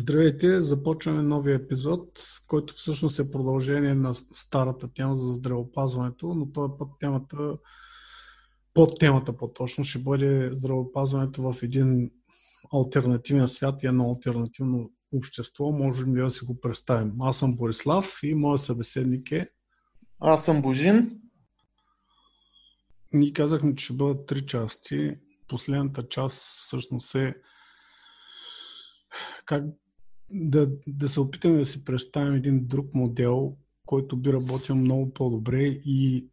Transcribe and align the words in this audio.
Здравейте, 0.00 0.62
започваме 0.62 1.22
новия 1.22 1.54
епизод, 1.54 2.22
който 2.46 2.74
всъщност 2.74 3.18
е 3.18 3.30
продължение 3.30 3.94
на 3.94 4.14
старата 4.14 4.88
тема 4.94 5.14
за 5.14 5.32
здравеопазването, 5.32 6.34
но 6.34 6.52
този 6.52 6.72
път 6.78 6.88
темата, 7.00 7.56
под 8.74 8.98
темата 8.98 9.36
по-точно, 9.36 9.84
ще 9.84 9.98
бъде 9.98 10.50
здравеопазването 10.54 11.52
в 11.52 11.62
един 11.62 12.10
альтернативен 12.74 13.48
свят 13.48 13.82
и 13.82 13.86
едно 13.86 14.10
альтернативно 14.10 14.92
общество. 15.12 15.72
Можем 15.72 16.16
ли 16.16 16.20
да 16.20 16.30
си 16.30 16.44
го 16.44 16.60
представим? 16.60 17.22
Аз 17.22 17.38
съм 17.38 17.56
Борислав 17.56 18.18
и 18.22 18.34
моят 18.34 18.60
събеседник 18.60 19.32
е... 19.32 19.50
Аз 20.20 20.44
съм 20.44 20.62
Божин. 20.62 21.20
Ние 23.12 23.32
казахме, 23.32 23.74
че 23.74 23.84
ще 23.84 23.94
бъдат 23.94 24.26
три 24.26 24.46
части. 24.46 25.16
Последната 25.48 26.08
част 26.08 26.38
всъщност 26.38 27.14
е 27.14 27.34
как 29.44 29.64
да, 30.30 30.70
да 30.86 31.08
се 31.08 31.20
опитаме 31.20 31.58
да 31.58 31.66
си 31.66 31.84
представим 31.84 32.34
един 32.34 32.66
друг 32.66 32.94
модел, 32.94 33.56
който 33.86 34.16
би 34.16 34.32
работил 34.32 34.74
много 34.74 35.14
по-добре 35.14 35.62
и, 35.84 36.26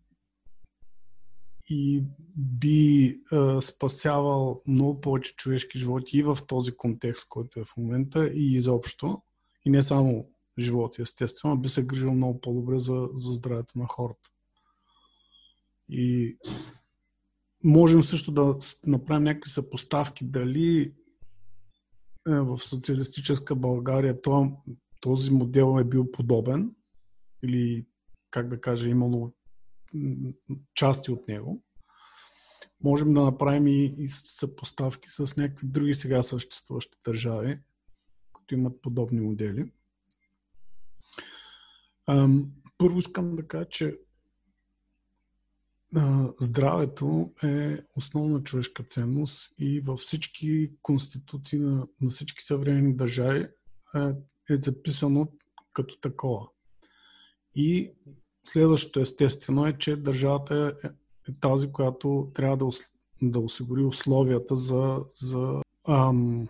и 1.69 2.03
би 2.35 3.19
а, 3.31 3.61
спасявал 3.61 4.61
много 4.67 5.01
повече 5.01 5.35
човешки 5.35 5.79
животи 5.79 6.17
и 6.17 6.23
в 6.23 6.37
този 6.47 6.75
контекст, 6.77 7.29
който 7.29 7.59
е 7.59 7.63
в 7.63 7.77
момента 7.77 8.27
и 8.27 8.53
изобщо. 8.53 9.21
И 9.65 9.69
не 9.69 9.81
само 9.81 10.29
животи, 10.59 11.01
естествено, 11.01 11.57
би 11.57 11.69
се 11.69 11.85
грижил 11.85 12.13
много 12.13 12.41
по-добре 12.41 12.79
за, 12.79 13.09
за 13.13 13.33
здравето 13.33 13.79
на 13.79 13.87
хората. 13.87 14.29
И 15.89 16.37
можем 17.63 18.03
също 18.03 18.31
да 18.31 18.57
направим 18.85 19.23
някакви 19.23 19.49
съпоставки 19.49 20.25
дали 20.25 20.93
в 22.25 22.59
социалистическа 22.59 23.55
България 23.55 24.17
този 25.01 25.31
модел 25.31 25.77
е 25.79 25.83
бил 25.83 26.11
подобен 26.11 26.75
или, 27.43 27.85
как 28.31 28.49
да 28.49 28.61
кажа, 28.61 28.89
имало 28.89 29.33
части 30.75 31.11
от 31.11 31.27
него. 31.27 31.63
Можем 32.83 33.13
да 33.13 33.21
направим 33.21 33.67
и, 33.67 33.95
и 33.97 34.09
съпоставки 34.09 35.09
с 35.09 35.37
някакви 35.37 35.67
други 35.67 35.93
сега 35.93 36.23
съществуващи 36.23 36.97
държави, 37.05 37.59
които 38.33 38.53
имат 38.53 38.81
подобни 38.81 39.21
модели. 39.21 39.71
Първо 42.77 42.99
искам 42.99 43.35
да 43.35 43.47
кажа, 43.47 43.69
че 43.69 43.99
здравето 46.41 47.31
е 47.43 47.77
основна 47.97 48.43
човешка 48.43 48.83
ценност 48.83 49.53
и 49.59 49.79
във 49.79 49.99
всички 49.99 50.71
конституции 50.81 51.59
на, 51.59 51.87
на 52.01 52.09
всички 52.09 52.43
съвременни 52.43 52.95
държави 52.95 53.47
е, 53.95 53.99
е 54.49 54.57
записано 54.57 55.27
като 55.73 55.99
такова. 55.99 56.47
И 57.55 57.91
следващото 58.43 58.99
естествено 58.99 59.67
е, 59.67 59.77
че 59.77 59.95
държавата 59.95 60.75
е, 60.83 60.87
е 61.31 61.33
тази, 61.41 61.71
която 61.71 62.31
трябва 62.33 62.57
да, 62.57 62.69
да 63.21 63.39
осигури 63.39 63.83
условията 63.83 64.55
за, 64.55 65.03
за 65.21 65.61
ам, 65.87 66.47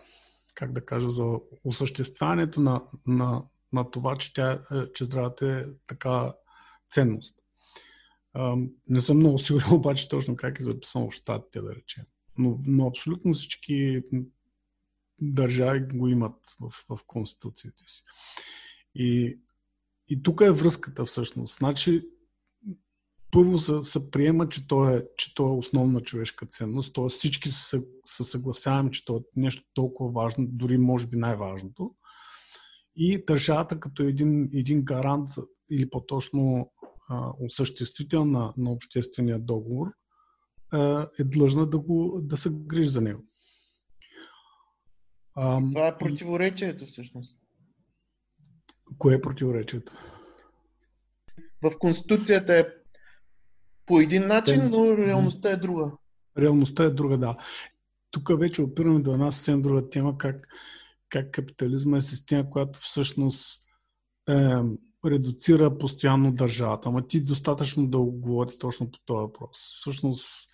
как 0.55 0.71
да 0.71 0.85
кажа, 0.85 1.09
за 1.09 1.25
осъществяването 1.63 2.61
на, 2.61 2.81
на, 3.07 3.43
на 3.73 3.91
това, 3.91 4.17
че, 4.17 4.33
тя, 4.33 4.51
е, 4.51 4.93
че 4.93 5.05
здравето 5.05 5.45
е 5.45 5.69
така 5.87 6.33
ценност 6.91 7.44
не 8.89 9.01
съм 9.01 9.17
много 9.17 9.37
сигурен 9.37 9.67
обаче 9.73 10.09
точно 10.09 10.35
как 10.35 10.59
е 10.59 10.63
записано 10.63 11.09
в 11.09 11.13
щатите, 11.13 11.61
да 11.61 11.75
речем. 11.75 12.03
Но, 12.37 12.59
но 12.65 12.87
абсолютно 12.87 13.33
всички 13.33 14.01
държави 15.21 15.87
го 15.93 16.07
имат 16.07 16.35
в, 16.61 16.85
в 16.89 16.99
конституцията 17.07 17.83
си. 17.87 18.03
И, 18.95 19.39
и 20.07 20.23
тук 20.23 20.41
е 20.41 20.51
връзката 20.51 21.05
всъщност. 21.05 21.57
Значи, 21.57 22.03
първо 23.31 23.59
се, 23.59 23.81
се 23.81 24.11
приема, 24.11 24.49
че 24.49 24.67
то, 24.67 24.89
е, 24.89 25.07
че 25.17 25.35
то 25.35 25.47
е 25.47 25.57
основна 25.57 26.01
човешка 26.01 26.45
ценност, 26.45 26.93
т.е. 26.95 27.09
всички 27.09 27.49
се, 27.49 27.83
се 28.05 28.23
съгласяваме, 28.23 28.91
че 28.91 29.05
то 29.05 29.17
е 29.17 29.21
нещо 29.35 29.63
толкова 29.73 30.11
важно, 30.11 30.47
дори 30.47 30.77
може 30.77 31.07
би 31.07 31.17
най-важното. 31.17 31.95
И 32.95 33.25
държавата 33.25 33.79
като 33.79 34.03
един, 34.03 34.49
един 34.53 34.83
гарант 34.83 35.29
или 35.69 35.89
по-точно 35.89 36.71
осъществител 37.39 38.25
на, 38.25 38.53
на 38.57 38.71
обществения 38.71 39.39
договор 39.39 39.87
е 41.19 41.23
длъжна 41.23 41.69
да, 41.69 41.79
го, 41.79 42.19
да 42.23 42.37
се 42.37 42.49
грижи 42.49 42.89
за 42.89 43.01
него. 43.01 43.23
А, 45.35 45.61
Това 45.71 45.87
е 45.87 45.97
противоречието 45.97 46.85
всъщност. 46.85 47.37
Кое 48.97 49.15
е 49.15 49.21
противоречието? 49.21 49.93
В 51.63 51.79
Конституцията 51.79 52.59
е 52.59 52.65
по 53.85 53.99
един 53.99 54.27
начин, 54.27 54.69
но 54.69 54.97
реалността 54.97 55.49
е 55.49 55.55
друга. 55.55 55.91
Реалността 56.37 56.83
е 56.83 56.89
друга, 56.89 57.17
да. 57.17 57.37
Тук 58.11 58.39
вече 58.39 58.61
опираме 58.61 58.99
до 58.99 59.13
една 59.13 59.31
съвсем 59.31 59.61
друга 59.61 59.89
тема, 59.89 60.17
как, 60.17 60.47
как 61.09 61.31
капитализма 61.31 61.97
е 61.97 62.01
система, 62.01 62.49
която 62.49 62.79
всъщност 62.79 63.65
е, 64.29 64.33
редуцира 65.05 65.77
постоянно 65.77 66.31
държавата. 66.31 66.89
Ама 66.89 67.07
ти 67.07 67.21
достатъчно 67.21 67.87
дълго 67.87 68.11
говори 68.11 68.57
точно 68.59 68.91
по 68.91 68.99
този 69.05 69.17
въпрос. 69.17 69.57
Всъщност 69.75 70.49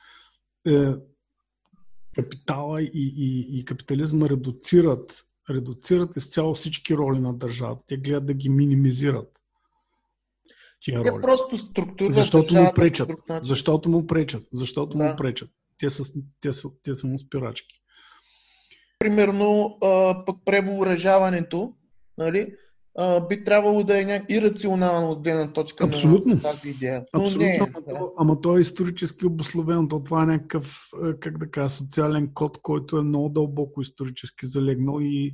е, 0.67 0.93
капитала 2.15 2.81
и, 2.81 3.13
и, 3.17 3.59
и 3.59 3.65
капитализма 3.65 4.29
редуцират, 4.29 5.25
редуцират 5.49 6.15
изцяло 6.15 6.53
всички 6.53 6.97
роли 6.97 7.19
на 7.19 7.33
държавата. 7.33 7.83
Те 7.87 7.97
гледат 7.97 8.25
да 8.25 8.33
ги 8.33 8.49
минимизират. 8.49 9.41
Тия 10.81 11.01
Те 11.01 11.11
роли. 11.11 11.21
просто 11.21 11.57
структура. 11.57 12.13
Защото 12.13 12.55
му 12.55 12.71
пречат. 12.75 13.11
Защото 13.41 13.89
му 13.89 14.07
пречат. 14.07 14.47
Защото 14.53 14.97
да. 14.97 15.03
му 15.03 15.15
пречат. 15.17 15.49
Те 15.79 15.89
са, 15.89 16.13
те, 16.41 16.53
са, 16.53 16.69
те 16.83 16.95
са 16.95 17.07
му 17.07 17.19
спирачки. 17.19 17.81
Примерно, 18.99 19.77
а, 19.83 20.23
пък 20.25 20.37
превооръжаването, 20.45 21.73
нали, 22.17 22.55
а, 22.97 23.27
би 23.27 23.43
трябвало 23.43 23.83
да 23.83 24.01
е 24.01 24.05
някакво 24.05 24.33
ирационално 24.33 25.11
от 25.11 25.23
гледна 25.23 25.53
точка 25.53 25.85
Абсолютно. 25.85 26.35
на 26.35 26.41
тази 26.41 26.69
идея. 26.69 27.05
Но 27.13 27.21
Абсолютно, 27.21 27.47
не, 27.47 27.59
ама, 27.61 27.81
да. 27.87 27.99
то, 27.99 28.13
ама 28.17 28.41
то 28.41 28.57
е 28.57 28.61
исторически 28.61 29.25
обословено. 29.25 29.87
То 29.87 30.03
това 30.03 30.23
е 30.23 30.25
някакъв, 30.25 30.89
как 31.19 31.37
да 31.37 31.51
кажа, 31.51 31.69
социален 31.69 32.31
код, 32.33 32.57
който 32.61 32.97
е 32.97 33.03
много 33.03 33.29
дълбоко 33.29 33.81
исторически 33.81 34.47
залегнал 34.47 34.99
и, 35.01 35.33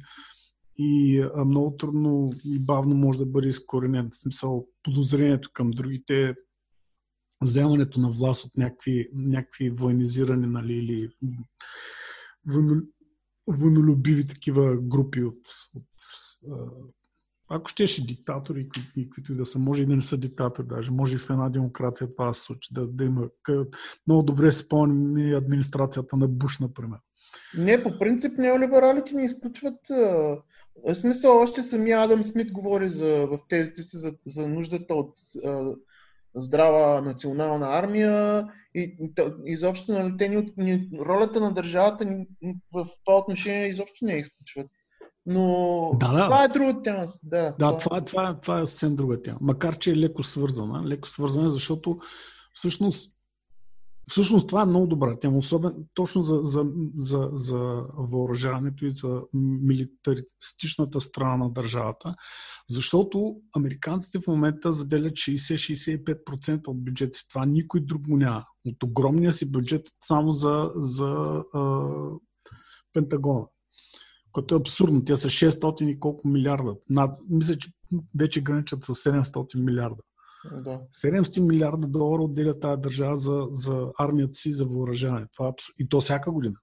и 0.77 1.19
а, 1.35 1.45
много 1.45 1.77
трудно 1.77 2.31
и 2.45 2.59
бавно 2.59 2.95
може 2.95 3.19
да 3.19 3.25
бъде 3.25 3.47
изкоренен. 3.47 4.09
В 4.11 4.15
смисъл, 4.15 4.67
подозрението 4.83 5.49
към 5.53 5.71
другите 5.71 6.35
вземането 7.41 7.99
на 7.99 8.09
власт 8.09 8.45
от 8.45 8.57
някакви, 8.57 9.09
някакви 9.13 9.69
военизирани 9.69 10.47
нали, 10.47 10.73
или 10.73 11.09
войнолюбиви 13.47 14.27
такива 14.27 14.77
групи 14.77 15.23
от, 15.23 15.39
от 15.75 15.85
ако 17.49 17.67
щеше 17.67 18.05
диктатори, 18.05 18.69
които 19.15 19.31
и 19.31 19.35
да 19.35 19.45
са, 19.45 19.59
може 19.59 19.83
и 19.83 19.85
да 19.85 19.95
не 19.95 20.01
са 20.01 20.17
диктатори, 20.17 20.67
даже 20.67 20.91
може 20.91 21.15
и 21.15 21.19
в 21.19 21.29
една 21.29 21.49
демокрация 21.49 22.07
това 22.15 22.33
се 22.33 22.41
случи, 22.41 22.73
да, 22.73 22.87
да 22.87 23.03
има. 23.03 23.27
Много 24.07 24.23
добре 24.23 24.51
спомняме 24.51 25.35
администрацията 25.35 26.17
на 26.17 26.27
Буш, 26.27 26.59
например. 26.59 26.99
Не, 27.57 27.83
по 27.83 27.99
принцип 27.99 28.37
неолибералите 28.37 29.15
ни 29.15 29.23
изключват. 29.23 29.79
В 30.87 30.95
смисъл, 30.95 31.41
още 31.41 31.63
самия 31.63 32.01
Адам 32.01 32.23
Смит 32.23 32.51
говори 32.51 32.89
за, 32.89 33.27
в 33.27 33.39
тезите 33.49 33.81
си 33.81 33.97
за, 33.97 34.13
за 34.25 34.47
нуждата 34.47 34.95
от 34.95 35.13
а, 35.45 35.73
здрава 36.35 37.01
национална 37.01 37.67
армия 37.67 38.45
и 38.75 38.97
изобщо 39.45 39.91
нали, 39.91 40.17
те 40.17 40.29
ни, 40.29 40.53
ни, 40.57 40.89
ролята 40.99 41.39
на 41.39 41.53
държавата 41.53 42.05
ни, 42.05 42.27
в 42.73 42.87
това 43.05 43.17
отношение 43.17 43.67
изобщо 43.67 44.05
не 44.05 44.13
изключват. 44.13 44.67
Но 45.29 45.91
да, 45.99 46.13
да. 46.13 46.25
това 46.25 46.43
е 46.43 46.47
друга 46.47 46.81
тема. 46.83 47.05
Да, 47.23 47.55
да 47.59 47.77
това, 47.77 47.77
това, 47.77 48.01
това, 48.05 48.39
това 48.41 48.61
е 48.61 48.65
съвсем 48.65 48.95
друга 48.95 49.21
тема. 49.21 49.37
Макар, 49.41 49.77
че 49.77 49.91
е 49.91 49.97
леко 49.97 50.23
свързана. 50.23 50.85
Леко 50.85 51.07
свързана, 51.07 51.49
защото 51.49 51.99
всъщност 52.53 53.17
Всъщност 54.09 54.47
това 54.47 54.61
е 54.61 54.65
много 54.65 54.87
добра 54.87 55.19
тема, 55.19 55.37
особено 55.37 55.85
точно 55.93 56.21
за, 56.21 56.39
за, 56.43 56.65
за, 56.95 57.29
за 57.33 57.83
въоръжаването 57.97 58.85
и 58.85 58.91
за 58.91 59.21
милитаристичната 59.33 61.01
страна 61.01 61.37
на 61.37 61.49
държавата, 61.49 62.15
защото 62.69 63.35
американците 63.55 64.19
в 64.19 64.27
момента 64.27 64.73
заделят 64.73 65.13
60-65% 65.13 66.67
от 66.67 66.83
бюджета 66.83 67.17
си. 67.17 67.27
Това 67.29 67.45
никой 67.45 67.79
друг 67.79 68.01
го 68.01 68.17
няма. 68.17 68.45
От 68.65 68.83
огромния 68.83 69.33
си 69.33 69.51
бюджет 69.51 69.87
само 70.03 70.31
за, 70.31 70.71
за 70.75 71.43
а, 71.53 71.83
Пентагона 72.93 73.45
което 74.37 74.55
е 74.55 74.57
абсурдно. 74.57 75.03
Те 75.03 75.15
са 75.15 75.27
600 75.27 75.83
и 75.83 75.99
колко 75.99 76.27
милиарда. 76.27 76.75
Над, 76.89 77.17
мисля, 77.29 77.57
че 77.57 77.71
вече 78.19 78.41
граничат 78.41 78.83
с 78.83 78.95
700 78.95 79.63
милиарда. 79.63 80.01
Да. 80.63 80.81
700 81.05 81.39
милиарда 81.39 81.87
долара 81.87 82.21
отделя 82.21 82.59
тази 82.59 82.81
държава 82.81 83.15
за, 83.17 83.47
за 83.49 83.87
армията 83.99 84.33
си, 84.33 84.53
за 84.53 84.65
въоръжаване. 84.65 85.25
Това 85.33 85.45
е 85.45 85.49
абсур... 85.49 85.73
И 85.79 85.89
то 85.89 86.01
всяка 86.01 86.31
година. 86.31 86.55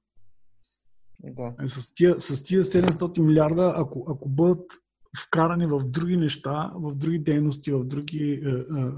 Да. 1.22 1.54
Е, 1.62 1.68
С 1.68 1.94
тия, 1.94 2.20
с 2.20 2.42
тия 2.42 2.64
700 2.64 3.18
милиарда, 3.18 3.74
ако, 3.76 4.04
ако 4.08 4.28
бъдат 4.28 4.72
вкарани 5.26 5.66
в 5.66 5.80
други 5.84 6.16
неща, 6.16 6.72
в 6.74 6.94
други 6.94 7.18
дейности, 7.18 7.72
в 7.72 7.84
други 7.84 8.42
е, 8.44 8.48
е, 8.48 8.80
е, 8.80 8.90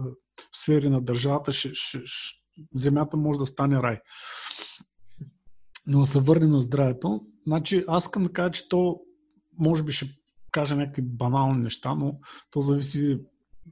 сфери 0.55 0.89
на 0.89 1.01
държавата, 1.01 1.53
ще, 1.53 1.71
ще, 1.73 2.01
ще, 2.05 2.39
земята 2.75 3.17
може 3.17 3.39
да 3.39 3.47
стане 3.47 3.83
рай. 3.83 4.01
Но 5.87 6.01
да 6.01 6.07
се 6.07 6.21
върнем 6.21 6.51
на 6.51 6.63
здравето. 6.63 7.21
Значи, 7.47 7.85
аз 7.89 8.05
искам 8.05 8.23
да 8.23 8.33
кажа, 8.33 8.51
че 8.51 8.69
то 8.69 9.01
може 9.59 9.83
би 9.83 9.93
ще 9.93 10.09
кажа 10.51 10.77
някакви 10.77 11.03
банални 11.03 11.63
неща, 11.63 11.95
но 11.95 12.19
то 12.51 12.61
зависи, 12.61 13.19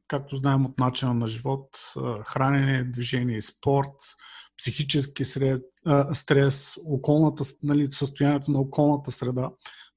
както 0.09 0.37
знаем, 0.37 0.67
от 0.67 0.79
начина 0.79 1.15
на 1.15 1.29
живот, 1.29 1.69
хранене, 2.27 2.85
движение, 2.85 3.43
спорт, 3.43 3.95
психически 4.59 5.25
сред, 5.25 5.63
а, 5.87 6.15
стрес, 6.15 6.77
околната, 6.87 7.45
нали, 7.63 7.91
състоянието 7.91 8.51
на 8.51 8.61
околната 8.61 9.13
среда. 9.13 9.51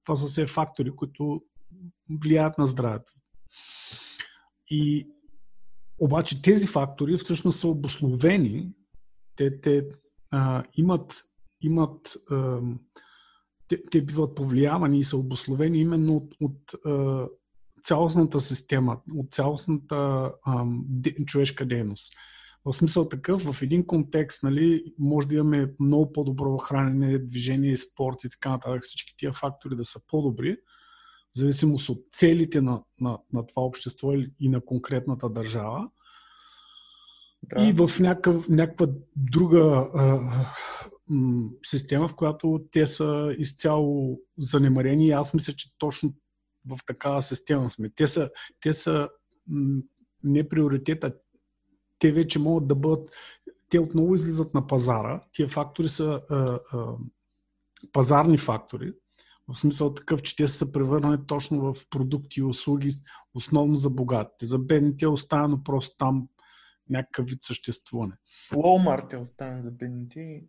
Това 0.04 0.16
са 0.16 0.28
все 0.28 0.48
фактори, 0.48 0.92
които 0.92 1.42
влияят 2.22 2.58
на 2.58 2.68
здравето. 2.68 3.14
И 4.70 5.08
обаче 6.00 6.42
тези 6.42 6.68
фактори 6.68 7.18
всъщност 7.18 7.60
са 7.60 7.68
обословени, 7.68 8.72
те, 9.36 9.62
те 9.62 9.86
а, 10.32 10.64
имат, 10.78 11.24
имат 11.62 12.18
а, 12.32 12.60
те, 13.68 13.82
те 13.92 14.02
биват 14.02 14.36
повлиявани 14.36 15.00
и 15.00 15.04
са 15.04 15.18
обословени 15.18 15.80
именно 15.80 16.16
от, 16.16 16.34
от 16.42 16.86
а, 16.86 17.26
цялостната 17.84 18.40
система, 18.40 19.00
от 19.16 19.32
цялостната 19.32 20.32
а, 20.46 20.66
де, 20.90 21.16
човешка 21.26 21.66
дейност. 21.66 22.14
В 22.66 22.74
смисъл 22.74 23.10
такъв, 23.10 23.42
в 23.42 23.62
един 23.62 23.86
контекст, 23.86 24.44
нали, 24.44 24.84
може 25.00 25.28
да 25.28 25.36
имаме 25.36 25.74
много 25.80 26.14
по-добро 26.14 26.58
хранене, 26.58 27.20
движение, 27.20 27.78
спорт 27.78 28.24
и 28.24 28.30
така 28.30 28.50
нататък, 28.50 28.84
всички 28.84 29.14
тия 29.18 29.34
фактори 29.34 29.76
да 29.76 29.86
са 29.86 30.00
по-добри, 30.08 30.58
в 31.36 31.38
зависимост 31.40 31.90
от 31.90 32.06
целите 32.12 32.62
на, 32.62 32.84
на, 33.02 33.20
на 33.34 33.46
това 33.46 33.62
общество 33.62 34.14
и 34.40 34.50
на 34.50 34.62
конкретната 34.62 35.30
държава. 35.30 35.90
Да. 37.44 37.64
И 37.64 37.72
в 37.72 38.00
някакъв, 38.00 38.50
някаква 38.50 38.88
друга 39.16 39.90
а, 39.94 40.20
система, 41.64 42.08
в 42.08 42.16
която 42.16 42.66
те 42.72 42.88
са 42.88 43.36
изцяло 43.38 44.20
занемарени. 44.38 45.08
И 45.08 45.12
аз 45.12 45.34
мисля, 45.34 45.54
че 45.54 45.78
точно 45.78 46.14
в 46.68 46.80
такава 46.88 47.22
система 47.22 47.70
сме. 47.70 47.90
Те 47.96 48.08
са, 48.08 48.30
те 48.62 48.74
са 48.74 49.10
м, 49.48 49.82
не 50.24 50.50
приоритета, 50.50 51.16
те 52.00 52.12
вече 52.12 52.40
могат 52.40 52.68
да 52.68 52.76
бъдат, 52.76 53.10
те 53.70 53.80
отново 53.80 54.16
излизат 54.16 54.54
на 54.54 54.68
пазара. 54.68 55.22
Тия 55.32 55.50
фактори 55.50 55.90
са 55.90 56.22
а, 56.30 56.60
а, 56.72 56.86
пазарни 57.92 58.38
фактори, 58.38 58.94
в 59.48 59.60
смисъл 59.60 59.94
такъв, 59.94 60.22
че 60.22 60.36
те 60.36 60.48
са 60.48 60.72
превърнали 60.72 61.20
точно 61.28 61.74
в 61.74 61.90
продукти 61.90 62.40
и 62.40 62.44
услуги, 62.44 62.90
основно 63.34 63.76
за 63.76 63.90
богатите. 63.90 64.46
За 64.46 64.60
бедните 64.60 65.06
е 65.06 65.08
оставено 65.08 65.64
просто 65.64 65.96
там 65.98 66.28
някакъв 66.90 67.26
вид 67.26 67.40
съществуване. 67.42 68.14
Walmart 68.52 69.14
е 69.14 69.18
оставен 69.18 69.62
за 69.62 69.72
бедните. 69.72 70.44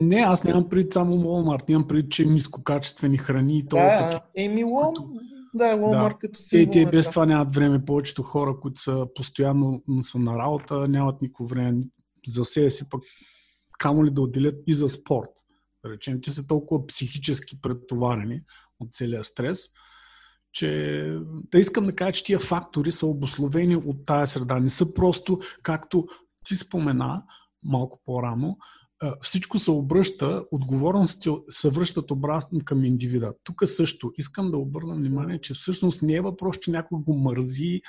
Не, 0.00 0.16
аз 0.16 0.44
нямам 0.44 0.68
пред 0.68 0.92
само 0.92 1.16
Walmart, 1.16 1.68
нямам 1.68 1.88
пред, 1.88 2.10
че 2.10 2.24
нискокачествени 2.24 3.18
храни 3.18 3.58
и 3.58 3.66
това. 3.66 3.82
Да, 3.82 4.10
таки, 4.10 4.26
еми 4.36 4.64
Walmart, 4.64 5.20
да, 5.54 5.64
Walmart 5.64 6.12
да. 6.12 6.18
като 6.18 6.40
си. 6.40 6.66
Те, 6.66 6.70
те 6.84 6.90
без 6.90 7.10
това 7.10 7.26
нямат 7.26 7.54
време. 7.54 7.84
Повечето 7.84 8.22
хора, 8.22 8.60
които 8.60 8.80
са 8.80 9.06
постоянно 9.14 9.82
са 10.02 10.18
на 10.18 10.38
работа, 10.38 10.88
нямат 10.88 11.22
никакво 11.22 11.46
време 11.46 11.80
за 12.26 12.44
себе 12.44 12.70
си, 12.70 12.88
пък 12.88 13.02
камо 13.78 14.04
ли 14.04 14.10
да 14.10 14.22
отделят 14.22 14.62
и 14.66 14.74
за 14.74 14.88
спорт. 14.88 15.30
Да 15.84 15.90
речем, 15.90 16.20
те 16.20 16.30
са 16.30 16.46
толкова 16.46 16.86
психически 16.86 17.60
претоварени 17.60 18.42
от 18.80 18.92
целия 18.92 19.24
стрес, 19.24 19.68
че 20.54 21.18
да 21.52 21.58
искам 21.58 21.86
да 21.86 21.96
кажа, 21.96 22.12
че 22.12 22.24
тия 22.24 22.38
фактори 22.38 22.92
са 22.92 23.06
обословени 23.06 23.76
от 23.76 23.96
тая 24.06 24.26
среда. 24.26 24.58
Не 24.60 24.70
са 24.70 24.94
просто, 24.94 25.40
както 25.62 26.06
ти 26.44 26.56
спомена 26.56 27.22
малко 27.62 28.00
по-рано, 28.04 28.56
всичко 29.22 29.58
се 29.58 29.70
обръща, 29.70 30.44
отговорностите 30.50 31.30
се 31.48 31.70
връщат 31.70 32.10
обратно 32.10 32.60
към 32.64 32.84
индивида. 32.84 33.34
Тук 33.44 33.62
също 33.64 34.12
искам 34.16 34.50
да 34.50 34.58
обърна 34.58 34.96
внимание, 34.96 35.40
че 35.40 35.54
всъщност 35.54 36.02
не 36.02 36.14
е 36.14 36.20
въпрос, 36.20 36.58
че 36.58 36.70
някой 36.70 36.98
го 36.98 37.18
мързи 37.18 37.80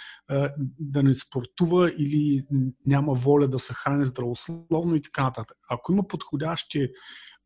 да 0.80 1.04
не 1.04 1.14
спортува 1.14 1.92
или 1.98 2.46
няма 2.86 3.14
воля 3.14 3.48
да 3.48 3.60
се 3.60 3.74
храни 3.74 4.06
здравословно 4.06 4.96
и 4.96 5.02
така 5.02 5.24
нататък. 5.24 5.58
Ако 5.70 5.92
има 5.92 6.08
подходящи 6.08 6.90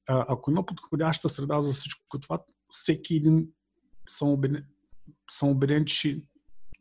ако 0.10 0.51
има 0.51 0.65
подходяща 0.65 1.30
среда 1.30 1.62
за 1.62 1.74
всичко 1.74 2.19
това, 2.19 2.39
всеки 2.69 3.15
един 3.15 3.48
съм 4.10 4.30
съм 5.31 5.50
убеден 5.50 5.86
че, 5.86 6.22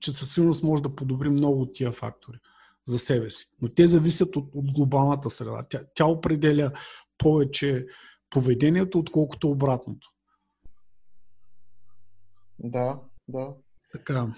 че 0.00 0.12
със 0.12 0.34
сигурност 0.34 0.62
може 0.62 0.82
да 0.82 0.94
подобри 0.94 1.28
много 1.28 1.62
от 1.62 1.72
тия 1.74 1.92
фактори 1.92 2.38
за 2.86 2.98
себе 2.98 3.30
си. 3.30 3.46
Но 3.62 3.68
те 3.68 3.86
зависят 3.86 4.36
от, 4.36 4.50
от 4.54 4.72
глобалната 4.72 5.30
среда. 5.30 5.62
Тя, 5.70 5.80
тя 5.94 6.06
определя 6.06 6.72
повече 7.18 7.86
поведението, 8.30 8.98
отколкото 8.98 9.50
обратното. 9.50 10.08
Да, 12.58 13.00
да. 13.28 13.54
Така. 13.92 14.34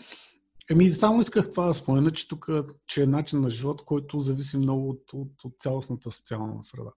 Еми, 0.70 0.88
само 0.88 1.20
исках 1.20 1.50
това 1.50 1.66
да 1.66 1.74
спомена, 1.74 2.10
че 2.10 2.28
тук 2.28 2.48
че 2.86 3.02
е 3.02 3.06
начин 3.06 3.40
на 3.40 3.50
живот, 3.50 3.84
който 3.84 4.20
зависи 4.20 4.56
много 4.56 4.88
от, 4.88 5.12
от, 5.12 5.44
от 5.44 5.58
цялостната 5.58 6.10
социална 6.10 6.64
среда 6.64 6.90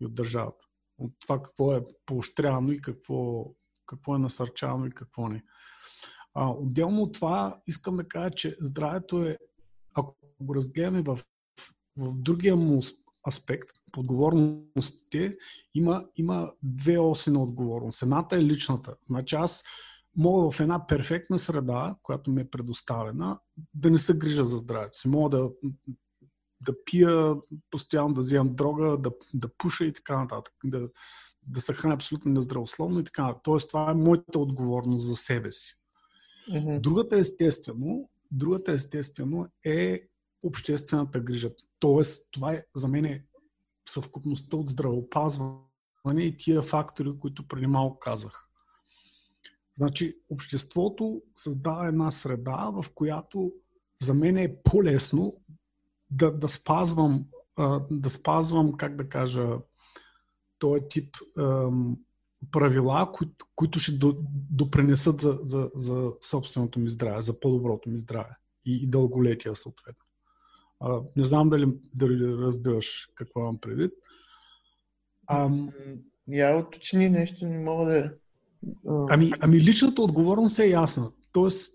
и 0.00 0.06
от 0.06 0.14
държавата. 0.14 0.64
От 0.98 1.12
това 1.20 1.42
какво 1.42 1.72
е 1.72 1.84
поощрявано 2.06 2.72
и 2.72 2.80
какво, 2.80 3.46
какво 3.86 4.14
е 4.14 4.18
насърчавано 4.18 4.86
и 4.86 4.90
какво 4.90 5.28
не. 5.28 5.42
А, 6.34 6.50
отделно 6.50 7.02
от 7.02 7.14
това, 7.14 7.60
искам 7.66 7.96
да 7.96 8.08
кажа, 8.08 8.30
че 8.30 8.56
здравето 8.60 9.22
е, 9.22 9.38
ако 9.94 10.16
го 10.40 10.54
разгледаме 10.54 11.02
в, 11.02 11.18
в 11.96 12.14
другия 12.14 12.56
му 12.56 12.82
аспект, 13.28 13.70
отговорностите, 13.96 15.36
има, 15.74 16.04
има 16.16 16.52
две 16.62 16.98
оси 16.98 17.30
на 17.30 17.42
отговорност. 17.42 18.02
Едната 18.02 18.36
е 18.36 18.44
личната. 18.44 18.96
Значи 19.06 19.34
аз 19.34 19.64
мога 20.16 20.50
в 20.50 20.60
една 20.60 20.86
перфектна 20.86 21.38
среда, 21.38 21.96
която 22.02 22.30
ми 22.30 22.40
е 22.40 22.50
предоставена, 22.50 23.38
да 23.74 23.90
не 23.90 23.98
се 23.98 24.18
грижа 24.18 24.44
за 24.44 24.58
здравето 24.58 24.98
си. 24.98 25.08
Мога 25.08 25.38
да, 25.38 25.50
да 26.66 26.84
пия, 26.84 27.34
постоянно 27.70 28.14
да 28.14 28.20
вземам 28.20 28.54
дрога, 28.54 28.96
да, 28.98 29.10
да 29.34 29.48
пуша 29.58 29.84
и 29.84 29.92
така 29.92 30.20
нататък. 30.20 30.54
Да, 30.64 30.88
да 31.46 31.60
се 31.60 31.72
храня 31.72 31.94
абсолютно 31.94 32.32
нездравословно 32.32 33.00
и 33.00 33.04
така 33.04 33.22
нататък. 33.22 33.42
Тоест, 33.44 33.68
това 33.68 33.90
е 33.90 33.94
моята 33.94 34.38
отговорност 34.38 35.06
за 35.06 35.16
себе 35.16 35.52
си. 35.52 35.79
Mm-hmm. 36.50 36.80
Другата 36.80 37.18
естествено, 37.18 38.10
другата 38.30 38.72
естествено 38.72 39.48
е 39.64 40.08
обществената 40.42 41.20
грижа. 41.20 41.50
Тоест, 41.78 42.28
това 42.30 42.52
е 42.52 42.64
за 42.76 42.88
мен 42.88 43.04
е 43.04 43.24
съвкупността 43.88 44.56
от 44.56 44.68
здравеопазване 44.68 45.62
и 46.16 46.36
тия 46.36 46.62
фактори, 46.62 47.18
които 47.20 47.48
преди 47.48 47.66
малко 47.66 47.98
казах. 47.98 48.46
Значи, 49.76 50.18
обществото 50.30 51.22
създава 51.34 51.88
една 51.88 52.10
среда, 52.10 52.70
в 52.72 52.84
която 52.94 53.52
за 54.02 54.14
мен 54.14 54.36
е 54.36 54.56
по-лесно 54.62 55.34
да, 56.10 56.32
да 56.32 56.48
спазвам, 56.48 57.26
да 57.90 58.10
спазвам, 58.10 58.72
как 58.72 58.96
да 58.96 59.08
кажа, 59.08 59.58
този 60.58 60.82
тип 60.88 61.16
правила, 62.52 63.12
които, 63.12 63.46
които 63.54 63.78
ще 63.78 63.98
допренесат 64.50 65.20
за, 65.20 65.38
за, 65.42 65.70
за 65.74 66.12
собственото 66.20 66.78
ми 66.78 66.90
здраве, 66.90 67.22
за 67.22 67.40
по-доброто 67.40 67.88
ми 67.88 67.98
здраве 67.98 68.36
и, 68.64 68.82
и 68.82 68.86
дълголетия 68.86 69.56
съответно. 69.56 70.04
А, 70.80 71.00
не 71.16 71.24
знам 71.24 71.50
дали, 71.50 71.72
дали 71.94 72.36
разбираш 72.36 73.08
какво 73.14 73.40
имам 73.40 73.58
предвид. 73.58 73.92
Ам... 75.26 75.70
Я 76.28 76.56
уточни 76.56 77.08
нещо, 77.08 77.46
не 77.46 77.58
мога 77.58 77.84
да... 77.84 78.14
Ами, 79.10 79.32
ами 79.40 79.60
личната 79.60 80.02
отговорност 80.02 80.58
е 80.58 80.66
ясна. 80.66 81.12
Тоест, 81.32 81.74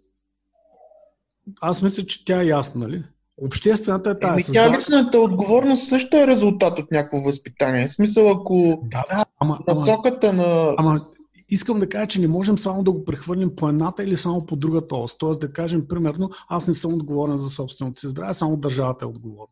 аз 1.61 1.81
мисля, 1.81 2.05
че 2.05 2.25
тя 2.25 2.41
е 2.41 2.45
ясна, 2.45 2.87
нали? 2.87 3.03
Обществената 3.37 4.09
е 4.09 4.19
тази. 4.19 4.33
Еми, 4.33 4.53
тя 4.53 4.77
личната 4.77 5.19
отговорност 5.19 5.87
също 5.87 6.17
е 6.17 6.27
резултат 6.27 6.79
от 6.79 6.91
някакво 6.91 7.19
възпитание. 7.19 7.87
В 7.87 7.91
смисъл, 7.91 8.31
ако 8.31 8.81
да, 8.83 9.03
да, 9.09 9.25
ама, 9.39 9.59
насоката 9.67 10.27
ама, 10.27 10.43
на... 10.43 10.75
Ама, 10.77 11.01
искам 11.49 11.79
да 11.79 11.89
кажа, 11.89 12.07
че 12.07 12.21
не 12.21 12.27
можем 12.27 12.57
само 12.57 12.83
да 12.83 12.91
го 12.91 13.05
прехвърлим 13.05 13.55
по 13.55 13.69
едната 13.69 14.03
или 14.03 14.17
само 14.17 14.45
по 14.45 14.55
другата 14.55 14.95
ос. 14.95 15.17
Тоест 15.17 15.39
да 15.39 15.53
кажем, 15.53 15.87
примерно, 15.87 16.29
аз 16.49 16.67
не 16.67 16.73
съм 16.73 16.93
отговорен 16.93 17.37
за 17.37 17.49
собственото 17.49 17.99
си 17.99 18.07
здраве, 18.07 18.33
само 18.33 18.57
държавата 18.57 19.05
е 19.05 19.07
отговорна. 19.07 19.51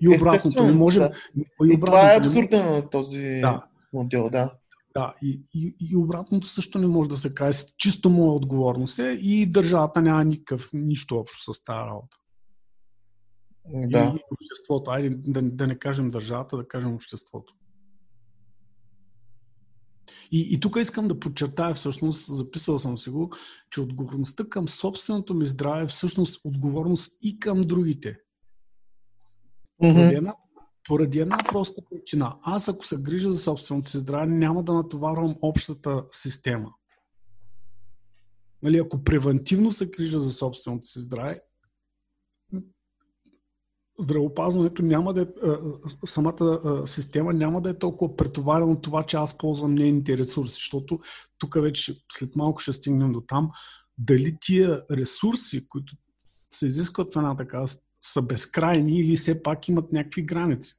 И 0.00 0.08
обратното 0.08 0.66
не 0.66 0.72
можем. 0.72 1.02
Да. 1.02 1.12
И, 1.36 1.72
и 1.72 1.80
това 1.80 2.14
е 2.14 2.16
абсурдно 2.16 2.58
на 2.58 2.90
този 2.90 3.40
да. 3.42 3.64
модел, 3.92 4.30
да. 4.30 4.52
Да, 4.94 5.14
и, 5.22 5.42
и, 5.54 5.76
и 5.80 5.96
обратното 5.96 6.48
също 6.48 6.78
не 6.78 6.86
може 6.86 7.08
да 7.08 7.16
се 7.16 7.34
каже. 7.34 7.58
Чисто 7.78 8.10
моя 8.10 8.32
отговорност 8.32 8.98
е 8.98 9.18
и 9.20 9.46
държавата 9.46 10.02
няма 10.02 10.24
никакъв, 10.24 10.70
нищо 10.72 11.16
общо 11.16 11.54
с 11.54 11.64
тази 11.64 11.76
работа. 11.76 12.16
Да. 13.68 14.14
И 14.16 14.20
обществото. 14.32 14.90
Айде 14.90 15.10
да, 15.10 15.42
да 15.42 15.66
не 15.66 15.78
кажем 15.78 16.10
държавата, 16.10 16.56
да 16.56 16.68
кажем 16.68 16.94
обществото. 16.94 17.54
И, 20.32 20.54
и 20.54 20.60
тук 20.60 20.76
искам 20.80 21.08
да 21.08 21.20
подчертая, 21.20 21.74
всъщност, 21.74 22.36
записал 22.36 22.78
съм 22.78 22.98
си 22.98 23.10
го, 23.10 23.32
че 23.70 23.80
отговорността 23.80 24.44
към 24.44 24.68
собственото 24.68 25.34
ми 25.34 25.46
здраве 25.46 25.82
е 25.82 25.86
всъщност 25.86 26.40
отговорност 26.44 27.18
и 27.22 27.38
към 27.38 27.60
другите. 27.62 28.18
Mm-hmm. 29.82 29.94
Поради, 29.94 30.14
една, 30.14 30.34
поради 30.88 31.18
една 31.18 31.38
проста 31.38 31.82
причина. 31.90 32.36
Аз, 32.42 32.68
ако 32.68 32.86
се 32.86 32.96
грижа 32.96 33.32
за 33.32 33.38
собственото 33.38 33.88
си 33.88 33.98
здраве, 33.98 34.26
няма 34.26 34.62
да 34.62 34.72
натоварвам 34.72 35.36
общата 35.42 36.04
система. 36.12 36.72
Нали, 38.62 38.78
ако 38.78 39.04
превентивно 39.04 39.72
се 39.72 39.86
грижа 39.86 40.20
за 40.20 40.32
собственото 40.32 40.86
си 40.86 40.98
здраве, 40.98 41.36
здравеопазването 44.00 44.82
няма 44.82 45.14
да 45.14 45.22
е, 45.22 45.26
самата 46.06 46.82
система 46.86 47.32
няма 47.32 47.60
да 47.60 47.70
е 47.70 47.78
толкова 47.78 48.16
претоварена 48.16 48.72
от 48.72 48.82
това, 48.82 49.02
че 49.02 49.16
аз 49.16 49.38
ползвам 49.38 49.74
нейните 49.74 50.18
ресурси, 50.18 50.52
защото 50.52 51.00
тук 51.38 51.54
вече 51.62 51.94
след 52.12 52.36
малко 52.36 52.60
ще 52.60 52.72
стигнем 52.72 53.12
до 53.12 53.20
там, 53.20 53.50
дали 53.98 54.36
тия 54.40 54.82
ресурси, 54.90 55.68
които 55.68 55.96
се 56.50 56.66
изискват 56.66 57.14
в 57.14 57.16
една 57.16 57.36
така, 57.36 57.64
са 58.00 58.22
безкрайни 58.22 59.00
или 59.00 59.16
все 59.16 59.42
пак 59.42 59.68
имат 59.68 59.92
някакви 59.92 60.22
граници. 60.22 60.74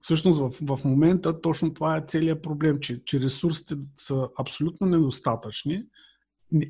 Всъщност 0.00 0.40
в, 0.40 0.76
в 0.76 0.84
момента 0.84 1.40
точно 1.40 1.74
това 1.74 1.96
е 1.96 2.04
целият 2.06 2.42
проблем, 2.42 2.80
че, 2.80 3.04
че 3.04 3.20
ресурсите 3.20 3.76
са 3.96 4.28
абсолютно 4.38 4.86
недостатъчни. 4.86 5.84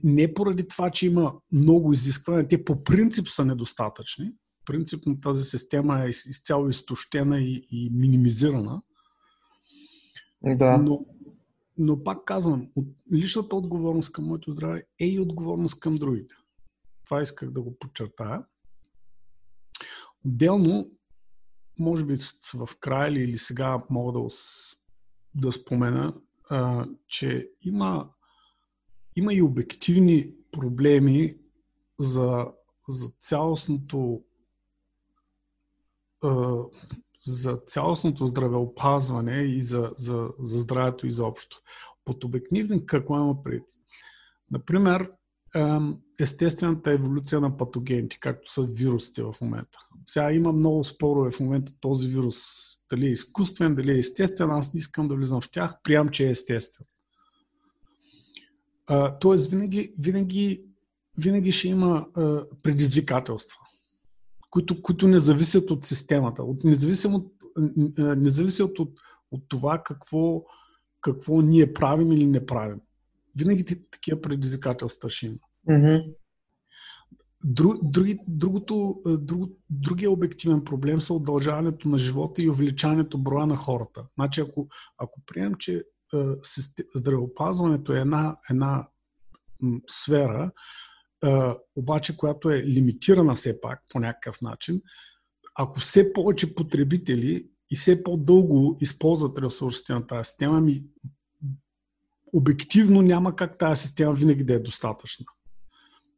Не, 0.05 0.35
поради 0.35 0.69
това, 0.69 0.91
че 0.91 1.07
има 1.07 1.35
много 1.53 1.93
изисквания, 1.93 2.49
те 2.49 2.65
по 2.65 2.85
принцип 2.85 3.29
са 3.29 3.45
недостатъчни, 3.45 4.33
принципно 4.64 5.21
тази 5.21 5.44
система 5.44 6.04
е 6.04 6.09
изцяло 6.09 6.68
изтощена 6.68 7.40
и, 7.40 7.66
и 7.71 7.90
минимизирана. 7.90 8.83
Да. 10.42 10.78
Но, 10.78 11.06
но 11.78 12.04
пак 12.04 12.25
казвам, 12.25 12.71
от, 12.76 12.87
личната 13.12 13.56
отговорност 13.56 14.12
към 14.12 14.25
моето 14.25 14.52
здраве 14.52 14.87
е 15.00 15.06
и 15.06 15.21
отговорност 15.21 15.80
към 15.80 15.97
другите. 15.97 16.35
Това 17.04 17.23
исках 17.23 17.50
да 17.50 17.62
го 17.62 17.78
подчертая. 17.78 18.44
Отделно, 20.25 20.90
може 21.80 22.04
би 22.04 22.16
в 22.54 22.68
края 22.80 23.09
или, 23.11 23.21
или 23.21 23.38
сега 23.38 23.83
мога 23.90 24.21
да, 24.21 24.26
да 25.35 25.52
спомена, 25.52 26.14
а, 26.50 26.87
че 27.09 27.50
има, 27.62 28.11
има 29.16 29.35
и 29.35 29.42
обективни 29.42 30.30
проблеми 30.52 31.37
за, 31.99 32.47
за 32.88 33.11
цялостното 33.21 34.25
за 37.26 37.57
цялостното 37.66 38.26
здравеопазване 38.26 39.43
и 39.43 39.62
за, 39.62 39.93
за, 39.99 40.31
за 40.38 40.59
здравето 40.59 41.07
изобщо. 41.07 41.61
Под 42.04 42.25
обективен 42.25 42.87
какво 42.87 43.16
има 43.16 43.43
пред? 43.43 43.62
Например, 44.50 45.11
естествената 46.21 46.90
еволюция 46.90 47.40
на 47.40 47.57
патогените, 47.57 48.19
както 48.21 48.52
са 48.52 48.62
вирусите 48.62 49.23
в 49.23 49.35
момента. 49.40 49.78
Сега 50.07 50.33
има 50.33 50.52
много 50.52 50.85
спорове 50.85 51.31
в 51.31 51.40
момента 51.40 51.73
този 51.81 52.09
вирус, 52.09 52.37
дали 52.90 53.07
е 53.07 53.11
изкуствен, 53.11 53.75
дали 53.75 53.93
е 53.93 53.99
естествен, 53.99 54.50
аз 54.50 54.75
не 54.75 54.78
искам 54.78 55.09
да 55.09 55.14
влизам 55.14 55.40
в 55.40 55.50
тях, 55.50 55.76
приемам, 55.83 56.09
че 56.09 56.26
е 56.26 56.31
естествен. 56.31 56.87
тоест, 59.21 59.50
винаги, 59.50 59.95
винаги, 59.99 60.64
винаги 61.19 61.52
ще 61.52 61.69
има 61.69 62.07
предизвикателства 62.62 63.63
които, 64.55 64.83
които 64.83 65.09
не 65.09 65.19
зависят 65.19 65.71
от 65.71 65.85
системата. 65.85 66.43
От, 66.43 66.65
независимо 66.65 67.17
от, 67.17 67.33
не 67.97 68.31
зависят 68.31 68.79
от, 68.79 68.93
от 69.31 69.45
това 69.49 69.83
какво, 69.83 70.45
какво 71.01 71.41
ние 71.41 71.73
правим 71.73 72.13
или 72.13 72.27
не 72.27 72.47
правим. 72.47 72.81
Винаги 73.37 73.65
такива 73.91 74.21
предизвикателства 74.21 75.11
ще 75.11 75.27
има. 75.27 75.37
Mm-hmm. 75.69 76.15
Друг, 77.45 77.77
други, 77.83 78.19
другото, 78.29 79.03
друг, 79.07 79.51
другия 79.71 80.11
обективен 80.11 80.65
проблем 80.65 81.01
са 81.01 81.15
удължаването 81.15 81.89
на 81.89 81.99
живота 81.99 82.43
и 82.43 82.51
увеличаването 82.51 83.19
броя 83.19 83.47
на 83.47 83.57
хората. 83.57 84.07
Значи, 84.15 84.41
ако, 84.41 84.69
ако 84.99 85.21
приемем, 85.27 85.55
че 85.55 85.85
е, 86.15 86.19
здравеопазването 86.95 87.93
е 87.93 88.01
една, 88.01 88.37
една 88.51 88.89
м, 89.61 89.81
сфера, 89.89 90.51
обаче 91.76 92.16
която 92.16 92.50
е 92.50 92.62
лимитирана 92.62 93.35
все 93.35 93.61
пак 93.61 93.83
по 93.93 94.00
някакъв 94.00 94.43
начин, 94.43 94.83
ако 95.54 95.81
все 95.81 96.12
повече 96.12 96.54
потребители 96.54 97.47
и 97.71 97.76
все 97.76 98.02
по-дълго 98.02 98.78
използват 98.81 99.38
ресурсите 99.38 99.93
на 99.93 100.07
тази 100.07 100.28
система, 100.28 100.61
ми 100.61 100.85
обективно 102.33 103.02
няма 103.02 103.37
как 103.37 103.59
тази 103.59 103.83
система 103.83 104.12
винаги 104.12 104.45
да 104.45 104.54
е 104.54 104.59
достатъчна. 104.59 105.26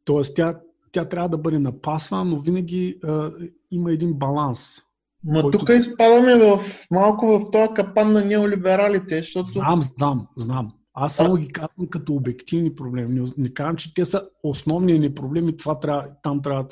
Тоест 0.05 0.35
тя, 0.35 0.59
тя 0.91 1.05
трябва 1.05 1.29
да 1.29 1.37
бъде 1.37 1.59
напасвана, 1.59 2.25
но 2.25 2.39
винаги 2.39 2.99
а, 3.03 3.31
има 3.71 3.91
един 3.91 4.13
баланс. 4.13 4.81
Ма 5.23 5.41
който... 5.41 5.57
тук 5.57 5.69
изпадаме 5.69 6.35
в, 6.35 6.59
малко 6.91 7.39
в 7.39 7.51
този 7.51 7.73
капан 7.75 8.11
на 8.11 8.25
неолибералите, 8.25 9.17
защото... 9.17 9.47
Знам, 9.47 9.81
знам, 9.81 10.27
знам. 10.37 10.73
Аз 10.99 11.15
само 11.15 11.35
ги 11.35 11.47
казвам 11.47 11.87
като 11.89 12.13
обективни 12.13 12.75
проблеми. 12.75 13.19
Не, 13.19 13.27
не 13.37 13.53
казвам, 13.53 13.75
че 13.75 13.93
те 13.93 14.05
са 14.05 14.29
основни 14.43 14.99
ни 14.99 15.15
проблеми, 15.15 15.57
това 15.57 15.79
трябва, 15.79 16.09
там 16.23 16.41
трябва. 16.41 16.67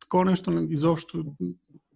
Такова 0.00 0.24
нещо 0.24 0.66
изобщо. 0.70 1.24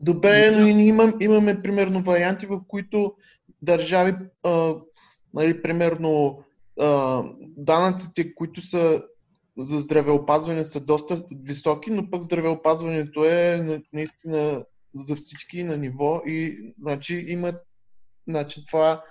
Добре, 0.00 0.50
но 0.50 0.66
имам, 0.66 1.14
имаме 1.21 1.62
примерно 1.62 2.02
варианти, 2.02 2.47
в 2.47 2.61
които 2.68 3.14
държави, 3.62 4.12
а, 4.42 4.75
нали, 5.35 5.62
примерно 5.62 6.42
а, 6.80 7.23
данъците, 7.57 8.35
които 8.35 8.61
са 8.61 9.02
за 9.59 9.80
здравеопазване 9.80 10.64
са 10.64 10.85
доста 10.85 11.25
високи, 11.42 11.90
но 11.90 12.11
пък 12.11 12.23
здравеопазването 12.23 13.25
е 13.25 13.83
наистина 13.92 14.64
за 14.95 15.16
всички 15.16 15.64
на 15.64 15.76
ниво 15.76 16.23
и 16.26 16.59
значи 16.80 17.25
има 17.28 17.52
значи 18.28 18.66
това, 18.66 19.02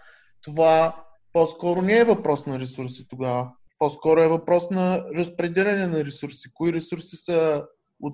това 0.41 1.06
по-скоро 1.37 1.81
не 1.81 1.99
е 1.99 2.03
въпрос 2.03 2.45
на 2.45 2.59
ресурси 2.59 3.07
тогава. 3.07 3.51
По-скоро 3.79 4.21
е 4.21 4.27
въпрос 4.27 4.69
на 4.69 5.05
разпределяне 5.15 5.87
на 5.87 6.05
ресурси. 6.05 6.49
Кои 6.53 6.73
ресурси 6.73 7.15
са 7.15 7.65
от. 8.01 8.13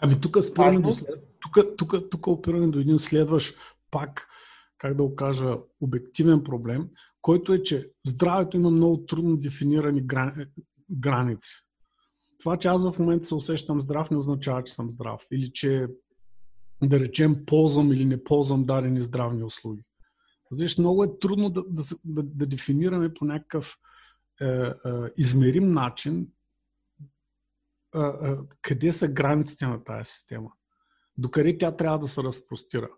Ами 0.00 0.20
тук 0.20 0.44
спираме 0.44 0.78
до, 0.78 0.94
тук, 1.40 1.76
тук, 1.76 2.10
тук 2.10 2.26
опираме 2.26 2.66
до 2.66 2.78
един 2.78 2.98
следващ 2.98 3.56
пак, 3.90 4.28
как 4.78 4.96
да 4.96 5.02
го 5.02 5.14
кажа, 5.14 5.56
обективен 5.80 6.44
проблем, 6.44 6.88
който 7.22 7.52
е, 7.52 7.62
че 7.62 7.90
здравето 8.06 8.56
има 8.56 8.70
много 8.70 9.06
трудно 9.06 9.36
дефинирани 9.36 10.02
граници. 10.90 11.52
Това, 12.38 12.56
че 12.56 12.68
аз 12.68 12.90
в 12.90 12.98
момента 12.98 13.26
се 13.26 13.34
усещам 13.34 13.80
здрав, 13.80 14.10
не 14.10 14.16
означава, 14.16 14.64
че 14.64 14.74
съм 14.74 14.90
здрав. 14.90 15.26
Или 15.32 15.52
че, 15.52 15.86
да 16.82 17.00
речем, 17.00 17.44
ползвам 17.46 17.92
или 17.92 18.04
не 18.04 18.24
ползвам 18.24 18.64
дадени 18.64 19.02
здравни 19.02 19.42
услуги. 19.42 19.82
Разбираш, 20.52 20.78
много 20.78 21.04
е 21.04 21.18
трудно 21.18 21.50
да, 21.50 21.64
да, 21.68 21.82
да, 22.04 22.22
да 22.22 22.46
дефинираме 22.46 23.14
по 23.14 23.24
някакъв 23.24 23.78
е, 24.40 24.46
е, 24.46 24.72
измерим 25.16 25.70
начин 25.70 26.28
е, 27.94 27.98
е, 27.98 28.36
къде 28.62 28.92
са 28.92 29.08
границите 29.08 29.66
на 29.66 29.84
тази 29.84 30.10
система. 30.10 30.50
Докъде 31.18 31.58
тя 31.58 31.76
трябва 31.76 31.98
да 31.98 32.08
се 32.08 32.22
разпростира. 32.22 32.90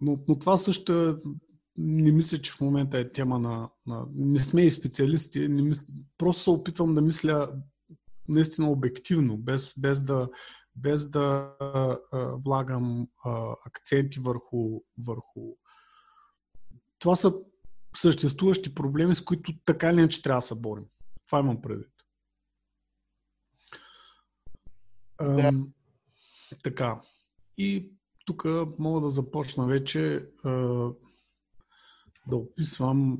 Но, 0.00 0.24
но 0.28 0.38
това 0.38 0.56
също 0.56 0.92
е, 0.92 1.16
не 1.76 2.12
мисля, 2.12 2.38
че 2.38 2.52
в 2.52 2.60
момента 2.60 2.98
е 2.98 3.12
тема 3.12 3.38
на... 3.38 3.70
на 3.86 4.06
не 4.14 4.38
сме 4.38 4.62
и 4.62 4.70
специалисти, 4.70 5.48
не 5.48 5.62
мисля, 5.62 5.86
просто 6.18 6.42
се 6.42 6.50
опитвам 6.50 6.94
да 6.94 7.00
мисля 7.00 7.52
наистина 8.28 8.70
обективно, 8.70 9.38
без, 9.38 9.74
без 9.78 10.04
да, 10.04 10.28
без 10.76 11.10
да 11.10 11.54
а, 11.60 11.96
влагам 12.44 13.08
а, 13.24 13.54
акценти 13.66 14.20
върху, 14.20 14.80
върху 14.98 15.40
това 17.02 17.16
са 17.16 17.34
съществуващи 17.96 18.74
проблеми, 18.74 19.14
с 19.14 19.24
които 19.24 19.52
така 19.64 19.90
или 19.90 19.98
иначе 19.98 20.22
трябва 20.22 20.38
да 20.38 20.46
се 20.46 20.54
борим. 20.54 20.84
Това 21.26 21.38
имам 21.38 21.62
предвид. 21.62 21.92
Да. 25.20 25.42
Ам, 25.42 25.72
така. 26.62 27.00
И 27.58 27.90
тук 28.26 28.44
мога 28.78 29.00
да 29.00 29.10
започна 29.10 29.66
вече 29.66 30.26
а, 30.44 30.50
да 32.26 32.36
описвам 32.36 33.18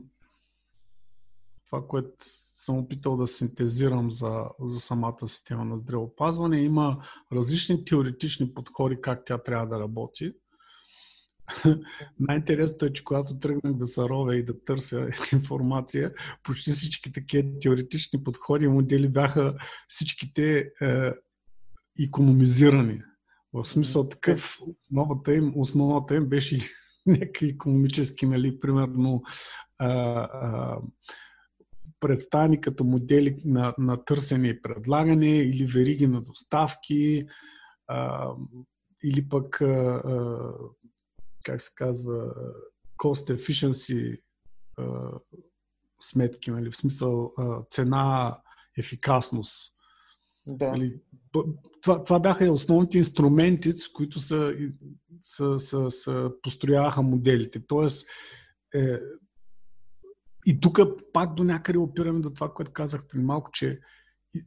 това, 1.67 1.87
което 1.87 2.15
съм 2.21 2.79
опитал 2.79 3.17
да 3.17 3.29
синтезирам 3.29 4.11
за, 4.11 4.45
за 4.61 4.81
самата 4.81 5.29
система 5.29 5.65
на 5.65 5.77
здравеопазване. 5.77 6.61
Има 6.61 7.05
различни 7.33 7.85
теоретични 7.85 8.55
подходи 8.55 9.01
как 9.01 9.23
тя 9.27 9.39
трябва 9.39 9.67
да 9.67 9.81
работи. 9.81 10.33
Най-интересното 12.21 12.87
е, 12.87 12.93
че 12.93 13.05
когато 13.05 13.39
тръгнах 13.39 13.75
да 13.75 13.87
се 13.87 14.01
ровя 14.01 14.37
и 14.37 14.45
да 14.45 14.65
търся 14.65 15.09
информация, 15.33 16.13
почти 16.43 16.71
всички 16.71 17.13
такива 17.13 17.59
теоретични 17.61 18.23
подходи 18.23 18.65
и 18.65 18.69
модели 18.69 19.09
бяха 19.09 19.55
всичките 19.89 20.59
е, 20.59 21.11
економизирани. 22.01 23.03
В 23.53 23.65
смисъл 23.65 24.09
такъв, 24.09 24.59
новата 24.91 25.35
им, 25.35 25.53
основата 25.57 26.15
им 26.15 26.27
беше 26.27 26.59
някакви 27.07 27.49
економически, 27.49 28.27
нали, 28.27 28.61
примерно 28.61 29.23
а, 29.79 29.89
а, 29.89 30.79
представени 32.01 32.61
като 32.61 32.85
модели 32.85 33.37
на, 33.45 33.75
на 33.79 34.05
търсене 34.05 34.49
и 34.49 34.63
предлагане 34.63 35.39
или 35.39 35.67
вериги 35.67 36.07
на 36.07 36.23
доставки 36.23 37.27
а, 37.89 38.31
или 39.05 39.29
пък 39.29 39.61
а, 39.61 39.65
а, 39.65 40.53
как 41.43 41.63
се 41.63 41.71
казва 41.75 42.35
cost 42.99 43.37
efficiency 43.37 44.21
а, 44.79 45.11
сметки, 46.01 46.51
нали, 46.51 46.71
в 46.71 46.77
смисъл 46.77 47.33
а, 47.39 47.63
цена, 47.71 48.39
ефикасност. 48.79 49.73
Да. 50.47 50.71
Нали, 50.71 51.01
това, 51.83 52.05
това 52.05 52.19
бяха 52.19 52.53
основните 52.53 52.99
инструменти, 52.99 53.73
с 53.73 53.89
които 53.89 54.21
са, 54.21 54.55
са, 55.21 55.59
са, 55.59 55.91
са 55.91 56.31
построяваха 56.43 57.03
моделите. 57.03 57.67
Тоест, 57.67 58.07
е, 58.75 58.99
и 60.47 60.61
тук 60.61 60.81
пак 61.13 61.35
до 61.35 61.45
някъде 61.45 61.79
опираме 61.79 62.21
до 62.21 62.31
това, 62.31 62.55
което 62.55 62.73
казах 62.73 63.07
при 63.09 63.19
малко, 63.19 63.51
че 63.53 63.81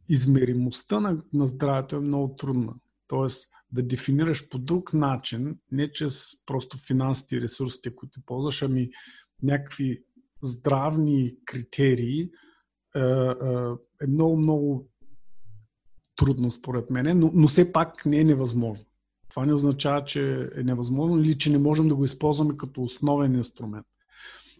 измеримостта 0.09 0.99
на, 0.99 1.23
на 1.33 1.47
здравето 1.47 1.95
е 1.95 1.99
много 1.99 2.35
трудна. 2.35 2.73
Тоест, 3.07 3.47
да 3.75 3.83
дефинираш 3.83 4.49
по 4.49 4.57
друг 4.57 4.93
начин, 4.93 5.57
не 5.71 5.91
чрез 5.91 6.31
просто 6.45 6.77
финансите 6.77 7.35
и 7.35 7.41
ресурсите, 7.41 7.95
които 7.95 8.19
ползваш, 8.25 8.61
ами 8.61 8.89
някакви 9.43 10.03
здравни 10.43 11.35
критерии 11.45 12.29
е, 12.95 13.01
много, 14.07 14.37
много 14.37 14.89
трудно 16.15 16.51
според 16.51 16.89
мен, 16.89 17.19
но, 17.19 17.31
но 17.33 17.47
все 17.47 17.71
пак 17.71 18.05
не 18.05 18.19
е 18.19 18.23
невъзможно. 18.23 18.85
Това 19.29 19.45
не 19.45 19.53
означава, 19.53 20.05
че 20.05 20.49
е 20.55 20.63
невъзможно 20.63 21.19
или 21.19 21.37
че 21.37 21.49
не 21.49 21.57
можем 21.57 21.87
да 21.87 21.95
го 21.95 22.05
използваме 22.05 22.57
като 22.57 22.83
основен 22.83 23.35
инструмент. 23.35 23.85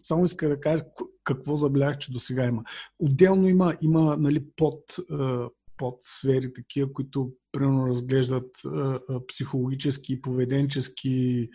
Само 0.02 0.24
иска 0.24 0.48
да 0.48 0.60
кажа 0.60 0.84
какво 1.24 1.56
забелязах, 1.56 1.98
че 1.98 2.12
до 2.12 2.18
сега 2.18 2.44
има. 2.44 2.64
Отделно 2.98 3.48
има, 3.48 3.76
има 3.82 4.16
нали, 4.16 4.44
под, 4.56 4.96
под 5.76 5.98
сфери 6.00 6.52
такива, 6.52 6.92
които 6.92 7.32
примерно 7.52 7.88
разглеждат 7.88 8.50
психологически 9.28 10.12
и 10.12 10.20
поведенчески 10.20 11.48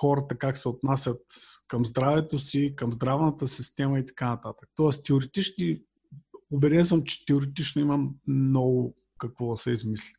хората 0.00 0.38
как 0.38 0.58
се 0.58 0.68
отнасят 0.68 1.22
към 1.68 1.86
здравето 1.86 2.38
си, 2.38 2.72
към 2.76 2.92
здравната 2.92 3.48
система 3.48 3.98
и 3.98 4.06
така 4.06 4.28
нататък. 4.28 4.68
Тоест, 4.74 5.04
теоретични, 5.04 5.80
убеден 6.50 6.84
съм, 6.84 7.04
че 7.04 7.26
теоретично 7.26 7.82
имам 7.82 8.14
много 8.26 8.94
какво 9.18 9.50
да 9.50 9.56
се 9.56 9.70
измисли. 9.70 10.12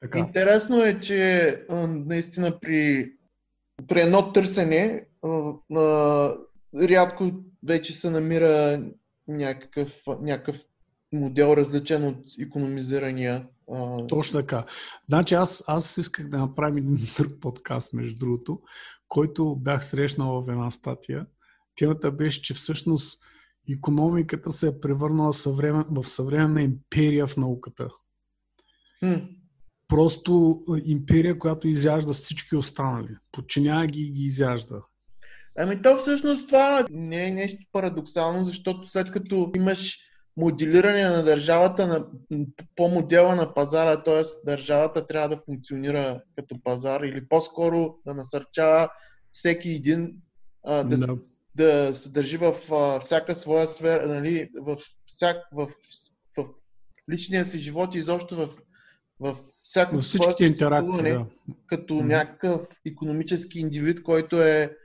Така. 0.00 0.18
Интересно 0.18 0.82
е, 0.82 1.00
че 1.00 1.64
наистина 1.88 2.60
при 2.60 3.12
при 3.88 4.00
едно 4.00 4.32
търсене 4.32 5.06
а, 5.24 5.52
а, 5.76 6.36
рядко 6.88 7.32
вече 7.66 7.92
се 7.92 8.10
намира 8.10 8.82
някакъв, 9.28 10.02
някакъв 10.20 10.60
модел 11.12 11.54
различен 11.56 12.08
от 12.08 12.24
економизирания. 12.40 13.48
А... 13.72 14.06
Точно 14.06 14.40
така. 14.40 14.64
Значи 15.08 15.34
аз, 15.34 15.64
аз 15.66 15.96
исках 15.96 16.28
да 16.28 16.38
направим 16.38 16.76
един 16.76 17.06
друг 17.16 17.40
подкаст, 17.40 17.92
между 17.92 18.18
другото, 18.18 18.60
който 19.08 19.56
бях 19.56 19.86
срещнал 19.86 20.42
в 20.42 20.48
една 20.48 20.70
статия. 20.70 21.26
Темата 21.76 22.10
беше, 22.10 22.42
че 22.42 22.54
всъщност 22.54 23.22
економиката 23.70 24.52
се 24.52 24.66
е 24.66 24.80
превърнала 24.80 25.32
в 25.90 26.04
съвременна 26.04 26.62
империя 26.62 27.26
в 27.26 27.36
науката. 27.36 27.88
Хм 28.98 29.14
просто 29.92 30.62
империя, 30.84 31.38
която 31.38 31.68
изяжда 31.68 32.12
всички 32.12 32.56
останали. 32.56 33.16
Подчинява 33.32 33.86
ги 33.86 34.00
и 34.00 34.10
ги 34.10 34.22
изяжда. 34.22 34.82
Ами 35.58 35.82
то 35.82 35.96
всъщност 35.96 36.48
това 36.48 36.86
не 36.90 37.26
е 37.26 37.30
нещо 37.30 37.64
парадоксално, 37.72 38.44
защото 38.44 38.86
след 38.86 39.10
като 39.10 39.50
имаш 39.56 39.98
моделиране 40.36 41.04
на 41.04 41.22
държавата 41.22 41.86
на, 41.86 42.06
по 42.76 42.88
модела 42.88 43.34
на 43.34 43.54
пазара, 43.54 44.02
т.е. 44.02 44.22
държавата 44.46 45.06
трябва 45.06 45.28
да 45.28 45.42
функционира 45.44 46.22
като 46.36 46.62
пазар 46.64 47.00
или 47.00 47.28
по-скоро 47.28 47.96
да 48.06 48.14
насърчава 48.14 48.88
всеки 49.32 49.70
един 49.70 50.14
а, 50.64 50.84
да, 50.84 50.96
no. 50.96 51.20
да 51.54 51.94
се 51.94 52.10
държи 52.10 52.36
в 52.36 52.54
а, 52.72 53.00
всяка 53.00 53.34
своя 53.34 53.66
сфера, 53.66 54.08
нали, 54.08 54.50
в, 54.60 54.76
всяк, 55.06 55.36
в, 55.52 55.68
в, 56.36 56.44
в 56.44 56.46
личния 57.12 57.44
си 57.44 57.58
живот 57.58 57.94
и 57.94 57.98
изобщо 57.98 58.36
в 58.36 58.48
в 59.22 59.36
всяко 59.62 59.98
всички 59.98 60.44
интеракции, 60.44 61.02
да. 61.02 61.26
като 61.66 61.94
mm-hmm. 61.94 62.06
някакъв 62.06 62.60
економически 62.86 63.60
индивид, 63.60 64.02
който 64.02 64.42
е 64.42 64.76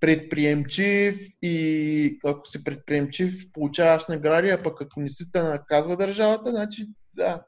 предприемчив 0.00 1.18
и 1.42 2.18
ако 2.24 2.48
си 2.48 2.64
предприемчив, 2.64 3.52
получаваш 3.52 4.06
награди, 4.08 4.50
а 4.50 4.62
пък 4.62 4.80
ако 4.80 5.00
не 5.00 5.08
си 5.08 5.32
те 5.32 5.42
наказва 5.42 5.96
държавата, 5.96 6.50
значи 6.50 6.86
да. 7.14 7.42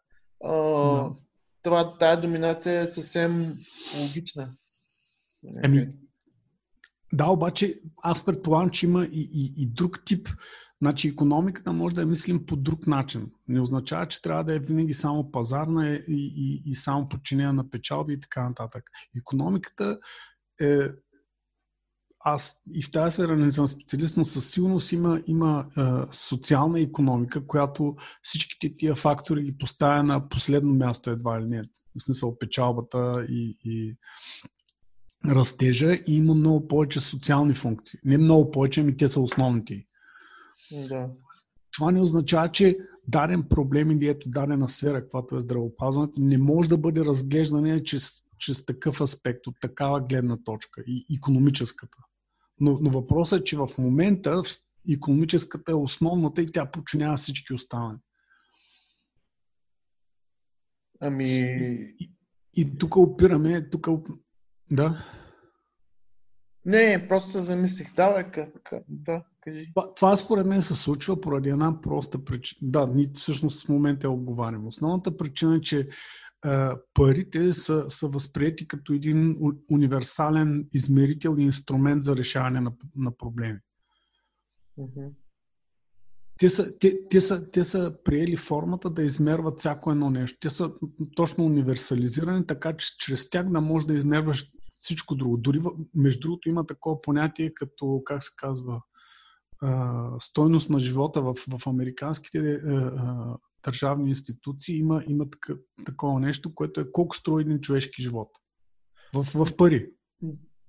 А, 0.44 0.52
да. 0.52 1.11
Това, 1.62 1.98
тая 1.98 2.20
доминация 2.20 2.80
е 2.80 2.88
съвсем 2.88 3.54
логична. 4.00 4.54
Еми, 5.64 5.88
да, 7.12 7.26
обаче 7.26 7.80
аз 8.02 8.24
предполагам, 8.24 8.70
че 8.70 8.87
има 8.87 9.04
и, 9.04 9.30
и, 9.32 9.62
и 9.62 9.66
друг 9.66 10.04
тип 10.04 10.28
Значи 10.82 11.08
економиката 11.08 11.72
може 11.72 11.94
да 11.94 12.00
я 12.00 12.06
мислим 12.06 12.46
по 12.46 12.56
друг 12.56 12.87
начин. 12.87 13.30
Не 13.48 13.61
означава, 13.61 14.08
че 14.08 14.22
трябва 14.22 14.44
да 14.44 14.54
е 14.54 14.58
винаги 14.58 14.94
само 14.94 15.30
пазарна 15.30 15.90
и, 15.90 16.02
и, 16.08 16.62
и 16.70 16.74
само 16.74 17.08
подчинена 17.08 17.52
на 17.52 17.70
печалби 17.70 18.12
и 18.12 18.20
така 18.20 18.48
нататък. 18.48 18.84
Економиката 19.18 19.98
е 20.61 20.78
аз 22.34 22.56
и 22.74 22.82
в 22.82 22.90
тази 22.90 23.14
сфера 23.14 23.36
не 23.36 23.52
съм 23.52 23.66
специалист, 23.66 24.16
но 24.16 24.24
със 24.24 24.50
сигурност 24.50 24.92
има, 24.92 25.22
има 25.26 25.66
е, 25.78 25.82
социална 26.12 26.80
економика, 26.80 27.46
която 27.46 27.96
всичките 28.22 28.76
тия 28.76 28.94
фактори 28.94 29.42
ги 29.42 29.58
поставя 29.58 30.02
на 30.02 30.28
последно 30.28 30.74
място 30.74 31.10
едва 31.10 31.40
ли 31.40 31.46
не. 31.46 31.62
В 31.62 32.02
смисъл 32.04 32.38
печалбата 32.38 33.26
и, 33.28 33.56
и 33.64 33.96
растежа 35.26 35.92
и 35.92 36.02
има 36.06 36.34
много 36.34 36.68
повече 36.68 37.00
социални 37.00 37.54
функции. 37.54 37.98
Не 38.04 38.18
много 38.18 38.50
повече, 38.50 38.80
ами 38.80 38.96
те 38.96 39.08
са 39.08 39.20
основните. 39.20 39.84
Да. 40.88 41.10
Това 41.72 41.90
не 41.90 42.00
означава, 42.00 42.52
че 42.52 42.78
даден 43.08 43.42
проблем 43.48 43.90
или 43.90 44.08
ето 44.08 44.28
дадена 44.28 44.68
сфера, 44.68 45.02
каквато 45.02 45.36
е 45.36 45.40
здравеопазването, 45.40 46.20
не 46.20 46.38
може 46.38 46.68
да 46.68 46.78
бъде 46.78 47.00
разглеждане 47.00 47.84
чрез, 47.84 48.10
чрез 48.38 48.64
такъв 48.64 49.00
аспект, 49.00 49.46
от 49.46 49.54
такава 49.60 50.00
гледна 50.00 50.36
точка 50.44 50.82
и 50.86 51.16
економическата. 51.16 51.98
Но, 52.61 52.79
но 52.81 52.90
въпросът 52.90 53.40
е, 53.40 53.44
че 53.44 53.57
в 53.57 53.68
момента 53.79 54.42
економическата 54.92 55.73
е 55.73 55.75
основната 55.75 56.42
и 56.42 56.47
тя 56.47 56.71
подчинява 56.71 57.16
всички 57.16 57.55
останали. 57.55 57.99
Ами. 61.01 61.31
И, 62.01 62.11
и 62.55 62.79
тук 62.79 62.97
опираме, 62.97 63.71
тук. 63.71 63.88
Да. 64.73 65.05
Не, 66.64 67.07
просто 67.09 67.31
се 67.31 67.40
замислих. 67.40 67.94
Давай, 67.94 68.25
да. 68.88 69.25
Кажи. 69.40 69.71
Това, 69.75 69.94
това 69.94 70.16
според 70.16 70.47
мен 70.47 70.62
се 70.62 70.75
случва 70.75 71.21
поради 71.21 71.49
една 71.49 71.81
проста 71.81 72.25
причина. 72.25 72.59
Да, 72.62 72.87
ние 72.87 73.11
всъщност 73.14 73.66
в 73.66 73.68
момента 73.68 74.07
е 74.07 74.11
отговарям. 74.11 74.66
Основната 74.66 75.16
причина 75.16 75.57
е, 75.57 75.61
че 75.61 75.88
парите 76.94 77.53
са, 77.53 77.85
са 77.88 78.09
възприяти 78.09 78.68
като 78.68 78.92
един 78.92 79.37
универсален 79.70 80.68
измерител 80.72 81.37
и 81.38 81.42
инструмент 81.42 82.03
за 82.03 82.16
решаване 82.16 82.61
на, 82.61 82.72
на 82.96 83.16
проблеми. 83.16 83.59
Mm-hmm. 84.79 85.11
Те 86.38 86.51
са, 86.51 86.79
те, 86.79 87.09
те, 87.11 87.20
са, 87.20 87.51
те 87.51 87.64
са 87.64 87.96
приели 88.05 88.37
формата 88.37 88.90
да 88.90 89.03
измерват 89.03 89.59
всяко 89.59 89.90
едно 89.90 90.11
нещо. 90.11 90.38
Те 90.40 90.51
са 90.51 90.72
точно 91.16 91.44
универсализирани, 91.44 92.46
така 92.46 92.77
че 92.77 92.96
чрез 92.98 93.31
тях 93.31 93.48
да 93.51 93.61
можеш 93.61 93.87
да 93.87 93.94
измерваш 93.94 94.51
всичко 94.79 95.14
друго. 95.14 95.37
Дори, 95.37 95.62
между 95.94 96.20
другото, 96.20 96.48
има 96.48 96.66
такова 96.66 97.01
понятие 97.03 97.55
като, 97.55 98.03
как 98.05 98.24
се 98.24 98.31
казва, 98.37 98.83
стойност 100.20 100.70
на 100.70 100.79
живота 100.79 101.22
в, 101.22 101.35
в 101.35 101.66
американските 101.66 102.38
а, 102.38 103.37
държавни 103.64 104.09
институции 104.09 104.79
има, 104.79 105.03
има 105.09 105.31
така, 105.31 105.55
такова 105.85 106.21
нещо, 106.21 106.55
което 106.55 106.81
е 106.81 106.92
колко 106.92 107.16
струва 107.16 107.40
един 107.40 107.61
човешки 107.61 108.03
живот. 108.03 108.29
В, 109.14 109.23
в 109.35 109.57
пари. 109.57 109.90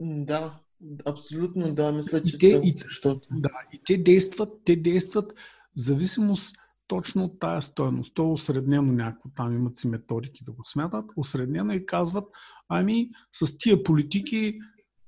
Да, 0.02 0.60
абсолютно 1.06 1.74
да, 1.74 1.92
мисля, 1.92 2.24
че 2.24 2.38
те, 2.38 2.62
и, 2.64 2.74
защото... 2.74 3.28
Да, 3.32 3.52
и 3.74 3.82
те 3.86 3.98
действат, 3.98 4.50
те 4.66 4.76
действат 4.76 5.32
в 5.32 5.36
зависимост 5.76 6.56
точно 6.88 7.24
от 7.24 7.40
тая 7.40 7.62
стойност. 7.62 8.14
То 8.14 8.24
е 8.24 8.32
осреднено 8.32 8.94
някакво, 8.94 9.30
там 9.36 9.56
имат 9.56 9.78
си 9.78 9.88
методики 9.88 10.44
да 10.44 10.52
го 10.52 10.66
смятат, 10.66 11.06
осреднено 11.16 11.74
и 11.74 11.86
казват, 11.86 12.26
ами 12.70 13.10
с 13.32 13.58
тия 13.58 13.84
политики 13.84 14.60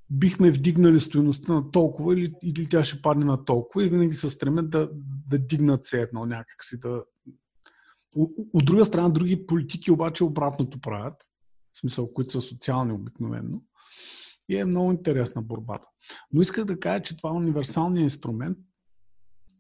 бихме 0.10 0.52
вдигнали 0.52 1.00
стоеността 1.00 1.54
на 1.54 1.72
толкова 1.72 2.14
или, 2.14 2.34
или 2.44 2.70
тя 2.70 2.84
ще 2.84 3.02
падне 3.02 3.26
на 3.26 3.46
толкова 3.46 3.86
и 3.86 3.90
винаги 3.90 4.16
се 4.16 4.30
стремят 4.30 4.70
да, 4.70 4.90
да 5.30 5.40
дигнат 5.40 5.86
се 5.86 6.02
едно 6.02 6.26
някакси. 6.26 6.80
Да... 6.80 7.04
От 8.54 8.66
друга 8.66 8.86
страна, 8.86 9.10
други 9.10 9.48
политики 9.48 9.92
обаче 9.92 10.24
обратното 10.24 10.82
правят 10.82 11.14
в 11.74 11.80
смисъл, 11.80 12.14
които 12.14 12.32
са 12.32 12.42
социални 12.42 12.94
обикновено. 12.94 13.62
И 14.50 14.58
е 14.58 14.66
много 14.66 14.92
интересна 14.92 15.42
борбата. 15.42 15.88
Но 16.34 16.42
исках 16.42 16.66
да 16.66 16.80
кажа, 16.80 17.04
че 17.04 17.18
това 17.18 17.30
е 17.30 17.34
универсалният 17.34 18.04
инструмент, 18.04 18.58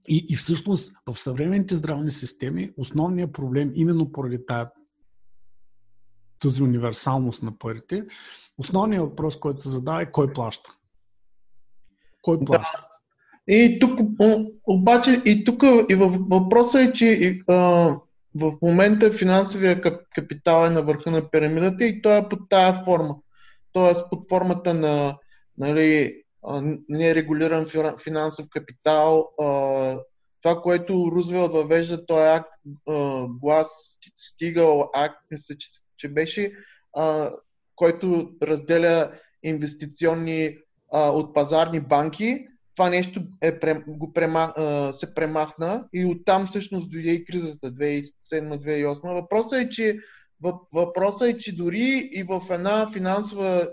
и, 0.07 0.25
и 0.29 0.35
всъщност 0.35 0.93
в 1.07 1.19
съвременните 1.19 1.75
здравни 1.75 2.11
системи 2.11 2.71
основният 2.77 3.33
проблем, 3.33 3.71
именно 3.75 4.11
поради 4.11 4.45
тая, 4.47 4.71
тази 6.41 6.63
универсалност 6.63 7.43
на 7.43 7.57
парите, 7.57 8.05
основният 8.57 9.03
въпрос, 9.03 9.39
който 9.39 9.61
се 9.61 9.69
задава 9.69 10.01
е 10.01 10.11
кой 10.11 10.33
плаща. 10.33 10.69
Кой 12.21 12.39
плаща? 12.39 12.87
Да. 13.47 13.53
И 13.53 13.79
тук, 13.79 13.99
обаче, 14.63 15.21
и 15.25 15.43
тук 15.43 15.63
и 15.89 15.95
въпросът 15.95 16.81
е, 16.81 16.93
че 16.93 17.39
а, 17.47 17.95
в 18.35 18.53
момента 18.61 19.13
финансовия 19.13 19.81
капитал 20.15 20.65
е 20.65 20.69
на 20.69 20.81
върха 20.81 21.11
на 21.11 21.29
пирамидата 21.29 21.85
и 21.85 22.01
той 22.01 22.17
е 22.17 22.29
под 22.29 22.39
тая 22.49 22.73
форма. 22.73 23.15
Тоест 23.73 24.09
под 24.09 24.29
формата 24.29 24.73
на 24.73 25.17
нали, 25.57 26.23
нерегулиран 26.89 27.67
финансов 28.03 28.45
капитал. 28.49 29.29
Това, 30.41 30.61
което 30.61 31.11
Рузвелт 31.11 31.53
въвежда, 31.53 32.05
този 32.05 32.27
акт, 32.27 32.49
глас, 33.41 33.97
стигал 34.15 34.89
акт, 34.93 35.17
мисля, 35.31 35.55
че, 35.57 35.69
че 35.97 36.09
беше, 36.09 36.51
който 37.75 38.31
разделя 38.43 39.11
инвестиционни 39.43 40.57
от 40.93 41.33
пазарни 41.35 41.79
банки. 41.79 42.47
Това 42.81 42.89
нещо 42.89 43.21
е, 43.41 43.59
го 43.87 44.13
према, 44.13 44.53
се 44.93 45.13
премахна 45.13 45.85
и 45.93 46.05
оттам 46.05 46.47
всъщност 46.47 46.91
дойде 46.91 47.11
и 47.11 47.25
кризата 47.25 47.71
2007-2008. 47.71 49.21
Въпросът 49.21 49.59
е, 49.59 49.69
че 49.69 49.99
Въпросът 50.73 51.27
е, 51.27 51.37
че 51.37 51.55
дори 51.55 52.09
и 52.13 52.23
в 52.23 52.41
една 52.49 52.91
финансова, 52.91 53.67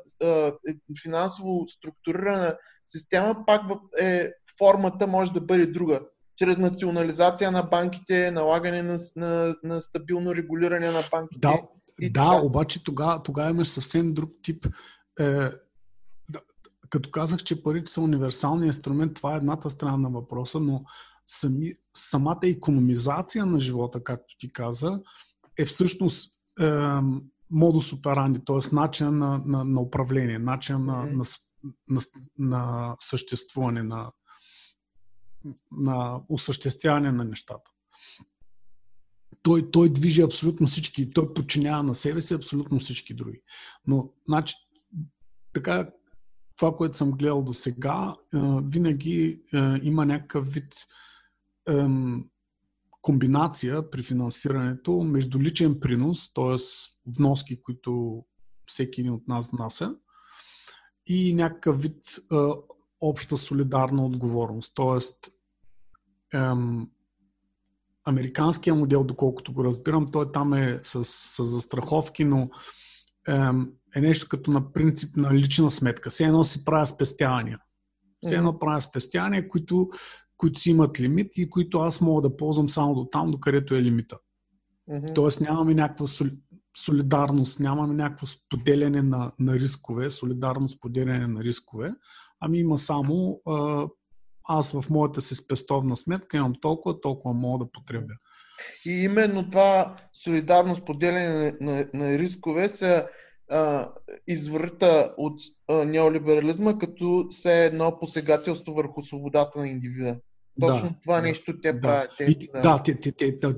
финансово 1.02 1.68
структурирана 1.68 2.56
система, 2.84 3.36
пак 3.46 3.62
е, 4.00 4.30
формата 4.58 5.06
може 5.06 5.32
да 5.32 5.40
бъде 5.40 5.66
друга. 5.66 6.00
Чрез 6.36 6.58
национализация 6.58 7.50
на 7.50 7.62
банките, 7.62 8.30
налагане 8.30 8.82
на, 8.82 8.98
на, 9.16 9.54
на 9.62 9.80
стабилно 9.80 10.34
регулиране 10.34 10.90
на 10.90 11.02
банките. 11.10 11.40
Да, 11.40 11.62
и 12.00 12.10
да 12.10 12.20
така. 12.20 12.46
обаче 12.46 12.84
тогава, 12.84 13.22
тогава 13.22 13.50
имаш 13.50 13.68
съвсем 13.68 14.14
друг 14.14 14.30
тип. 14.42 14.66
Е, 15.20 15.50
като 16.90 17.10
казах, 17.10 17.42
че 17.42 17.62
парите 17.62 17.90
са 17.90 18.00
универсалния 18.00 18.66
инструмент, 18.66 19.14
това 19.14 19.34
е 19.34 19.36
едната 19.36 19.70
страна 19.70 19.96
на 19.96 20.10
въпроса, 20.10 20.60
но 20.60 20.84
сами, 21.26 21.74
самата 21.96 22.40
економизация 22.42 23.46
на 23.46 23.60
живота, 23.60 24.04
както 24.04 24.36
ти 24.38 24.52
каза, 24.52 25.00
е 25.58 25.64
всъщност 25.64 26.38
модус 27.50 27.92
операнди, 27.92 28.40
т.е. 28.46 28.74
начин 28.74 29.18
на, 29.18 29.42
на, 29.46 29.64
на 29.64 29.80
управление, 29.80 30.38
начин 30.38 30.84
на, 30.84 31.04
на, 31.04 31.24
на, 31.88 32.00
на 32.38 32.96
съществуване, 33.00 33.82
на, 33.82 34.12
на 35.72 36.20
осъществяване 36.28 37.12
на 37.12 37.24
нещата. 37.24 37.70
Той, 39.42 39.70
той 39.70 39.92
движи 39.92 40.22
абсолютно 40.22 40.66
всички, 40.66 41.12
той 41.12 41.34
подчинява 41.34 41.82
на 41.82 41.94
себе 41.94 42.22
си 42.22 42.34
абсолютно 42.34 42.78
всички 42.78 43.14
други. 43.14 43.42
Но, 43.86 44.12
значи, 44.28 44.54
така, 45.52 45.90
това, 46.58 46.76
което 46.76 46.96
съм 46.96 47.10
гледал 47.10 47.42
до 47.42 47.54
сега, 47.54 48.16
винаги 48.62 49.40
има 49.82 50.06
някакъв 50.06 50.52
вид 50.52 50.74
комбинация 53.02 53.90
при 53.90 54.02
финансирането 54.02 55.02
между 55.02 55.40
личен 55.40 55.80
принос, 55.80 56.32
т.е. 56.34 56.56
вноски, 57.06 57.62
които 57.62 58.24
всеки 58.66 59.00
един 59.00 59.12
от 59.12 59.28
нас 59.28 59.50
внася, 59.50 59.94
и 61.06 61.34
някакъв 61.34 61.82
вид 61.82 62.04
обща 63.00 63.36
солидарна 63.36 64.06
отговорност. 64.06 64.72
Ем, 66.34 66.90
американския 68.04 68.74
модел, 68.74 69.04
доколкото 69.04 69.52
го 69.52 69.64
разбирам, 69.64 70.06
той 70.12 70.32
там 70.32 70.52
е 70.54 70.80
с, 70.82 71.04
с 71.04 71.44
застраховки, 71.44 72.24
но 72.24 72.50
е 73.96 74.00
нещо 74.00 74.28
като 74.28 74.50
на 74.50 74.72
принцип 74.72 75.16
на 75.16 75.34
лична 75.34 75.70
сметка. 75.70 76.10
Все 76.10 76.24
едно 76.24 76.44
си 76.44 76.64
правя 76.64 76.86
спестявания. 76.86 77.58
Все 78.24 78.34
едно 78.34 78.58
правя 78.58 78.80
спестявания, 78.80 79.48
които 79.48 79.90
които 80.38 80.60
си 80.60 80.70
имат 80.70 81.00
лимит 81.00 81.36
и 81.36 81.50
които 81.50 81.78
аз 81.78 82.00
мога 82.00 82.28
да 82.28 82.36
ползвам 82.36 82.68
само 82.68 82.94
до 82.94 83.04
там, 83.04 83.30
до 83.30 83.40
където 83.40 83.74
е 83.74 83.82
лимита. 83.82 84.18
Mm-hmm. 84.90 85.14
Тоест 85.14 85.40
нямаме 85.40 85.74
някаква 85.74 86.06
солидарност, 86.76 87.60
нямаме 87.60 87.94
някакво 87.94 88.26
споделяне 88.26 89.02
на, 89.02 89.32
на 89.38 89.54
рискове, 89.54 90.10
солидарно 90.10 90.68
споделяне 90.68 91.26
на 91.26 91.44
рискове, 91.44 91.94
ами 92.40 92.58
има 92.58 92.78
само 92.78 93.40
а, 93.46 93.86
аз 94.44 94.72
в 94.72 94.84
моята 94.90 95.20
си 95.22 95.34
спестовна 95.34 95.96
сметка 95.96 96.36
имам 96.36 96.54
толкова, 96.60 97.00
толкова 97.00 97.34
мога 97.34 97.64
да 97.64 97.70
потребя. 97.72 98.14
И 98.86 98.90
именно 98.90 99.50
това 99.50 99.96
солидарно 100.12 100.74
споделяне 100.74 101.56
на, 101.60 101.72
на, 101.72 101.86
на 101.94 102.18
рискове 102.18 102.68
се 102.68 103.06
а, 103.50 103.88
извърта 104.26 105.14
от 105.16 105.40
а, 105.68 105.84
неолиберализма 105.84 106.78
като 106.78 107.26
все 107.30 107.64
едно 107.64 107.98
посегателство 108.00 108.74
върху 108.74 109.02
свободата 109.02 109.58
на 109.58 109.68
индивида. 109.68 110.20
Точно 110.60 110.88
да, 110.88 110.94
това 111.02 111.20
нещо 111.20 111.60
те 111.60 111.72
да. 111.72 111.80
правят. 111.80 112.10
Те, 112.18 112.24
и, 112.24 112.48
да, 112.54 112.62
да 112.62 112.82
те, 112.82 113.00
те, 113.00 113.12
те, 113.12 113.40
те, 113.40 113.54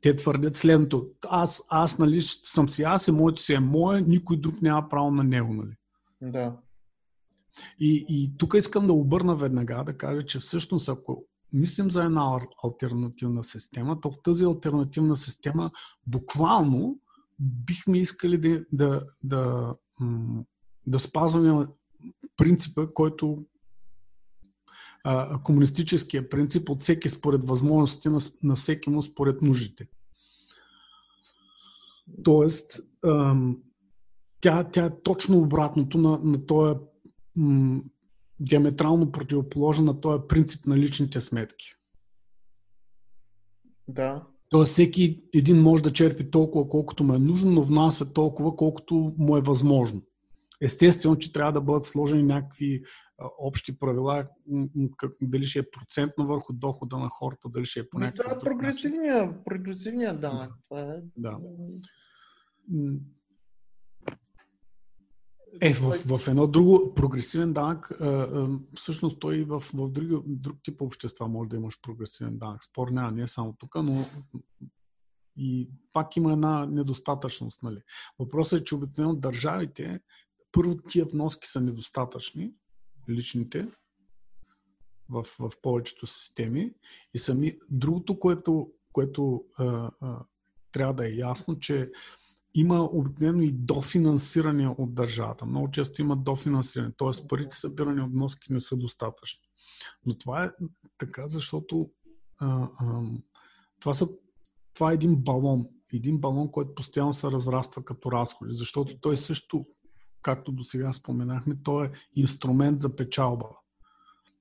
те 0.00 0.16
твърдят 0.16 0.56
следното. 0.56 1.06
Аз, 1.28 1.62
аз 1.68 1.98
нали, 1.98 2.22
съм 2.22 2.68
си 2.68 2.82
аз 2.82 3.08
и 3.08 3.12
моето 3.12 3.42
си 3.42 3.54
е 3.54 3.60
мое, 3.60 4.00
никой 4.00 4.36
друг 4.36 4.62
няма 4.62 4.88
право 4.88 5.10
на 5.10 5.24
него. 5.24 5.54
Нали? 5.54 5.76
Да. 6.22 6.56
И, 7.80 8.04
и 8.08 8.32
тук 8.38 8.54
искам 8.54 8.86
да 8.86 8.92
обърна 8.92 9.36
веднага 9.36 9.82
да 9.86 9.98
кажа, 9.98 10.26
че 10.26 10.38
всъщност 10.38 10.88
ако 10.88 11.24
мислим 11.52 11.90
за 11.90 12.04
една 12.04 12.38
альтернативна 12.64 13.44
система, 13.44 14.00
то 14.00 14.10
в 14.10 14.22
тази 14.24 14.44
альтернативна 14.44 15.16
система 15.16 15.70
буквално 16.06 16.98
бихме 17.40 17.98
искали 17.98 18.38
да, 18.38 18.64
да, 18.72 19.06
да, 19.24 19.74
да 20.86 21.00
спазваме 21.00 21.66
принципа, 22.36 22.86
който 22.94 23.44
а, 25.04 25.42
комунистическия 25.42 26.28
принцип 26.28 26.68
от 26.68 26.82
всеки 26.82 27.08
според 27.08 27.44
възможностите 27.44 28.10
на, 28.10 28.20
на 28.42 28.56
всеки 28.56 28.90
му 28.90 29.02
според 29.02 29.42
нуждите. 29.42 29.88
Тоест, 32.24 32.80
ам, 33.04 33.62
тя, 34.40 34.64
тя 34.64 34.84
е 34.84 35.02
точно 35.02 35.38
обратното 35.38 35.98
на, 35.98 36.18
на 36.18 36.46
този 36.46 36.80
диаметрално 38.40 39.12
противоположен 39.12 39.84
на 39.84 40.00
този 40.00 40.22
принцип 40.28 40.66
на 40.66 40.78
личните 40.78 41.20
сметки. 41.20 41.74
Да. 43.88 44.26
Тоест 44.50 44.72
всеки 44.72 45.22
един 45.34 45.62
може 45.62 45.82
да 45.82 45.92
черпи 45.92 46.30
толкова, 46.30 46.68
колкото 46.68 47.04
му 47.04 47.14
е 47.14 47.18
нужно, 47.18 47.50
но 47.50 47.62
внася 47.62 48.12
толкова, 48.12 48.56
колкото 48.56 49.14
му 49.18 49.36
е 49.36 49.40
възможно. 49.40 50.02
Естествено, 50.62 51.18
че 51.18 51.32
трябва 51.32 51.52
да 51.52 51.60
бъдат 51.60 51.84
сложени 51.84 52.22
някакви 52.22 52.82
общи 53.38 53.78
правила, 53.78 54.26
дали 55.22 55.44
ще 55.44 55.58
е 55.58 55.70
процентно 55.70 56.26
върху 56.26 56.52
дохода 56.52 56.98
на 56.98 57.08
хората, 57.08 57.48
дали 57.48 57.66
ще 57.66 57.80
е 57.80 57.88
по 57.88 57.98
някакъв 57.98 58.26
Това 58.26 58.36
е 58.36 58.44
прогресивния, 58.44 59.44
прогресивния 59.44 60.14
данък. 60.14 60.52
Това 60.64 60.80
е... 60.80 60.94
Да. 61.16 61.38
Е, 65.60 65.74
в, 65.74 66.18
в 66.18 66.28
едно 66.28 66.46
друго 66.46 66.94
прогресивен 66.94 67.52
данък, 67.52 67.92
всъщност 68.74 69.20
той 69.20 69.44
в, 69.44 69.60
в 69.74 69.90
други, 69.90 70.16
друг 70.26 70.56
тип 70.62 70.82
общества 70.82 71.28
може 71.28 71.50
да 71.50 71.56
имаш 71.56 71.80
прогресивен 71.82 72.38
данък. 72.38 72.64
Спор 72.64 72.88
няма, 72.88 73.12
не 73.12 73.22
е 73.22 73.26
само 73.26 73.56
тук, 73.58 73.74
но 73.74 74.06
и 75.36 75.68
пак 75.92 76.16
има 76.16 76.32
една 76.32 76.66
недостатъчност. 76.66 77.62
Нали? 77.62 77.82
Въпросът 78.18 78.60
е, 78.60 78.64
че 78.64 78.74
обикновено 78.74 79.14
държавите, 79.14 80.00
първо 80.52 80.76
тия 80.76 81.04
вноски 81.04 81.48
са 81.48 81.60
недостатъчни, 81.60 82.52
личните, 83.08 83.68
в, 85.08 85.26
в 85.38 85.50
повечето 85.62 86.06
системи. 86.06 86.72
И 87.14 87.18
сами, 87.18 87.58
другото, 87.70 88.18
което, 88.18 88.72
което 88.92 89.44
а, 89.58 89.90
а, 90.00 90.18
трябва 90.72 90.94
да 90.94 91.08
е 91.08 91.14
ясно, 91.14 91.58
че 91.58 91.90
има 92.54 92.88
обикновено 92.92 93.42
и 93.42 93.52
дофинансиране 93.52 94.68
от 94.68 94.94
държавата. 94.94 95.46
Много 95.46 95.70
често 95.70 96.00
има 96.00 96.16
дофинансиране, 96.16 96.92
т.е. 96.98 97.28
парите 97.28 97.56
събирани 97.56 98.00
от 98.00 98.12
вноски 98.12 98.52
не 98.52 98.60
са 98.60 98.76
достатъчни. 98.76 99.42
Но 100.06 100.18
това 100.18 100.44
е 100.44 100.50
така, 100.98 101.28
защото 101.28 101.90
а, 102.40 102.68
а, 102.78 103.02
това, 103.80 103.94
са, 103.94 104.08
това 104.74 104.90
е 104.90 104.94
един 104.94 105.16
балон. 105.16 105.66
Един 105.92 106.18
балон, 106.18 106.50
който 106.50 106.74
постоянно 106.74 107.12
се 107.12 107.30
разраства 107.30 107.84
като 107.84 108.12
разходи, 108.12 108.54
защото 108.54 108.98
той 109.00 109.16
също 109.16 109.64
както 110.22 110.52
до 110.52 110.64
сега 110.64 110.92
споменахме, 110.92 111.56
то 111.62 111.84
е 111.84 111.92
инструмент 112.16 112.80
за 112.80 112.96
печалба. 112.96 113.46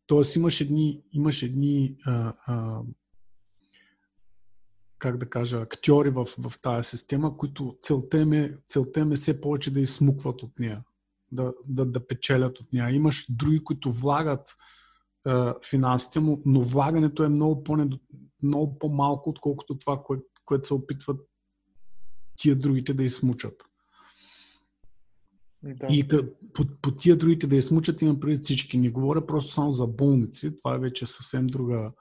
Тоест 0.08 0.36
имаш 0.36 0.62
едни, 0.62 1.02
имаш 1.12 1.44
едни 1.44 1.96
а, 2.06 2.34
а, 2.46 2.82
как 5.00 5.18
да 5.18 5.30
кажа, 5.30 5.62
актьори 5.62 6.10
в, 6.10 6.28
в 6.38 6.54
тази 6.62 6.90
система, 6.90 7.38
които 7.38 7.78
целта 7.82 8.18
им, 8.18 8.34
е, 8.34 8.58
целта 8.68 9.00
им 9.00 9.12
е 9.12 9.16
все 9.16 9.42
повече 9.42 9.74
да 9.74 9.80
изсмукват 9.80 10.44
от 10.44 10.60
нея, 10.60 10.84
да, 11.32 11.54
да, 11.66 11.86
да 11.86 12.08
печелят 12.08 12.60
от 12.60 12.74
нея. 12.74 12.90
Имаш 12.90 13.26
други, 13.30 13.64
които 13.64 13.92
влагат 13.92 14.56
е, 15.28 15.32
финансите 15.70 16.20
му, 16.20 16.42
но 16.46 16.62
влагането 16.62 17.24
е 17.24 17.30
много, 17.30 17.64
по 17.64 17.88
много 18.44 18.80
по-малко, 18.80 19.30
отколкото 19.30 19.78
това, 19.78 20.04
кое, 20.04 20.18
което 20.46 20.68
се 20.68 20.74
опитват 20.74 21.20
тия 22.38 22.56
другите 22.56 22.94
да 22.94 23.04
измучат. 23.04 23.64
Да. 25.64 25.88
И 25.90 26.08
по, 26.54 26.66
по 26.82 26.92
тия 26.92 27.18
другите 27.18 27.48
да 27.48 27.56
измучат 27.56 28.02
имам 28.02 28.20
преди 28.20 28.44
всички. 28.44 28.78
Не 28.78 28.90
говоря 28.90 29.26
просто 29.26 29.54
само 29.54 29.72
за 29.72 29.88
болници, 29.88 30.56
това 30.56 30.76
е 30.76 30.80
вече 30.80 31.06
съвсем 31.06 31.48
друга, 31.48 31.92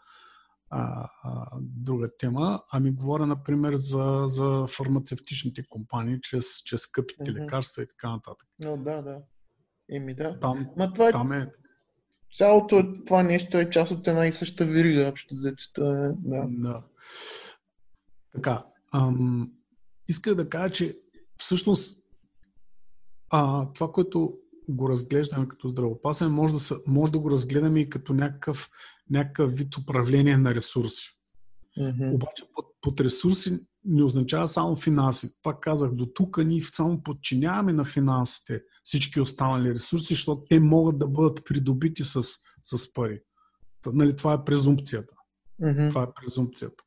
а, 0.71 1.09
а, 1.23 1.59
друга 1.61 2.11
тема, 2.19 2.63
ами 2.73 2.91
говоря, 2.91 3.27
например, 3.27 3.77
за, 3.77 4.25
за 4.27 4.67
фармацевтичните 4.77 5.63
компании, 5.69 6.19
чрез, 6.23 6.63
чрез 6.65 6.81
скъпите 6.81 7.25
mm-hmm. 7.25 7.43
лекарства 7.43 7.83
и 7.83 7.89
така 7.89 8.11
нататък. 8.11 8.49
Но, 8.65 8.77
да, 8.77 9.03
да. 9.03 9.19
Еми 9.91 10.15
да. 10.15 10.39
Там, 10.41 10.71
Ма 10.77 10.93
това 10.93 11.09
е... 11.09 11.13
Там 11.13 11.33
е... 11.33 11.53
Цялото 12.35 12.95
това 13.07 13.23
нещо 13.23 13.59
е 13.59 13.71
част 13.71 13.93
от 13.93 14.07
една 14.07 14.27
и 14.27 14.33
съща 14.33 14.67
верига, 14.67 15.09
общо 15.09 15.35
взето. 15.35 15.85
Е, 15.85 16.15
да. 16.19 16.47
да. 16.49 16.83
Така, 18.35 18.65
ам, 18.95 19.53
исках 20.09 20.35
да 20.35 20.49
кажа, 20.49 20.73
че 20.73 20.99
всъщност 21.39 21.99
а, 23.31 23.73
това, 23.73 23.93
което 23.93 24.39
го 24.69 24.89
разглеждаме 24.89 25.49
като 25.49 25.69
здравопасен, 25.69 26.31
може 26.31 26.55
да, 26.55 26.61
са, 26.61 26.81
може 26.87 27.13
да 27.13 27.19
го 27.19 27.31
разгледаме 27.31 27.81
и 27.81 27.91
като 27.91 28.15
някакъв, 28.15 28.71
някакъв 29.11 29.53
вид 29.53 29.77
управление 29.77 30.37
на 30.37 30.55
ресурси. 30.55 31.19
Mm-hmm. 31.79 32.15
Обаче 32.15 32.45
под, 32.55 32.67
под 32.81 33.01
ресурси 33.01 33.59
не 33.85 34.03
означава 34.03 34.49
само 34.49 34.77
финанси. 34.77 35.29
Пак 35.43 35.61
казах, 35.61 35.91
до 35.93 36.07
тук 36.07 36.39
ние 36.45 36.63
само 36.63 37.03
подчиняваме 37.03 37.73
на 37.73 37.85
финансите 37.85 38.63
всички 38.85 39.21
останали 39.21 39.75
ресурси, 39.75 40.15
защото 40.15 40.43
те 40.49 40.61
могат 40.61 40.99
да 40.99 41.07
бъдат 41.07 41.45
придобити 41.45 42.05
с, 42.05 42.23
с 42.65 42.93
пари. 42.93 43.21
Нали, 43.87 44.17
това 44.17 44.33
е 44.33 44.45
презумпцията. 44.45 45.15
Mm-hmm. 45.63 45.89
Това 45.89 46.03
е 46.03 46.23
презумпцията. 46.23 46.85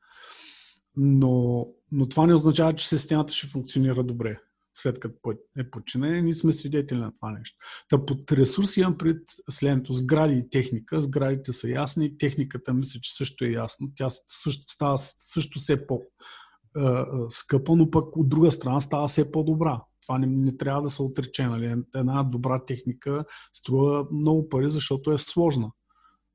Но, 0.98 1.68
но 1.92 2.10
това 2.10 2.28
не 2.28 2.34
означава, 2.34 2.76
че 2.76 2.88
системата 2.88 3.34
ще 3.34 3.48
функционира 3.48 4.04
добре 4.04 4.40
след 4.76 5.00
като 5.00 5.32
е 5.58 5.72
подчинен, 5.72 6.24
ние 6.24 6.34
сме 6.34 6.54
свидетели 6.54 7.00
на 7.00 7.12
това 7.12 7.32
нещо. 7.32 7.58
Та 7.90 8.06
под 8.06 8.32
ресурси 8.32 8.80
имам 8.80 8.98
пред 8.98 9.24
следното. 9.50 9.94
Сгради 9.94 10.38
и 10.38 10.50
техника. 10.50 11.02
Сградите 11.02 11.54
са 11.54 11.70
ясни. 11.70 12.18
Техниката 12.18 12.74
мисля, 12.74 13.00
че 13.00 13.16
също 13.16 13.46
е 13.46 13.50
ясно. 13.50 13.92
Тя 13.96 14.08
също, 14.28 14.64
става 14.68 14.98
също 14.98 15.60
все 15.60 15.88
по-скъпа, 15.88 17.76
но 17.76 17.92
пък 17.92 18.18
от 18.18 18.30
друга 18.30 18.52
страна 18.52 18.82
става 18.82 19.08
все 19.08 19.32
по-добра. 19.32 19.82
Това 20.02 20.18
не, 20.18 20.28
не 20.28 20.58
трябва 20.58 20.82
да 20.82 20.90
се 20.90 21.02
отрече. 21.02 21.48
Нали? 21.48 21.84
Една 21.96 22.24
добра 22.24 22.66
техника 22.66 23.26
струва 23.54 24.08
много 24.12 24.50
пари, 24.50 24.72
защото 24.72 25.12
е 25.12 25.18
сложна. 25.18 25.72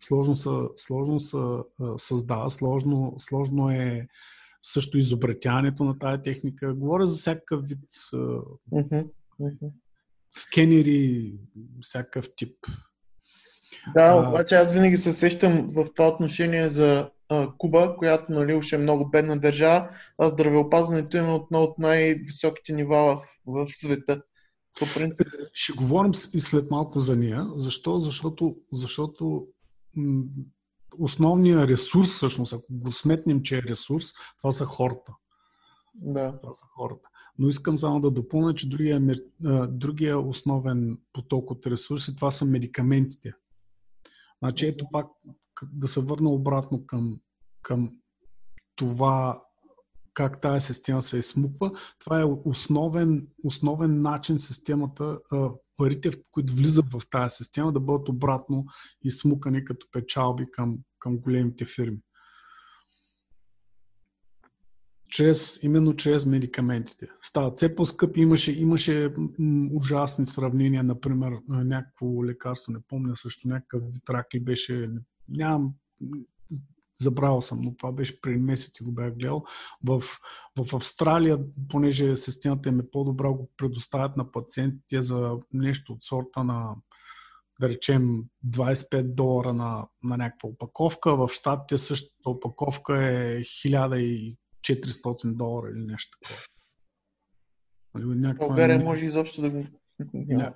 Сложно 0.03 0.37
се, 0.37 0.51
сложно 0.77 1.21
се 1.21 1.39
създава, 1.97 2.51
сложно, 2.51 3.15
сложно 3.19 3.71
е 3.71 4.07
също 4.73 4.99
изобретяването 4.99 5.85
на 5.85 5.99
тая 5.99 6.23
техника. 6.23 6.75
Говоря 6.75 7.07
за 7.07 7.17
всякакъв 7.17 7.65
вид 7.65 7.89
скенери, 10.33 11.33
всякакъв 11.81 12.29
тип. 12.37 12.57
Да, 13.95 14.29
обаче 14.29 14.55
аз 14.55 14.73
винаги 14.73 14.97
се 14.97 15.13
сещам 15.13 15.67
в 15.75 15.87
това 15.95 16.09
отношение 16.09 16.69
за 16.69 17.11
Куба, 17.59 17.97
която 17.99 18.33
нали, 18.33 18.55
още 18.55 18.77
е 18.77 18.79
много 18.79 19.11
бедна 19.11 19.37
държава, 19.37 19.89
а 20.19 20.27
здравеопазването 20.27 21.17
е 21.17 21.21
едно 21.21 21.47
от 21.51 21.79
най-високите 21.79 22.73
нива 22.73 23.23
в, 23.47 23.67
в 23.67 23.67
света. 23.73 24.23
По 24.79 24.87
принцип. 24.95 25.27
Ще 25.53 25.73
говорим 25.73 26.13
и 26.35 26.41
след 26.41 26.71
малко 26.71 27.01
за 27.01 27.17
нея. 27.17 27.47
Защо? 27.57 28.01
Защото, 28.01 28.57
защото 28.73 29.47
основният 30.99 31.69
ресурс, 31.69 32.09
всъщност, 32.09 32.53
ако 32.53 32.65
го 32.71 32.93
сметнем, 32.93 33.43
че 33.43 33.59
е 33.59 33.63
ресурс, 33.63 34.05
това 34.39 34.53
са 34.53 34.65
хората. 34.65 35.13
Да. 35.95 36.39
Това 36.39 36.55
са 36.55 36.67
хората. 36.77 37.09
Но 37.39 37.49
искам 37.49 37.79
само 37.79 38.01
да 38.01 38.11
допълня, 38.11 38.55
че 38.55 38.69
другия, 38.69 39.03
другия 39.69 40.19
основен 40.19 40.99
поток 41.13 41.51
от 41.51 41.67
ресурси, 41.67 42.17
това 42.17 42.31
са 42.31 42.45
медикаментите. 42.45 43.33
Значи 44.43 44.67
ето 44.67 44.87
пак 44.93 45.07
да 45.73 45.89
се 45.89 46.01
върна 46.01 46.31
обратно 46.31 46.87
към, 46.87 47.21
към 47.63 47.93
това 48.77 49.46
как 50.17 50.41
тази 50.41 50.67
система 50.67 51.03
се 51.03 51.19
изсмуква. 51.19 51.73
Това 51.99 52.21
е 52.21 52.25
основен, 52.45 53.27
основен 53.45 54.03
начин 54.03 54.39
системата, 54.39 55.19
парите, 55.77 56.11
които 56.31 56.53
влизат 56.55 56.85
в 56.93 57.03
тази 57.11 57.37
система, 57.37 57.73
да 57.73 57.81
бъдат 57.81 58.09
обратно 58.09 58.65
изсмукани 59.05 59.65
като 59.65 59.87
печалби 59.93 60.47
към, 60.53 60.79
към 60.99 61.19
големите 61.19 61.65
фирми. 61.65 61.99
Чрез, 65.11 65.59
именно 65.63 65.97
чрез 65.97 66.27
медикаментите. 66.27 67.09
Стават 67.23 67.57
все 67.57 67.75
по-скъпи. 67.75 68.21
Имаше, 68.21 68.53
имаше 68.53 69.15
ужасни 69.73 70.27
сравнения, 70.27 70.83
например, 70.83 71.33
някакво 71.49 72.25
лекарство, 72.25 72.73
не 72.73 72.79
помня 72.89 73.17
също, 73.17 73.49
някакъв 73.49 73.83
витрак 73.93 74.27
ли 74.35 74.41
беше, 74.41 74.91
нямам 75.29 75.75
забравял 77.01 77.43
съм, 77.43 77.61
но 77.63 77.77
това 77.77 77.93
беше 77.93 78.21
преди 78.21 78.39
месеци 78.39 78.85
го 78.85 78.93
бях 78.93 79.15
гледал. 79.15 79.45
В, 79.85 80.03
в 80.59 80.75
Австралия, 80.77 81.39
понеже 81.69 82.17
системата 82.17 82.69
им 82.69 82.81
е 82.81 82.91
по-добра, 82.91 83.29
го 83.29 83.51
предоставят 83.57 84.17
на 84.17 84.33
пациентите 84.33 85.03
за 85.03 85.39
нещо 85.53 85.93
от 85.93 86.05
сорта 86.05 86.45
на 86.45 86.75
да 87.61 87.69
речем 87.69 88.25
25 88.47 89.03
долара 89.03 89.53
на, 89.53 89.89
на 90.03 90.17
някаква 90.17 90.49
опаковка. 90.49 91.17
В 91.17 91.29
Штатите 91.33 91.79
същата 91.79 92.31
опаковка 92.31 93.05
е 93.05 93.41
1400 93.41 94.37
долара 95.25 95.71
или 95.71 95.85
нещо 95.85 96.19
такова. 96.21 96.41
Нали, 97.95 98.35
България 98.35 98.79
може 98.79 99.07
изобщо 99.07 99.41
да 99.41 99.51
го... 99.51 99.67
Ня 100.15 100.53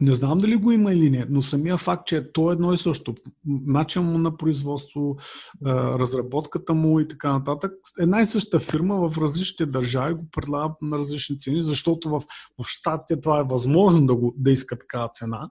не 0.00 0.14
знам 0.14 0.38
дали 0.38 0.56
го 0.56 0.72
има 0.72 0.92
или 0.92 1.10
не, 1.10 1.26
но 1.30 1.42
самия 1.42 1.76
факт, 1.78 2.06
че 2.06 2.32
то 2.32 2.50
е 2.50 2.52
едно 2.52 2.72
и 2.72 2.76
също. 2.76 3.14
Начин 3.46 4.02
му 4.02 4.18
на 4.18 4.36
производство, 4.36 5.16
разработката 5.66 6.74
му 6.74 7.00
и 7.00 7.08
така 7.08 7.32
нататък. 7.32 7.72
Една 7.98 8.20
и 8.20 8.26
съща 8.26 8.60
фирма 8.60 9.08
в 9.08 9.18
различните 9.18 9.66
държави 9.66 10.14
го 10.14 10.24
предлага 10.32 10.74
на 10.82 10.98
различни 10.98 11.40
цени, 11.40 11.62
защото 11.62 12.10
в, 12.10 12.22
в 12.58 12.64
Штатите 12.66 13.20
това 13.20 13.40
е 13.40 13.44
възможно 13.44 14.06
да, 14.06 14.14
го, 14.14 14.34
да 14.36 14.50
иска 14.50 14.78
такава 14.78 15.08
цена, 15.08 15.50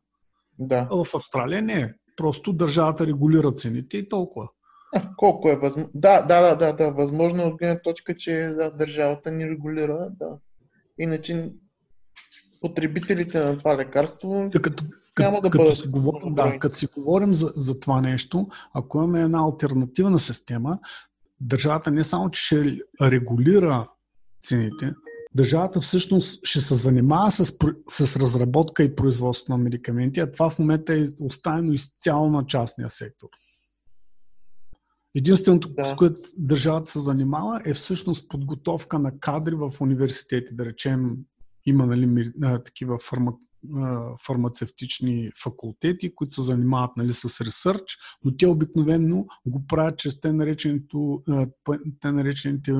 да. 0.59 0.87
а 0.91 1.03
в 1.03 1.15
Австралия 1.15 1.61
не 1.61 1.73
е. 1.73 1.93
Просто 2.17 2.53
държавата 2.53 3.07
регулира 3.07 3.51
цените 3.51 3.97
и 3.97 4.09
толкова. 4.09 4.49
А, 4.95 5.01
колко 5.17 5.49
е 5.49 5.55
възможно? 5.55 5.91
Да, 5.93 6.21
да, 6.21 6.41
да, 6.41 6.55
да, 6.55 6.73
да. 6.73 6.91
Възможно 6.91 7.41
е 7.41 7.45
от 7.45 7.57
гледна 7.57 7.79
точка, 7.79 8.17
че 8.17 8.31
да, 8.57 8.71
държавата 8.71 9.31
ни 9.31 9.49
регулира, 9.49 10.09
да. 10.19 10.37
Иначе 10.99 11.51
потребителите 12.61 13.39
на 13.39 13.57
това 13.57 13.77
лекарство 13.77 14.49
като, 14.61 14.83
няма 15.19 15.41
да 15.41 15.49
като 15.49 15.63
бъдат. 15.63 15.77
Си 15.77 15.87
говорим, 15.87 16.35
да, 16.35 16.59
като 16.59 16.75
си 16.75 16.87
говорим 16.87 17.33
за, 17.33 17.53
за 17.55 17.79
това 17.79 18.01
нещо, 18.01 18.47
ако 18.73 18.97
имаме 18.97 19.21
една 19.21 19.39
альтернативна 19.39 20.19
система, 20.19 20.79
държавата 21.41 21.91
не 21.91 22.03
само, 22.03 22.31
че 22.31 22.41
ще 22.41 22.77
регулира 23.01 23.87
цените, 24.43 24.93
държавата 25.35 25.81
всъщност 25.81 26.39
ще 26.43 26.61
се 26.61 26.75
занимава 26.75 27.31
с, 27.31 27.57
с 27.89 28.15
разработка 28.15 28.83
и 28.83 28.95
производство 28.95 29.53
на 29.53 29.63
медикаменти, 29.63 30.19
а 30.19 30.31
това 30.31 30.49
в 30.49 30.59
момента 30.59 30.93
е 30.93 31.07
оставено 31.19 31.73
изцяло 31.73 32.29
на 32.29 32.45
частния 32.45 32.89
сектор. 32.89 33.27
Единственото, 35.15 35.69
да. 35.69 35.85
с 35.85 35.95
което 35.95 36.19
държавата 36.37 36.91
се 36.91 36.99
занимава, 36.99 37.61
е 37.65 37.73
всъщност 37.73 38.29
подготовка 38.29 38.99
на 38.99 39.19
кадри 39.19 39.55
в 39.55 39.73
университети, 39.79 40.55
да 40.55 40.65
речем 40.65 41.17
има 41.65 41.85
нали, 41.85 42.31
такива 42.65 42.99
фарма, 42.99 43.33
фармацевтични 44.25 45.31
факултети, 45.43 46.15
които 46.15 46.33
се 46.33 46.41
занимават 46.41 46.97
нали, 46.97 47.13
с 47.13 47.41
ресърч, 47.41 47.97
но 48.23 48.37
те 48.37 48.47
обикновено 48.47 49.25
го 49.45 49.67
правят 49.67 49.99
чрез 49.99 50.19
те 50.19 50.33
те 52.01 52.11
наречените 52.11 52.73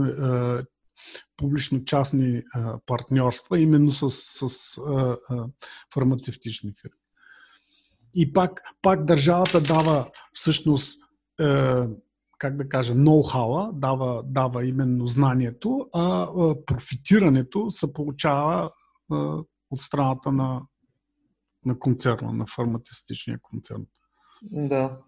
публично-частни 1.37 2.43
партньорства, 2.85 3.59
именно 3.59 3.91
с, 3.91 4.09
с 4.09 4.77
а, 4.77 5.17
фармацевтични 5.93 6.73
фирми. 6.81 6.97
И 8.15 8.33
пак, 8.33 8.61
пак 8.81 9.05
държавата 9.05 9.61
дава 9.61 10.11
всъщност 10.33 10.99
как 12.41 12.57
да 12.57 12.69
кажа, 12.69 12.93
ноу-хауа, 12.93 13.71
дава, 13.73 14.23
дава 14.25 14.65
именно 14.65 15.07
знанието, 15.07 15.89
а, 15.93 16.27
профитирането 16.65 17.71
се 17.71 17.93
получава 17.93 18.71
от 19.69 19.79
страната 19.79 20.31
на, 20.31 20.61
на 21.65 21.79
концерна, 21.79 22.33
на 22.33 22.45
фармацевтичния 22.55 23.39
концерн. 23.41 23.85
Да. 24.51 24.99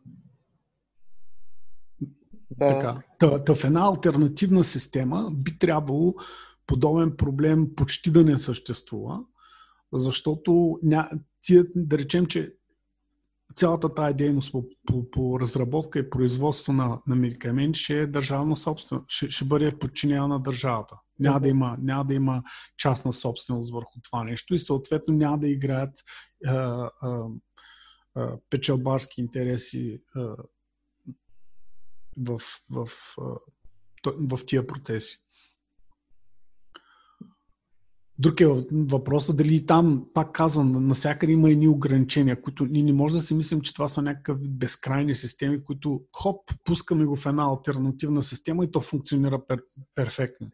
Да. 2.51 2.69
Така. 2.69 3.01
Та, 3.19 3.43
та 3.43 3.55
в 3.55 3.63
една 3.63 3.87
альтернативна 3.87 4.63
система 4.63 5.29
би 5.31 5.59
трябвало 5.59 6.13
подобен 6.67 7.17
проблем 7.17 7.75
почти 7.75 8.11
да 8.11 8.23
не 8.23 8.39
съществува, 8.39 9.19
защото 9.93 10.79
ня, 10.83 11.09
тия, 11.41 11.65
да 11.75 11.97
речем, 11.97 12.25
че 12.25 12.53
цялата 13.55 13.93
тая 13.93 14.13
дейност 14.13 14.51
по, 14.51 14.65
по, 14.85 15.11
по 15.11 15.39
разработка 15.39 15.99
и 15.99 16.09
производство 16.09 16.73
на, 16.73 16.99
на 17.07 17.15
медикаменти 17.15 17.79
ще 17.79 17.99
е 17.99 18.07
държавна 18.07 18.57
собственост, 18.57 19.05
ще, 19.09 19.29
ще 19.29 19.45
бъде 19.45 19.79
подчинена 19.79 20.27
на 20.27 20.39
държавата. 20.39 20.95
Няма 21.19 21.39
да, 21.39 21.47
има, 21.47 21.77
няма 21.81 22.05
да 22.05 22.13
има 22.13 22.43
частна 22.77 23.13
собственост 23.13 23.73
върху 23.73 24.01
това 24.03 24.23
нещо 24.23 24.55
и 24.55 24.59
съответно 24.59 25.13
няма 25.13 25.39
да 25.39 25.47
играят 25.47 25.93
а, 26.45 26.53
а, 27.01 27.25
а, 28.15 28.37
печалбарски 28.49 29.21
интереси 29.21 30.01
а, 30.15 30.35
в, 32.17 32.39
в, 32.69 32.89
в, 33.17 33.39
в 34.05 34.45
тия 34.45 34.67
процеси. 34.67 35.17
Друг 38.19 38.41
е 38.41 38.47
въпросът 38.71 39.37
дали 39.37 39.65
там, 39.65 40.05
пак 40.13 40.31
казвам, 40.31 40.87
насякъде 40.87 41.33
има 41.33 41.49
едни 41.49 41.67
ограничения, 41.67 42.41
които 42.41 42.65
ние 42.65 42.83
не 42.83 42.93
може 42.93 43.13
да 43.13 43.21
си 43.21 43.33
мислим, 43.33 43.61
че 43.61 43.73
това 43.73 43.87
са 43.87 44.01
някакви 44.01 44.49
безкрайни 44.49 45.13
системи, 45.13 45.63
които 45.63 46.03
хоп, 46.11 46.51
пускаме 46.63 47.05
го 47.05 47.15
в 47.15 47.25
една 47.25 47.43
альтернативна 47.43 48.23
система 48.23 48.65
и 48.65 48.71
то 48.71 48.81
функционира 48.81 49.47
пер, 49.47 49.63
перфектно. 49.95 50.51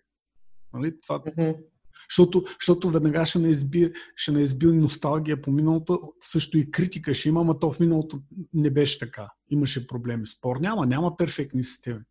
Нали? 0.73 1.01
Това, 1.01 1.19
mm-hmm. 1.19 1.63
защото, 2.09 2.43
защото 2.59 2.89
веднага 2.89 3.25
ще 3.25 3.39
не, 3.39 3.49
изби, 3.49 3.93
ще 4.15 4.31
не 4.31 4.41
изби 4.41 4.67
носталгия 4.67 5.41
по 5.41 5.51
миналото, 5.51 6.13
също 6.21 6.57
и 6.57 6.71
критика 6.71 7.13
ще 7.13 7.29
има, 7.29 7.43
но 7.43 7.59
то 7.59 7.71
в 7.71 7.79
миналото 7.79 8.21
не 8.53 8.69
беше 8.69 8.99
така. 8.99 9.29
Имаше 9.49 9.87
проблеми. 9.87 10.27
Спор 10.27 10.57
няма, 10.57 10.85
няма 10.85 11.17
перфектни 11.17 11.63
системи. 11.63 12.01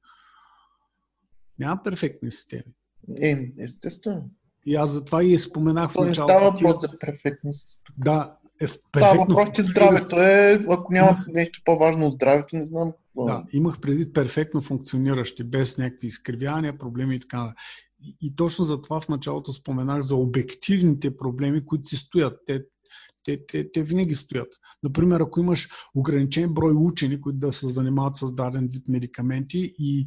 Няма 1.59 1.83
перфектни 1.85 2.33
системи. 2.33 2.75
Е, 3.23 3.53
естествено. 3.59 4.31
И 4.69 4.75
аз 4.75 4.91
затова 4.91 5.23
и 5.23 5.39
споменах 5.39 5.93
То 5.93 6.05
не 6.05 6.15
става 6.15 6.51
въпрос 6.51 6.81
за 6.81 6.99
перфектност. 6.99 7.81
Да, 7.99 8.33
е 8.61 8.67
в 8.67 8.79
перфектно... 8.93 9.01
Става 9.01 9.25
въпрос, 9.25 9.49
че 9.55 9.63
здравето 9.63 10.17
е, 10.21 10.65
ако 10.71 10.93
няма 10.93 11.09
имах... 11.09 11.27
нещо 11.29 11.63
по-важно 11.65 12.07
от 12.07 12.15
здравето, 12.15 12.57
не 12.57 12.67
знам. 12.67 12.93
Да, 13.17 13.45
имах 13.53 13.81
преди 13.81 14.13
перфектно 14.13 14.63
функциониращи, 14.63 15.45
без 15.45 15.79
някакви 15.79 16.07
изкривявания, 16.07 16.79
проблеми 16.79 17.17
и 17.17 17.21
така. 17.21 17.55
И, 18.03 18.17
и 18.21 18.37
точно 18.37 18.65
за 18.65 18.83
това 18.83 19.01
в 19.01 19.09
началото 19.09 19.53
споменах 19.53 20.03
за 20.03 20.17
обективните 20.17 21.17
проблеми, 21.17 21.67
които 21.67 21.89
си 21.89 21.97
стоят. 21.97 22.39
Те, 22.47 22.63
те, 23.25 23.47
те, 23.47 23.73
те 23.73 23.83
винаги 23.83 24.15
стоят. 24.15 24.49
Например, 24.83 25.21
ако 25.21 25.41
имаш 25.41 25.69
ограничен 25.95 26.55
брой 26.55 26.73
учени, 26.77 27.21
които 27.21 27.39
да 27.39 27.53
се 27.53 27.69
занимават 27.69 28.17
с 28.17 28.33
даден 28.33 28.69
вид 28.73 28.89
медикаменти 28.89 29.75
и 29.79 30.07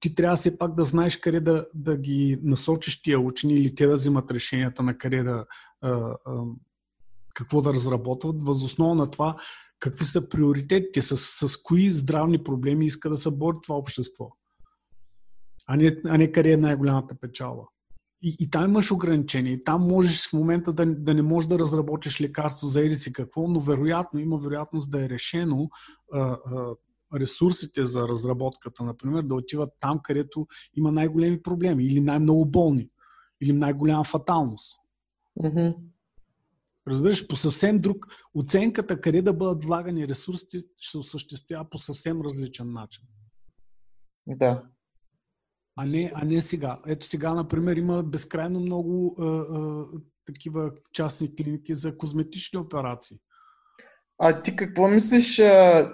ти 0.00 0.14
трябва 0.14 0.36
все 0.36 0.58
пак 0.58 0.74
да 0.74 0.84
знаеш 0.84 1.16
къде 1.16 1.40
да, 1.40 1.66
да 1.74 1.96
ги 1.96 2.38
насочиш 2.42 3.02
тия 3.02 3.20
учени 3.20 3.54
или 3.54 3.74
те 3.74 3.86
да 3.86 3.94
взимат 3.94 4.30
решенията 4.30 4.82
на 4.82 4.98
къде 4.98 5.22
да 5.22 5.46
а, 5.80 5.90
а, 5.90 6.16
какво 7.34 7.60
да 7.60 7.74
разработват, 7.74 8.42
възоснова 8.42 8.94
на 8.94 9.10
това 9.10 9.36
какви 9.80 10.04
са 10.04 10.28
приоритетите, 10.28 11.02
с, 11.02 11.16
с 11.16 11.62
кои 11.62 11.90
здравни 11.90 12.44
проблеми 12.44 12.86
иска 12.86 13.10
да 13.10 13.16
се 13.16 13.30
бори 13.30 13.56
това 13.62 13.76
общество. 13.76 14.30
А 15.66 15.76
не, 15.76 16.00
а 16.06 16.18
не 16.18 16.32
къде 16.32 16.52
е 16.52 16.56
най-голямата 16.56 17.14
печала. 17.20 17.66
И, 18.22 18.36
и 18.40 18.50
там 18.50 18.64
имаш 18.64 18.90
ограничения. 18.90 19.52
И 19.52 19.64
там 19.64 19.82
можеш 19.82 20.28
в 20.28 20.32
момента 20.32 20.72
да, 20.72 20.86
да 20.86 21.14
не 21.14 21.22
можеш 21.22 21.48
да 21.48 21.58
разработиш 21.58 22.20
лекарство 22.20 22.68
за 22.68 22.80
еди 22.80 23.12
какво, 23.12 23.48
но 23.48 23.60
вероятно 23.60 24.20
има 24.20 24.38
вероятност 24.38 24.90
да 24.90 25.04
е 25.04 25.08
решено 25.08 25.70
а, 26.12 26.20
а, 26.20 26.38
ресурсите 27.14 27.84
за 27.84 28.08
разработката, 28.08 28.84
например, 28.84 29.22
да 29.22 29.34
отиват 29.34 29.70
там, 29.80 30.00
където 30.02 30.46
има 30.74 30.92
най-големи 30.92 31.42
проблеми 31.42 31.84
или 31.84 32.00
най-много 32.00 32.44
болни, 32.44 32.90
или 33.40 33.52
най-голяма 33.52 34.04
фаталност. 34.04 34.76
Mm-hmm. 35.40 35.76
Разбираш, 36.88 37.26
по 37.26 37.36
съвсем 37.36 37.76
друг. 37.76 38.06
Оценката 38.34 39.00
къде 39.00 39.22
да 39.22 39.32
бъдат 39.32 39.64
влагани 39.64 40.08
ресурсите 40.08 40.58
ще 40.76 40.90
се 40.90 40.98
осъществява 40.98 41.70
по 41.70 41.78
съвсем 41.78 42.20
различен 42.20 42.72
начин. 42.72 43.04
Да. 44.26 44.62
А 45.76 45.86
не, 45.86 46.12
а 46.14 46.24
не 46.24 46.42
сега. 46.42 46.80
Ето 46.86 47.06
сега, 47.06 47.34
например, 47.34 47.76
има 47.76 48.02
безкрайно 48.02 48.60
много 48.60 49.16
а, 49.18 49.24
а, 49.24 49.84
такива 50.26 50.72
частни 50.92 51.36
клиники 51.36 51.74
за 51.74 51.96
козметични 51.96 52.58
операции. 52.58 53.18
А 54.18 54.42
ти 54.42 54.56
какво 54.56 54.88
мислиш, 54.88 55.38
а, 55.38 55.92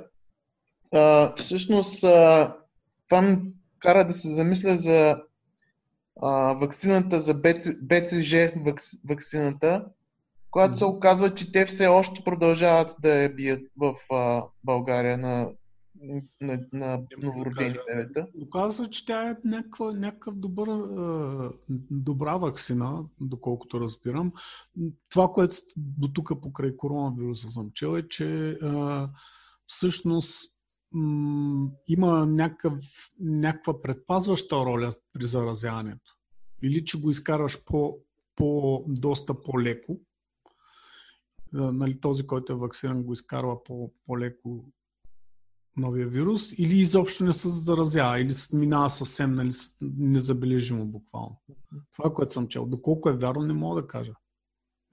а, 0.96 1.34
всъщност 1.36 2.04
а, 2.04 2.56
това 3.08 3.22
ме 3.22 3.42
кара 3.78 4.06
да 4.06 4.12
се 4.12 4.28
замисля 4.28 4.76
за 4.76 5.22
а, 6.22 6.52
вакцината 6.52 7.20
за 7.20 7.34
БЦ, 7.34 7.68
БЦЖ 7.82 8.34
вакцината, 9.04 9.84
която 10.50 10.76
се 10.76 10.84
оказва, 10.84 11.34
че 11.34 11.52
те 11.52 11.66
все 11.66 11.86
още 11.86 12.24
продължават 12.24 12.96
да 13.00 13.14
я 13.14 13.34
бият 13.34 13.62
в 13.76 13.94
а, 14.12 14.42
България 14.64 15.18
на, 15.18 15.50
на, 16.40 16.60
на 16.72 17.02
новородени 17.22 17.76
бебета. 17.88 18.26
Оказва 18.42 18.84
се, 18.84 18.90
че 18.90 19.06
тя 19.06 19.30
е 19.30 19.36
някаква, 19.44 19.92
някакъв 19.92 20.34
добър, 20.34 20.68
добра 21.90 22.36
вакцина, 22.36 23.04
доколкото 23.20 23.80
разбирам. 23.80 24.32
Това, 25.10 25.28
което 25.28 25.56
до 25.76 26.08
тук 26.08 26.32
покрай 26.42 26.76
коронавируса 26.76 27.50
съм 27.50 27.70
чел 27.74 27.98
е, 27.98 28.08
че 28.08 28.58
а, 28.62 29.08
всъщност 29.66 30.55
има 31.88 32.26
някакъв, 32.26 32.74
някаква 33.20 33.82
предпазваща 33.82 34.56
роля 34.56 34.92
при 35.12 35.26
заразяването. 35.26 36.16
Или 36.62 36.84
че 36.84 37.00
го 37.00 37.10
изкарваш 37.10 37.64
по, 37.64 37.98
по, 38.36 38.84
доста 38.88 39.42
по-леко. 39.42 40.00
Нали, 41.52 42.00
този, 42.00 42.26
който 42.26 42.52
е 42.52 42.56
вакцинан, 42.56 43.02
го 43.02 43.12
изкарва 43.12 43.64
по, 43.64 43.92
по-леко 44.06 44.64
новия 45.76 46.08
вирус, 46.08 46.52
или 46.58 46.78
изобщо 46.78 47.24
не 47.24 47.32
се 47.32 47.48
заразява, 47.48 48.20
или 48.20 48.32
минава 48.52 48.90
съвсем 48.90 49.30
нали, 49.30 49.50
незабележимо 49.82 50.86
буквално. 50.86 51.40
Това, 51.96 52.14
което 52.14 52.34
съм 52.34 52.48
чел. 52.48 52.66
Доколко 52.66 53.08
е 53.08 53.16
вярно, 53.16 53.42
не 53.42 53.52
мога 53.52 53.82
да 53.82 53.88
кажа. 53.88 54.12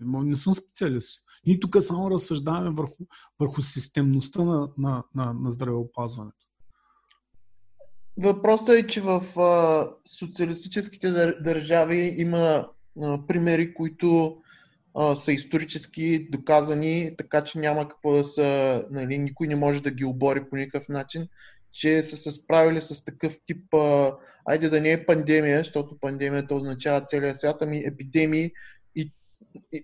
Не 0.06 0.36
съм 0.36 0.56
специалист. 0.56 1.24
Ние 1.46 1.60
тук 1.60 1.78
само 1.84 2.12
разсъждаваме 2.12 2.70
върху, 2.70 3.04
върху 3.40 3.62
системността 3.62 4.44
на, 4.44 4.70
на, 4.78 5.04
на, 5.16 5.34
на 5.34 5.52
здравеопазването. 5.52 6.38
Въпросът 8.18 8.76
е, 8.76 8.88
че 8.88 9.02
в 9.02 9.40
а, 9.40 9.90
социалистическите 10.06 11.12
държави 11.42 12.16
има 12.18 12.68
а, 13.02 13.28
примери, 13.28 13.74
които 13.74 14.38
а, 14.96 15.16
са 15.16 15.32
исторически 15.32 16.28
доказани, 16.32 17.16
така 17.18 17.44
че 17.44 17.60
няма 17.60 17.90
какво 17.90 18.14
да 18.14 18.24
са, 18.24 18.84
нали, 18.92 19.18
никой 19.18 19.48
не 19.48 19.56
може 19.56 19.84
да 19.84 19.92
ги 19.92 20.06
обори 20.06 20.50
по 20.50 20.56
никакъв 20.56 20.90
начин, 20.90 21.28
че 21.72 22.04
са 22.04 22.18
се 22.18 22.32
справили 22.32 22.82
с 22.82 23.06
такъв 23.06 23.38
тип, 23.46 23.74
а, 23.74 24.12
айде 24.46 24.70
да 24.70 24.82
не 24.82 24.92
е 24.92 25.06
пандемия, 25.06 25.58
защото 25.58 26.00
пандемията 26.02 26.56
означава 26.56 27.02
целия 27.02 27.36
свят, 27.36 27.58
ами 27.62 27.84
епидемии, 27.86 28.52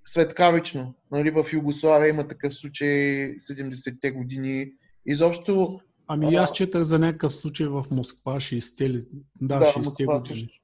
светкавично. 0.05 0.95
Нали, 1.11 1.31
в 1.31 1.45
Югославия 1.53 2.09
има 2.09 2.27
такъв 2.27 2.55
случай 2.55 2.87
70-те 3.35 4.11
години. 4.11 4.71
Изобщо... 5.05 5.79
Ами 6.07 6.35
аз 6.35 6.51
четах 6.51 6.83
за 6.83 6.99
някакъв 6.99 7.33
случай 7.33 7.67
в 7.67 7.85
Москва 7.91 8.35
60-те 8.35 8.89
ли? 8.89 9.05
Да, 9.41 9.59
да 9.59 9.65
60-те 9.65 10.05
години. 10.05 10.39
Също. 10.39 10.59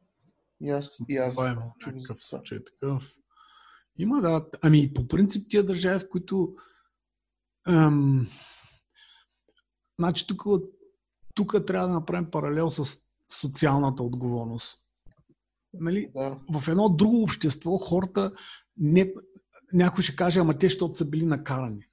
И 0.61 0.69
аз, 0.69 0.89
и 1.09 1.17
аз 1.17 1.35
Това 1.35 1.49
е 1.49 1.55
някакъв 1.91 2.17
случай 2.19 2.59
такъв. 2.63 3.03
Има, 3.97 4.21
да. 4.21 4.45
Ами 4.61 4.93
по 4.93 5.07
принцип 5.07 5.49
тия 5.49 5.65
държави, 5.65 5.99
в 5.99 6.09
които 6.09 6.55
ам, 7.67 8.27
значи 9.99 10.27
тук, 10.27 10.43
тук 11.33 11.65
трябва 11.67 11.87
да 11.87 11.93
направим 11.93 12.31
паралел 12.31 12.69
с 12.69 12.99
социалната 13.31 14.03
отговорност. 14.03 14.79
Нали, 15.73 16.11
да. 16.15 16.39
В 16.51 16.67
едно 16.67 16.89
друго 16.89 17.23
общество 17.23 17.77
хората 17.77 18.31
не, 18.77 19.13
някой 19.73 20.03
ще 20.03 20.15
каже, 20.15 20.39
ама 20.39 20.57
те, 20.57 20.65
защото 20.65 20.95
са 20.95 21.05
били 21.05 21.25
накарани. 21.25 21.83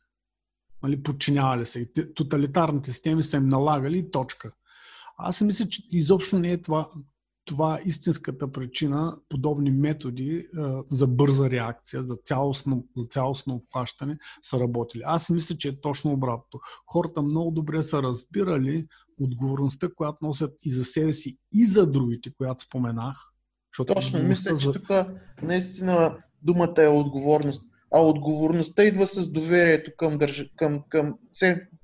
Нали, 0.83 1.03
подчинявали 1.03 1.66
се. 1.66 1.91
Тоталитарните 2.14 2.93
системи 2.93 3.22
са 3.22 3.37
им 3.37 3.49
налагали 3.49 3.99
и 3.99 4.11
точка. 4.11 4.53
Аз 5.18 5.37
си 5.37 5.45
мисля, 5.45 5.68
че 5.68 5.83
изобщо 5.91 6.39
не 6.39 6.53
е 6.53 6.62
това, 6.62 6.91
това 7.45 7.80
истинската 7.85 8.53
причина 8.53 9.16
подобни 9.28 9.70
методи 9.70 10.49
а, 10.57 10.83
за 10.91 11.07
бърза 11.07 11.51
реакция, 11.51 12.03
за 12.03 12.16
цялостно, 12.24 12.87
за 12.97 13.05
цялостно 13.05 13.55
обхващане 13.55 14.18
са 14.43 14.61
работили. 14.61 15.03
Аз 15.07 15.26
си 15.26 15.33
мисля, 15.33 15.57
че 15.57 15.68
е 15.68 15.80
точно 15.80 16.12
обратното. 16.12 16.61
Хората 16.87 17.22
много 17.22 17.51
добре 17.51 17.83
са 17.83 18.03
разбирали 18.03 18.87
отговорността, 19.20 19.89
която 19.95 20.18
носят 20.22 20.55
и 20.64 20.70
за 20.70 20.85
себе 20.85 21.12
си, 21.12 21.39
и 21.53 21.66
за 21.66 21.87
другите, 21.87 22.33
която 22.35 22.62
споменах. 22.62 23.33
Точно, 23.87 24.22
мисля, 24.22 24.51
че 24.51 24.64
за... 24.64 24.72
тук 24.72 24.89
наистина 25.43 26.18
думата 26.43 26.74
е 26.78 26.88
отговорност. 26.88 27.64
А 27.95 28.01
отговорността 28.01 28.84
идва 28.84 29.07
с 29.07 29.32
доверието 29.32 29.90
към, 29.97 30.18
държ... 30.18 30.45
към, 30.57 30.82
към, 30.88 31.14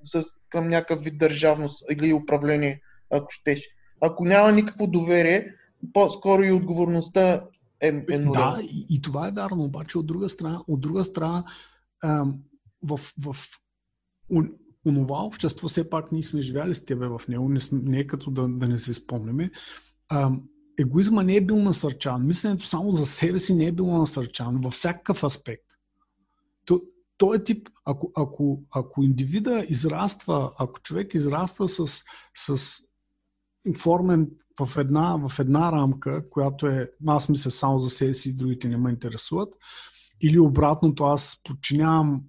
с, 0.04 0.24
към 0.48 0.68
някакъв 0.68 1.04
вид 1.04 1.18
държавност 1.18 1.84
или 1.90 2.12
управление. 2.12 2.80
ако 3.10 3.26
щеш. 3.30 3.68
Ако 4.00 4.24
няма 4.24 4.52
никакво 4.52 4.86
доверие, 4.86 5.54
по-скоро 5.92 6.42
и 6.42 6.52
отговорността 6.52 7.44
е, 7.80 8.04
е 8.10 8.18
нула. 8.18 8.54
Да, 8.56 8.62
и, 8.62 8.86
и 8.90 9.02
това 9.02 9.28
е 9.28 9.32
вярно, 9.32 9.64
обаче 9.64 9.98
от 9.98 10.06
друга 10.06 10.28
страна, 10.28 10.62
от 10.68 10.80
друга 10.80 11.04
страна 11.04 11.44
ам, 12.04 12.42
в, 12.84 13.00
в 13.20 13.36
онова 14.86 15.24
общество, 15.24 15.68
все 15.68 15.90
пак 15.90 16.12
ние 16.12 16.22
сме 16.22 16.42
живяли 16.42 16.74
с 16.74 16.84
тебе 16.84 17.08
в 17.08 17.20
него, 17.28 17.48
не, 17.48 17.60
не 17.72 17.98
е 17.98 18.06
като 18.06 18.30
да, 18.30 18.48
да 18.48 18.68
не 18.68 18.78
се 18.78 18.94
спомняме, 18.94 19.50
ам, 20.08 20.42
егоизма 20.78 21.22
не 21.22 21.36
е 21.36 21.40
бил 21.40 21.56
насърчан. 21.56 22.26
Мисленето 22.26 22.66
само 22.66 22.92
за 22.92 23.06
себе 23.06 23.38
си 23.38 23.54
не 23.54 23.66
е 23.66 23.72
било 23.72 23.98
насърчано 23.98 24.60
във 24.62 24.72
всякакъв 24.72 25.24
аспект. 25.24 25.64
То, 26.64 26.80
то 27.16 27.34
е 27.34 27.44
тип, 27.44 27.68
ако, 27.84 28.12
ако, 28.16 28.62
ако 28.74 29.02
индивида 29.02 29.66
израства, 29.68 30.52
ако 30.58 30.80
човек 30.80 31.14
израства 31.14 31.68
с, 31.68 32.02
с 32.34 32.80
формен 33.76 34.30
в 34.60 34.76
една, 34.76 35.28
в 35.28 35.38
една 35.38 35.72
рамка, 35.72 36.30
която 36.30 36.66
е 36.66 36.90
аз 37.06 37.28
мисля 37.28 37.50
само 37.50 37.78
за 37.78 37.90
себе 37.90 38.14
си 38.14 38.28
и 38.28 38.32
другите 38.32 38.68
не 38.68 38.76
ме 38.76 38.90
интересуват, 38.90 39.54
или 40.20 40.38
обратното, 40.38 41.04
аз 41.04 41.40
подчинявам 41.44 42.22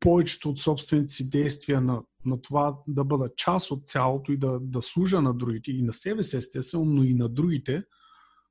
повечето 0.00 0.50
от 0.50 0.60
собствените 0.60 1.12
си 1.12 1.30
действия 1.30 1.80
на, 1.80 2.02
на 2.26 2.42
това 2.42 2.78
да 2.88 3.04
бъда 3.04 3.30
част 3.36 3.70
от 3.70 3.88
цялото 3.88 4.32
и 4.32 4.36
да, 4.36 4.58
да 4.60 4.82
служа 4.82 5.22
на 5.22 5.34
другите 5.34 5.70
и 5.70 5.82
на 5.82 5.92
себе 5.92 6.22
си 6.22 6.36
естествено, 6.36 6.84
но 6.84 7.04
и 7.04 7.14
на 7.14 7.28
другите, 7.28 7.84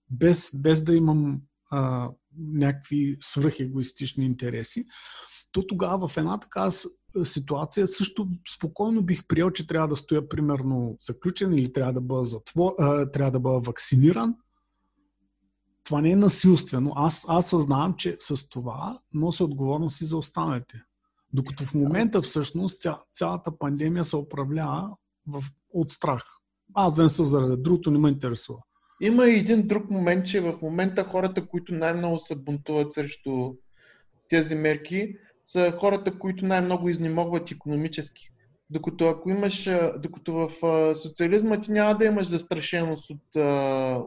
без, 0.09 0.51
без 0.53 0.83
да 0.83 0.95
имам 0.95 1.41
а, 1.71 2.09
някакви 2.37 3.17
свръхегоистични 3.19 4.25
интереси, 4.25 4.85
то 5.51 5.67
тогава 5.67 6.07
в 6.07 6.17
една 6.17 6.39
така 6.39 6.69
ситуация 7.23 7.87
също 7.87 8.27
спокойно 8.55 9.01
бих 9.03 9.27
приел, 9.27 9.51
че 9.51 9.67
трябва 9.67 9.87
да 9.87 9.95
стоя 9.95 10.29
примерно 10.29 10.97
заключен 11.01 11.53
или 11.53 11.73
трябва 11.73 11.93
да 11.93 12.01
бъда, 12.01 12.25
затвор, 12.25 12.73
а, 12.79 13.11
трябва 13.11 13.31
да 13.31 13.39
бъда 13.39 13.59
вакциниран. 13.59 14.35
Това 15.83 16.01
не 16.01 16.11
е 16.11 16.15
насилствено. 16.15 16.93
Аз, 16.95 17.25
аз 17.27 17.49
съзнавам, 17.49 17.95
че 17.97 18.17
с 18.19 18.49
това 18.49 18.99
нося 19.13 19.43
отговорност 19.43 20.01
и 20.01 20.05
за 20.05 20.17
останалите. 20.17 20.83
Докато 21.35 21.65
в 21.65 21.73
момента 21.73 22.21
всъщност 22.21 22.81
ця, 22.81 22.97
цялата 23.13 23.57
пандемия 23.57 24.05
се 24.05 24.15
управлява 24.15 24.89
в, 25.27 25.43
от 25.73 25.91
страх. 25.91 26.23
Аз 26.73 26.95
да 26.95 27.03
не 27.03 27.09
се 27.09 27.23
заради, 27.23 27.61
другото 27.61 27.91
не 27.91 27.97
ме 27.97 28.09
интересува. 28.09 28.59
Има 29.01 29.25
и 29.25 29.39
един 29.39 29.67
друг 29.67 29.89
момент, 29.89 30.25
че 30.25 30.41
в 30.41 30.57
момента 30.61 31.03
хората, 31.03 31.47
които 31.47 31.73
най-много 31.73 32.19
се 32.19 32.43
бунтуват 32.43 32.91
срещу 32.91 33.53
тези 34.29 34.55
мерки, 34.55 35.15
са 35.43 35.77
хората, 35.79 36.19
които 36.19 36.45
най-много 36.45 36.89
изнемогват 36.89 37.51
економически. 37.51 38.29
Докато 38.69 39.05
ако 39.05 39.29
имаш, 39.29 39.69
докато 39.99 40.33
в 40.33 40.49
социализма 40.95 41.61
ти 41.61 41.71
няма 41.71 41.97
да 41.97 42.05
имаш 42.05 42.27
застрашеност 42.27 43.09
от, 43.09 43.35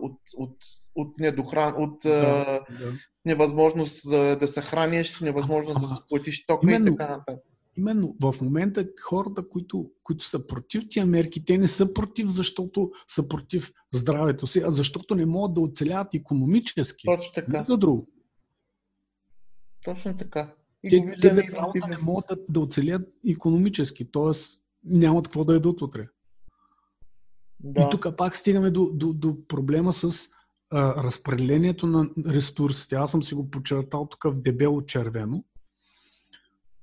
от, 0.03 0.21
от, 0.37 0.57
от, 0.95 1.19
недохран, 1.19 1.75
от 1.83 1.99
да, 2.03 2.61
да. 2.71 2.93
невъзможност 3.25 4.11
да 4.11 4.49
се 4.49 4.61
храниш, 4.61 5.21
невъзможност 5.21 5.77
а, 5.77 5.81
да 5.81 5.87
се 5.89 6.03
платиш 6.09 6.47
тока 6.47 6.67
именно, 6.67 6.87
и 6.87 6.97
така 6.97 7.17
нататък. 7.17 7.45
Именно 7.77 8.15
в 8.23 8.35
момента 8.43 8.89
хората, 9.03 9.49
които, 9.49 9.91
които 10.03 10.25
са 10.25 10.47
против 10.47 10.85
тия 10.91 11.07
мерки, 11.07 11.45
те 11.45 11.59
не 11.59 11.69
са 11.69 11.95
против, 11.95 12.29
защото 12.29 12.91
са 13.09 13.29
против 13.29 13.73
здравето 13.95 14.47
си, 14.47 14.63
а 14.67 14.71
защото 14.71 15.15
не 15.15 15.27
могат 15.27 15.55
да 15.55 15.61
оцеляват 15.61 16.15
економически. 16.15 17.07
Точно 17.07 17.33
така. 17.33 17.59
Не 17.59 17.63
за 17.63 17.77
друго. 17.77 18.09
Точно 19.85 20.17
така. 20.17 20.55
Те, 20.91 21.15
те 21.21 21.35
без 21.35 21.53
работа 21.53 21.89
не 21.89 21.97
могат 22.03 22.27
да, 22.29 22.37
да 22.49 22.61
оцелят 22.61 23.09
економически, 23.29 24.11
т.е. 24.11 24.31
нямат 24.85 25.27
какво 25.27 25.45
да 25.45 25.55
едат 25.55 25.83
утре. 25.83 26.09
Да. 27.61 27.83
И 27.83 27.91
тук 27.91 28.17
пак 28.17 28.37
стигаме 28.37 28.71
до, 28.71 28.91
до, 28.93 29.13
до 29.13 29.47
проблема 29.49 29.93
с 29.93 30.29
а, 30.71 31.03
разпределението 31.05 31.87
на 31.87 32.09
ресурсите. 32.27 32.97
Аз 32.97 33.11
съм 33.11 33.23
си 33.23 33.35
го 33.35 33.51
подчертал 33.51 34.09
тук 34.11 34.25
в 34.25 34.43
дебело 34.43 34.87
червено. 34.87 35.45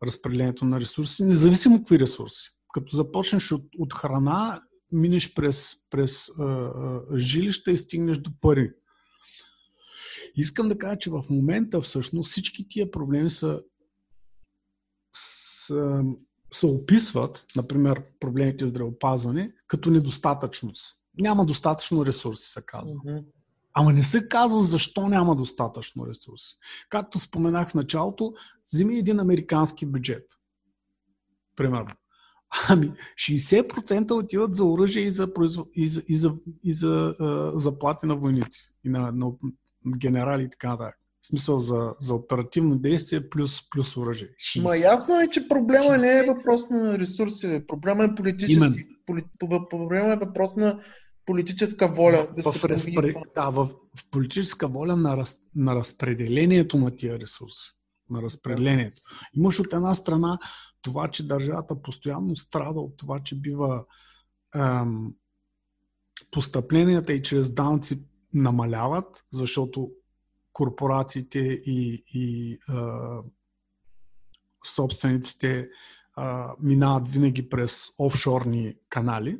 Разпределението 0.04 0.66
на 0.66 0.80
ресурси, 0.80 1.24
независимо 1.24 1.78
какви 1.78 2.00
ресурси. 2.00 2.52
Като 2.74 2.96
започнеш 2.96 3.52
от, 3.52 3.66
от 3.80 3.94
храна, 3.94 4.62
минеш 4.92 5.34
през, 5.34 5.76
през 5.90 6.30
а, 6.30 6.44
а, 6.44 7.04
жилища 7.18 7.72
и 7.72 7.78
стигнеш 7.78 8.18
до 8.18 8.32
пари. 8.42 8.72
Искам 10.36 10.70
да 10.70 10.78
кажа, 10.78 10.98
че 10.98 11.10
в 11.10 11.24
момента 11.30 11.82
всъщност 11.82 12.32
всички 12.32 12.68
тия 12.68 12.92
проблеми 12.92 13.30
са 13.30 13.62
се 16.52 16.66
описват, 16.66 17.46
например, 17.56 18.04
проблемите 18.20 18.66
в 18.66 18.70
здравеопазване, 18.70 19.54
като 19.68 19.92
недостатъчност. 19.92 20.96
Няма 21.18 21.46
достатъчно 21.46 22.06
ресурси, 22.06 22.52
се 22.52 22.62
казва. 22.66 22.96
Mm-hmm. 22.96 23.26
Ама 23.74 23.94
не 23.94 24.04
се 24.04 24.28
казва 24.28 24.60
защо 24.60 25.08
няма 25.08 25.36
достатъчно 25.36 26.08
ресурси. 26.08 26.58
Както 26.90 27.20
споменах 27.20 27.70
в 27.70 27.74
началото, 27.74 28.34
вземи 28.74 28.98
един 28.98 29.20
американски 29.20 29.86
бюджет. 29.86 30.28
Примерно. 31.56 31.92
Ами, 32.70 32.92
60% 33.16 34.12
отиват 34.12 34.56
за 34.56 34.66
оръжие 34.66 35.04
и 35.04 35.12
за, 35.12 35.34
произв... 35.34 35.64
и 35.74 35.88
за, 35.88 36.04
и 36.08 36.18
за, 36.18 36.34
и 36.64 36.74
за 36.74 37.16
uh, 37.20 37.58
заплати 37.58 38.06
на 38.06 38.16
войници 38.16 38.70
и 38.84 38.90
на, 38.90 39.12
на 39.12 39.32
генерали 39.98 40.44
и 40.44 40.50
така 40.50 40.70
нататък. 40.70 41.00
В 41.26 41.28
смисъл 41.28 41.60
за, 41.60 41.94
за 42.00 42.16
оперативно 42.16 42.76
действие 42.78 43.30
плюс, 43.30 43.70
плюс 43.70 43.98
оръжие. 43.98 44.30
Ма 44.62 44.78
ясно 44.78 45.22
е, 45.22 45.28
че 45.28 45.48
проблема 45.48 45.98
не 45.98 46.18
е 46.18 46.24
въпрос 46.24 46.70
на 46.70 47.00
ресурси. 47.00 47.64
Проблема 47.68 48.04
е 48.04 48.16
политически. 48.16 48.88
Поли, 49.06 49.24
проблема 49.70 50.14
е 50.14 50.16
въпрос 50.16 50.56
на 50.56 50.80
политическа 51.26 51.88
воля 51.88 52.28
да 52.36 52.44
в, 52.44 52.46
се 52.46 52.70
разпре... 52.70 53.14
Да, 53.36 53.50
в, 53.50 53.66
в 54.00 54.10
политическа 54.12 54.68
воля 54.68 54.96
на, 54.96 55.18
раз... 55.18 55.38
на 55.56 55.76
разпределението 55.76 56.78
на 56.78 56.96
тия 56.96 57.20
ресурси. 57.20 57.72
На 58.10 58.22
разпределението. 58.22 59.02
Имаш 59.34 59.60
от 59.60 59.74
една 59.74 59.94
страна 59.94 60.40
това, 60.82 61.08
че 61.08 61.28
държавата 61.28 61.82
постоянно 61.82 62.36
страда 62.36 62.80
от 62.80 62.98
това, 62.98 63.20
че 63.24 63.36
бива 63.36 63.84
ам, 64.56 65.16
постъпленията 66.32 67.14
и 67.14 67.24
чрез 67.24 67.50
данци 67.50 68.04
намаляват, 68.34 69.24
защото 69.34 69.92
корпорациите 70.56 71.40
и, 71.40 72.04
и 72.14 72.58
а, 72.70 73.20
собствениците 74.66 75.70
а, 76.16 76.54
минават 76.62 77.08
винаги 77.08 77.50
през 77.50 77.90
офшорни 78.00 78.76
канали 78.90 79.40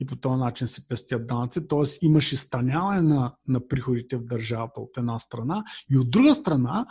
и 0.00 0.06
по 0.06 0.16
този 0.16 0.40
начин 0.40 0.68
се 0.68 0.88
пестят 0.88 1.26
данъци. 1.26 1.68
Т.е. 1.68 2.06
имаш 2.06 2.32
изстаняване 2.32 3.02
на, 3.02 3.34
на 3.48 3.68
приходите 3.68 4.16
в 4.16 4.24
държавата 4.24 4.80
от 4.80 4.96
една 4.96 5.18
страна 5.18 5.64
и 5.90 5.98
от 5.98 6.10
друга 6.10 6.34
страна 6.34 6.86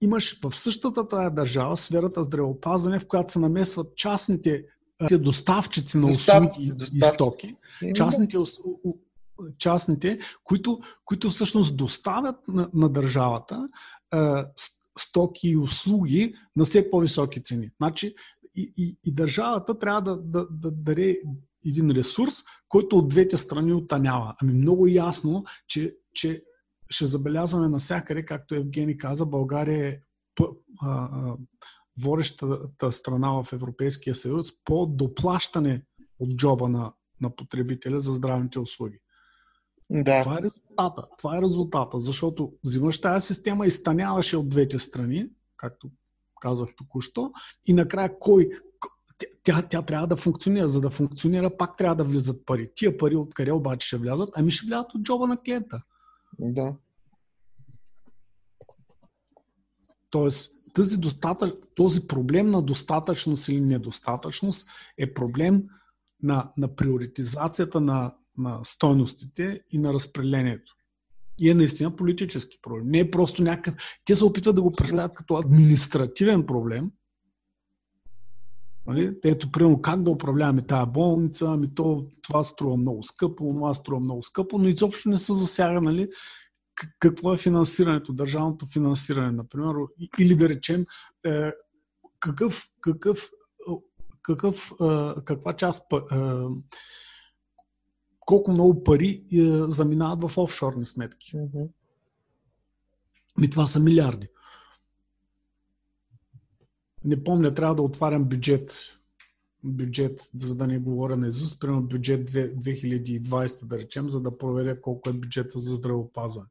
имаш 0.00 0.40
в 0.42 0.56
същата 0.56 1.08
тази 1.08 1.34
държава 1.34 1.76
сферата 1.76 2.22
здравеопазване, 2.22 2.98
в 2.98 3.06
която 3.06 3.32
се 3.32 3.38
намесват 3.38 3.96
частните 3.96 4.64
доставчици 5.12 5.98
на 5.98 6.04
услуги 6.04 6.48
и 6.94 7.00
стоки, 7.14 7.56
частните 7.94 8.38
частните, 9.58 10.18
които, 10.44 10.80
които 11.04 11.30
всъщност 11.30 11.76
доставят 11.76 12.48
на, 12.48 12.70
на 12.74 12.88
държавата 12.88 13.68
е, 14.14 14.18
стоки 14.98 15.48
и 15.48 15.56
услуги 15.56 16.34
на 16.56 16.64
все 16.64 16.90
по-високи 16.90 17.42
цени. 17.42 17.70
Значи 17.76 18.14
и, 18.56 18.72
и, 18.76 18.98
и 19.04 19.14
държавата 19.14 19.78
трябва 19.78 20.02
да, 20.02 20.16
да, 20.16 20.46
да 20.50 20.70
даде 20.70 21.16
един 21.66 21.90
ресурс, 21.90 22.34
който 22.68 22.98
от 22.98 23.08
двете 23.08 23.36
страни 23.36 23.72
отанява. 23.72 24.34
Ами 24.42 24.52
много 24.52 24.86
ясно, 24.86 25.44
че, 25.68 25.96
че 26.14 26.42
ще 26.90 27.06
забелязваме 27.06 27.68
навсякъде, 27.68 28.24
както 28.24 28.54
Евгений 28.54 28.96
каза, 28.96 29.26
България 29.26 29.88
е 29.88 29.98
водещата 32.00 32.92
страна 32.92 33.42
в 33.42 33.52
Европейския 33.52 34.14
съюз 34.14 34.48
по 34.64 34.86
доплащане 34.86 35.82
от 36.18 36.36
джоба 36.36 36.68
на, 36.68 36.92
на 37.20 37.36
потребителя 37.36 38.00
за 38.00 38.12
здравните 38.12 38.58
услуги. 38.58 38.98
Да. 39.90 40.22
Това 40.22 40.38
е 40.38 40.42
резултата. 40.42 41.02
Това 41.18 41.38
е 41.38 41.42
резултата, 41.42 42.00
защото 42.00 42.52
взимаш 42.64 43.00
тази 43.00 43.26
система 43.26 43.66
и 43.66 43.70
станяваше 43.70 44.36
от 44.36 44.48
двете 44.48 44.78
страни, 44.78 45.26
както 45.56 45.90
казах 46.40 46.68
току-що, 46.76 47.32
и 47.66 47.72
накрая 47.72 48.18
кой, 48.18 48.50
тя, 49.18 49.26
тя, 49.44 49.62
тя 49.62 49.82
трябва 49.82 50.06
да 50.06 50.16
функционира. 50.16 50.68
За 50.68 50.80
да 50.80 50.90
функционира, 50.90 51.56
пак 51.56 51.76
трябва 51.76 51.96
да 51.96 52.04
влизат 52.04 52.46
пари. 52.46 52.70
Тия 52.74 52.98
пари 52.98 53.16
откъде 53.16 53.52
обаче 53.52 53.86
ще 53.86 53.96
влязат? 53.96 54.30
Ами 54.34 54.50
ще 54.50 54.66
влязат 54.66 54.94
от 54.94 55.02
джоба 55.02 55.26
на 55.26 55.40
клиента. 55.40 55.82
Да. 56.38 56.74
Тоест, 60.10 60.50
тази, 60.74 60.98
достатъч, 60.98 61.54
този 61.74 62.06
проблем 62.06 62.50
на 62.50 62.62
достатъчност 62.62 63.48
или 63.48 63.60
недостатъчност 63.60 64.68
е 64.98 65.14
проблем 65.14 65.64
на, 66.22 66.52
на 66.56 66.76
приоритизацията 66.76 67.80
на, 67.80 68.14
на 68.40 68.60
стойностите 68.64 69.60
и 69.70 69.78
на 69.78 69.94
разпределението. 69.94 70.76
И 71.38 71.50
е 71.50 71.54
наистина 71.54 71.96
политически 71.96 72.58
проблем. 72.62 72.86
Не 72.86 72.98
е 72.98 73.10
просто 73.10 73.42
някакъв... 73.42 73.74
Те 74.04 74.16
се 74.16 74.24
опитват 74.24 74.56
да 74.56 74.62
го 74.62 74.72
представят 74.72 75.14
като 75.14 75.36
административен 75.36 76.46
проблем, 76.46 76.90
Нали? 78.86 79.16
Ето, 79.24 79.52
примерно, 79.52 79.82
как 79.82 80.02
да 80.02 80.10
управляваме 80.10 80.66
тази 80.66 80.90
болница, 80.90 81.46
ами 81.48 81.74
то, 81.74 82.06
това 82.22 82.44
струва 82.44 82.76
много 82.76 83.02
скъпо, 83.02 83.44
това 83.44 83.74
струва 83.74 84.00
много 84.00 84.22
скъпо, 84.22 84.58
но 84.58 84.68
изобщо 84.68 85.08
не 85.08 85.18
се 85.18 85.32
засяга, 85.32 85.80
нали, 85.80 86.08
какво 86.98 87.32
е 87.32 87.36
финансирането, 87.36 88.12
държавното 88.12 88.66
финансиране, 88.66 89.32
например, 89.32 89.74
или 90.18 90.36
да 90.36 90.48
речем, 90.48 90.86
е, 91.26 91.50
какъв, 92.20 92.64
какъв, 92.80 93.30
какъв, 94.22 94.72
е, 94.80 95.14
каква 95.24 95.56
част, 95.56 95.82
е, 95.92 96.16
колко 98.30 98.52
много 98.52 98.84
пари 98.84 99.24
е, 99.32 99.42
заминават 99.68 100.30
в 100.30 100.38
офшорни 100.38 100.86
сметки. 100.86 101.36
Mm-hmm. 101.36 101.68
Ми 103.38 103.50
това 103.50 103.66
са 103.66 103.80
милиарди. 103.80 104.28
Не 107.04 107.24
помня, 107.24 107.54
трябва 107.54 107.74
да 107.74 107.82
отварям 107.82 108.24
бюджет, 108.24 108.98
бюджет, 109.64 110.30
за 110.38 110.54
да 110.56 110.66
не 110.66 110.78
говоря 110.78 111.16
на 111.16 111.28
Изус, 111.28 111.58
примерно 111.58 111.82
бюджет 111.82 112.30
2020, 112.30 113.64
да 113.64 113.78
речем, 113.78 114.10
за 114.10 114.20
да 114.20 114.38
проверя 114.38 114.80
колко 114.80 115.10
е 115.10 115.12
бюджета 115.12 115.58
за 115.58 115.74
здравеопазване. 115.74 116.48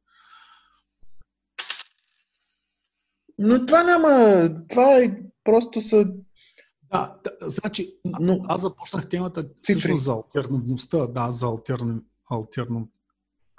Но 3.38 3.66
това 3.66 3.82
няма. 3.82 4.48
Това 4.68 4.98
е 4.98 5.22
просто 5.44 5.80
са. 5.80 6.14
Да, 6.92 7.16
да 7.24 7.50
значи, 7.50 7.94
Но... 8.20 8.44
аз 8.48 8.62
започнах 8.62 9.08
темата 9.08 9.48
всъщност 9.60 10.04
за 10.04 10.12
альтернативността. 10.12 11.06
Да, 11.06 11.32
за 11.32 11.46
альтерна... 11.46 12.00
альтерна... 12.30 12.84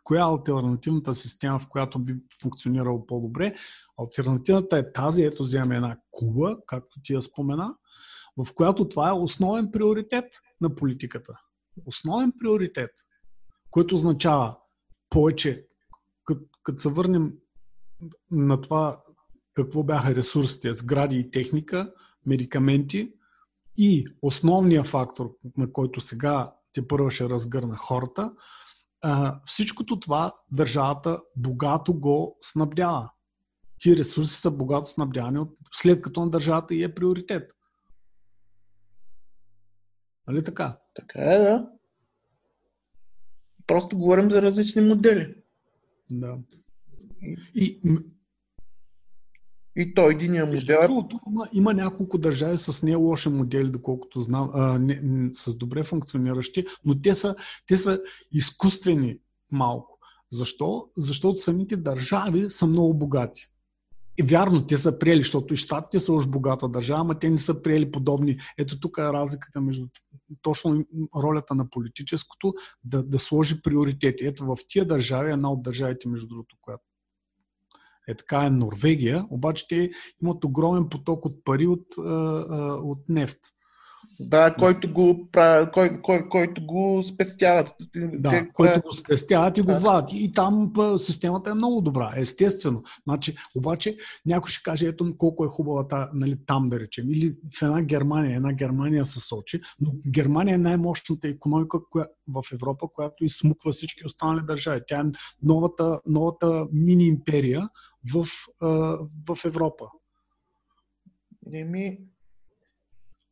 Коя 0.03 0.21
е 0.21 0.23
альтернативната 0.23 1.15
система, 1.15 1.59
в 1.59 1.69
която 1.69 1.99
би 1.99 2.15
функционирало 2.41 3.05
по-добре? 3.05 3.55
Альтернативата 3.97 4.77
е 4.77 4.91
тази, 4.91 5.23
ето 5.23 5.43
вземем 5.43 5.71
една 5.71 5.97
куба, 6.11 6.57
както 6.67 7.01
ти 7.03 7.13
я 7.13 7.21
спомена, 7.21 7.75
в 8.37 8.53
която 8.55 8.89
това 8.89 9.09
е 9.09 9.13
основен 9.13 9.71
приоритет 9.71 10.25
на 10.61 10.75
политиката. 10.75 11.33
Основен 11.85 12.33
приоритет, 12.39 12.91
който 13.71 13.95
означава 13.95 14.57
повече, 15.09 15.67
като 16.63 16.81
се 16.81 16.89
върнем 16.89 17.33
на 18.31 18.61
това 18.61 18.97
какво 19.53 19.83
бяха 19.83 20.15
ресурсите, 20.15 20.73
сгради 20.73 21.15
и 21.15 21.31
техника, 21.31 21.93
медикаменти 22.25 23.13
и 23.77 24.05
основният 24.21 24.87
фактор, 24.87 25.37
на 25.57 25.71
който 25.71 26.01
сега 26.01 26.53
те 26.73 26.87
първо 26.87 27.09
ще 27.09 27.29
разгърна 27.29 27.75
хората, 27.77 28.31
всичкото 29.45 29.99
това 29.99 30.35
държавата 30.51 31.21
богато 31.35 31.93
го 31.93 32.37
снабдява. 32.41 33.09
Ти 33.79 33.97
ресурси 33.97 34.41
са 34.41 34.51
богато 34.51 34.85
снабдявани 34.85 35.45
след 35.71 36.01
като 36.01 36.21
на 36.25 36.29
държавата 36.29 36.75
и 36.75 36.83
е 36.83 36.95
приоритет. 36.95 37.51
Нали 40.27 40.43
така? 40.43 40.77
Така 40.93 41.19
е, 41.19 41.37
да. 41.37 41.69
Просто 43.67 43.97
говорим 43.97 44.31
за 44.31 44.41
различни 44.41 44.81
модели. 44.81 45.35
Да. 46.09 46.37
И 47.55 47.81
и 49.75 49.93
то 49.93 50.09
единия 50.09 50.45
модел. 50.45 50.79
Е... 50.81 50.87
Има, 51.29 51.47
има 51.53 51.73
няколко 51.73 52.17
държави 52.17 52.57
с 52.57 52.83
не 52.83 52.95
лоши 52.95 53.29
модели, 53.29 53.69
доколкото 53.69 54.21
знам, 54.21 54.49
а, 54.53 54.79
не, 54.79 54.99
не, 55.03 55.29
с 55.33 55.55
добре 55.55 55.83
функциониращи, 55.83 56.65
но 56.85 57.01
те 57.01 57.15
са, 57.15 57.35
те 57.67 57.77
са 57.77 58.01
изкуствени 58.31 59.17
малко. 59.51 59.97
Защо? 60.31 60.87
Защото 60.97 61.39
самите 61.39 61.77
държави 61.77 62.49
са 62.49 62.67
много 62.67 62.93
богати. 62.93 63.47
И 64.17 64.23
вярно, 64.23 64.65
те 64.65 64.77
са 64.77 64.99
приели, 64.99 65.19
защото 65.19 65.53
и 65.53 65.57
щатите 65.57 65.99
са 65.99 66.13
уж 66.13 66.27
богата 66.27 66.69
държава, 66.69 67.03
но 67.03 67.13
те 67.13 67.29
не 67.29 67.37
са 67.37 67.61
приели 67.61 67.91
подобни. 67.91 68.39
Ето 68.57 68.79
тук 68.79 68.97
е 68.97 69.01
разликата 69.01 69.61
между 69.61 69.87
точно 70.41 70.85
ролята 71.15 71.55
на 71.55 71.69
политическото 71.69 72.53
да, 72.83 73.03
да 73.03 73.19
сложи 73.19 73.61
приоритети. 73.61 74.25
Ето 74.25 74.45
в 74.45 74.57
тия 74.67 74.87
държави, 74.87 75.31
една 75.31 75.51
от 75.51 75.63
държавите, 75.63 76.07
между 76.07 76.27
другото, 76.27 76.55
която 76.61 76.83
е 78.07 78.15
така 78.15 78.43
е 78.45 78.49
Норвегия, 78.49 79.25
обаче 79.29 79.67
те 79.67 79.91
имат 80.23 80.45
огромен 80.45 80.89
поток 80.89 81.25
от 81.25 81.43
пари 81.45 81.67
от, 81.67 81.85
от 82.83 82.99
нефт. 83.09 83.39
Да, 84.19 84.55
който 84.55 84.93
го, 84.93 85.29
кой, 85.73 86.01
кой, 86.01 86.29
който 86.29 86.65
го 86.65 87.03
спестяват. 87.03 87.75
Да, 87.95 88.29
Те, 88.29 88.49
който 88.53 88.81
го 88.81 88.93
спестяват 88.93 89.57
и 89.57 89.61
го 89.61 89.67
да. 89.67 89.79
владят. 89.79 90.09
И 90.13 90.33
там 90.33 90.73
системата 90.97 91.49
е 91.49 91.53
много 91.53 91.81
добра, 91.81 92.13
естествено. 92.15 92.83
Значи, 93.03 93.35
обаче 93.55 93.97
някой 94.25 94.51
ще 94.51 94.63
каже, 94.63 94.87
ето 94.87 95.17
колко 95.17 95.45
е 95.45 95.47
хубава 95.47 96.09
нали, 96.13 96.37
там 96.45 96.69
да 96.69 96.79
речем. 96.79 97.11
Или 97.11 97.33
в 97.59 97.61
една 97.61 97.81
Германия, 97.81 98.35
една 98.35 98.53
Германия 98.53 99.05
се 99.05 99.19
сочи, 99.19 99.61
но 99.79 99.91
Германия 100.07 100.55
е 100.55 100.57
най-мощната 100.57 101.27
економика 101.27 101.77
коя, 101.89 102.05
в 102.29 102.43
Европа, 102.53 102.87
която 102.93 103.25
изсмуква 103.25 103.71
всички 103.71 104.05
останали 104.05 104.45
държави. 104.45 104.81
Тя 104.87 104.99
е 104.99 105.03
новата, 105.43 105.99
новата 106.05 106.67
мини-империя 106.73 107.69
в, 108.13 108.25
в 109.27 109.45
Европа. 109.45 109.85
Еми, 111.53 111.99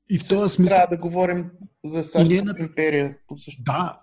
и 0.10 0.20
в 0.20 0.28
този 0.28 0.56
смисъл... 0.56 0.78
Трябва 0.78 0.96
да 0.96 1.02
говорим 1.02 1.52
за 1.86 2.04
САЩ 2.04 2.32
на... 2.32 2.56
империя. 2.60 3.18
Да, 3.60 4.02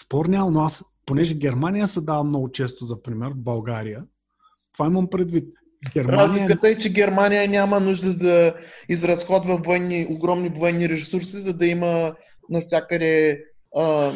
спор 0.00 0.26
няма, 0.26 0.50
но 0.50 0.60
аз, 0.60 0.84
понеже 1.06 1.34
Германия 1.34 1.88
се 1.88 2.00
дава 2.00 2.24
много 2.24 2.50
често 2.50 2.84
за 2.84 3.02
пример, 3.02 3.30
България, 3.36 4.04
това 4.72 4.86
имам 4.86 5.10
предвид. 5.10 5.48
Германия... 5.92 6.22
Разликата 6.22 6.68
е, 6.68 6.78
че 6.78 6.92
Германия 6.92 7.48
няма 7.48 7.80
нужда 7.80 8.16
да 8.16 8.54
изразходва 8.88 9.56
военни, 9.56 10.06
огромни 10.10 10.48
военни 10.48 10.88
ресурси, 10.88 11.38
за 11.38 11.56
да 11.56 11.66
има 11.66 12.14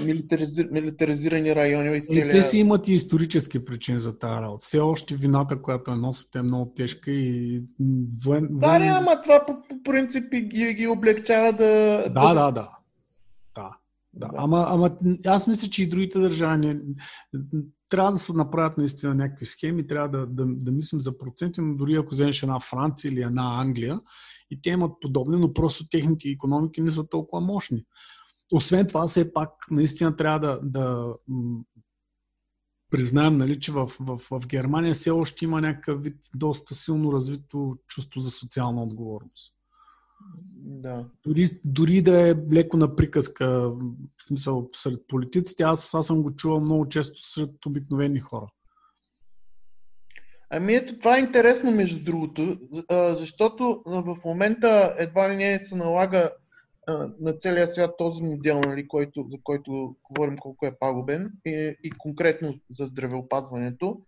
милитаризи... 0.04 0.68
милитаризирани 0.70 1.54
райони. 1.54 1.96
И 1.96 2.00
целия... 2.00 2.32
те 2.32 2.42
си 2.42 2.58
имат 2.58 2.88
и 2.88 2.94
исторически 2.94 3.64
причини 3.64 4.00
за 4.00 4.18
тази 4.18 4.42
работа. 4.42 4.66
Все 4.66 4.78
още 4.78 5.16
вината, 5.16 5.62
която 5.62 5.90
я 5.90 5.96
носят 5.96 6.34
е 6.34 6.42
много 6.42 6.72
тежка 6.76 7.10
и 7.10 7.62
воен... 8.24 8.48
Да, 8.50 8.78
не, 8.78 8.86
ама 8.86 9.22
това 9.22 9.44
по, 9.46 9.56
по 9.68 9.82
принцип 9.82 10.30
ги, 10.34 10.74
ги 10.74 10.86
облегчава 10.86 11.52
да... 11.52 12.02
Да, 12.10 12.34
да, 12.34 12.50
да. 12.50 12.68
да. 13.54 13.70
да. 14.12 14.30
Ама, 14.36 14.66
ама 14.68 14.96
аз 15.26 15.46
мисля, 15.46 15.68
че 15.68 15.82
и 15.82 15.88
другите 15.88 16.18
държави 16.18 16.80
трябва 17.88 18.12
да 18.12 18.18
се 18.18 18.32
направят 18.32 18.78
наистина 18.78 19.14
някакви 19.14 19.46
схеми, 19.46 19.86
трябва 19.86 20.08
да, 20.08 20.26
да, 20.26 20.44
да 20.46 20.70
мислим 20.70 21.00
за 21.00 21.18
проценти, 21.18 21.60
но 21.60 21.74
дори 21.74 21.94
ако 21.94 22.10
вземеш 22.10 22.42
една 22.42 22.60
Франция 22.60 23.08
или 23.12 23.22
една 23.22 23.60
Англия, 23.60 24.00
и 24.50 24.62
те 24.62 24.70
имат 24.70 24.92
подобни, 25.00 25.36
но 25.36 25.52
просто 25.52 25.88
техните 25.88 26.28
економики 26.28 26.80
не 26.80 26.90
са 26.90 27.08
толкова 27.08 27.40
мощни 27.40 27.84
освен 28.52 28.86
това, 28.86 29.06
все 29.06 29.32
пак 29.32 29.50
наистина 29.70 30.16
трябва 30.16 30.38
да, 30.38 30.60
да 30.62 31.14
признаем, 32.90 33.36
нали, 33.36 33.60
че 33.60 33.72
в, 33.72 33.92
в, 34.00 34.18
в 34.30 34.46
Германия 34.46 34.94
все 34.94 35.10
още 35.10 35.44
има 35.44 35.60
някакъв 35.60 36.02
вид 36.02 36.16
доста 36.34 36.74
силно 36.74 37.12
развито 37.12 37.78
чувство 37.86 38.20
за 38.20 38.30
социална 38.30 38.82
отговорност. 38.82 39.54
Да. 40.54 41.06
Дори, 41.26 41.60
дори 41.64 42.02
да 42.02 42.28
е 42.30 42.34
леко 42.52 42.76
на 42.76 42.96
приказка, 42.96 43.70
в 43.70 44.26
смисъл 44.26 44.68
сред 44.74 45.00
политиците, 45.08 45.62
аз, 45.62 45.94
аз 45.94 46.06
съм 46.06 46.22
го 46.22 46.36
чувал 46.36 46.60
много 46.60 46.88
често 46.88 47.22
сред 47.22 47.66
обикновени 47.66 48.20
хора. 48.20 48.46
Ами 50.50 50.74
ето, 50.74 50.98
това 50.98 51.16
е 51.16 51.20
интересно 51.20 51.70
между 51.70 52.04
другото, 52.04 52.58
защото 52.90 53.82
в 53.86 54.16
момента 54.24 54.94
едва 54.98 55.30
ли 55.30 55.36
не 55.36 55.60
се 55.60 55.76
налага 55.76 56.30
на 57.20 57.32
целия 57.32 57.66
свят 57.66 57.90
този 57.98 58.22
модел, 58.22 58.60
нали, 58.60 58.88
който, 58.88 59.26
за 59.30 59.38
който 59.42 59.96
говорим 60.04 60.36
колко 60.36 60.66
е 60.66 60.78
пагубен 60.80 61.32
и, 61.46 61.76
и 61.84 61.90
конкретно 61.90 62.54
за 62.70 62.86
здравеопазването. 62.86 64.00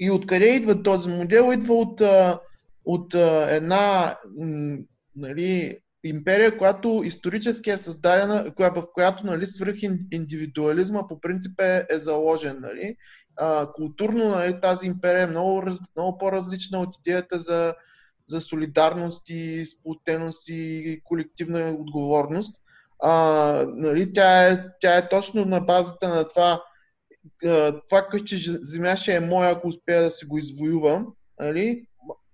И 0.00 0.10
откъде 0.10 0.54
идва 0.54 0.82
този 0.82 1.08
модел? 1.08 1.52
Идва 1.52 1.74
от, 1.74 2.00
от 2.84 3.14
една 3.48 4.16
нали, 5.16 5.78
империя, 6.04 6.58
която 6.58 7.02
исторически 7.04 7.70
е 7.70 7.78
създадена, 7.78 8.52
в 8.58 8.86
която 8.94 9.26
нали, 9.26 9.46
свръх 9.46 9.76
индивидуализма 10.12 11.08
по 11.08 11.20
принцип 11.20 11.60
е, 11.60 11.86
е 11.90 11.98
заложен. 11.98 12.58
Нали. 12.60 12.96
А, 13.36 13.72
културно 13.72 14.28
нали, 14.28 14.60
тази 14.60 14.86
империя 14.86 15.22
е 15.22 15.26
много, 15.26 15.62
много 15.96 16.18
по-различна 16.18 16.80
от 16.80 16.96
идеята 16.96 17.38
за 17.38 17.74
за 18.26 18.40
солидарност 18.40 19.30
и 19.30 19.66
сплотеност 19.66 20.48
и 20.48 21.00
колективна 21.04 21.76
отговорност. 21.78 22.56
А, 23.02 23.12
нали, 23.68 24.12
тя, 24.12 24.52
е, 24.52 24.66
тя 24.80 24.96
е 24.96 25.08
точно 25.08 25.44
на 25.44 25.60
базата 25.60 26.08
на 26.08 26.28
това, 26.28 26.62
това 27.88 28.08
че 28.26 28.36
земя 28.62 28.96
ще 28.96 29.14
е 29.14 29.20
моя, 29.20 29.50
ако 29.50 29.68
успея 29.68 30.02
да 30.02 30.10
си 30.10 30.26
го 30.26 30.38
извоювам. 30.38 31.06
Нали, 31.40 31.86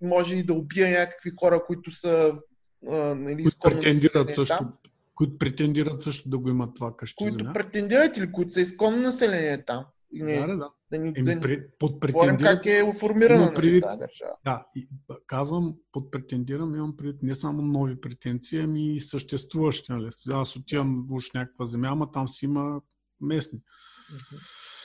може 0.03 0.37
и 0.37 0.43
да 0.43 0.55
убия 0.55 0.91
някакви 0.91 1.33
хора, 1.41 1.65
които 1.67 1.91
са 1.91 2.35
нали, 2.83 3.43
които 3.43 3.59
претендират 3.63 4.35
също, 4.35 4.59
там. 4.59 4.73
които 5.15 5.39
претендират 5.39 6.01
също 6.01 6.29
да 6.29 6.39
го 6.39 6.49
имат 6.49 6.75
това 6.75 6.97
къщи 6.97 7.17
Които 7.17 7.39
земя. 7.39 7.53
претендират 7.53 8.17
или 8.17 8.33
които 8.33 8.53
са 8.53 8.61
изконно 8.61 8.99
население 8.99 9.65
там. 9.65 9.85
Не, 10.13 10.37
Да, 10.41 10.47
да, 10.47 10.57
да. 10.57 10.71
да 10.91 10.99
ни, 10.99 11.13
да 11.13 11.35
ни 11.35 11.41
под 11.79 11.93
говорим 11.93 12.01
претендират, 12.01 12.57
как 12.57 12.67
е 12.67 12.83
оформирана 12.83 13.45
нали, 13.45 13.55
предвид- 13.55 13.83
тази 13.83 13.99
държава. 13.99 14.33
Да, 14.45 14.67
и, 14.77 14.87
казвам, 15.27 15.75
под 15.93 16.11
претендирам, 16.11 16.75
имам 16.75 16.97
пред 16.97 17.23
не 17.23 17.35
само 17.35 17.63
нови 17.63 18.01
претенции, 18.01 18.61
ами 18.61 18.97
и 18.97 19.01
съществуващи. 19.01 19.93
Нали? 19.93 20.09
Аз 20.31 20.57
отивам 20.57 21.07
уж 21.11 21.33
някаква 21.35 21.67
земя, 21.67 21.89
ама 21.91 22.13
там 22.13 22.29
си 22.29 22.45
има 22.45 22.81
местни. 23.21 23.59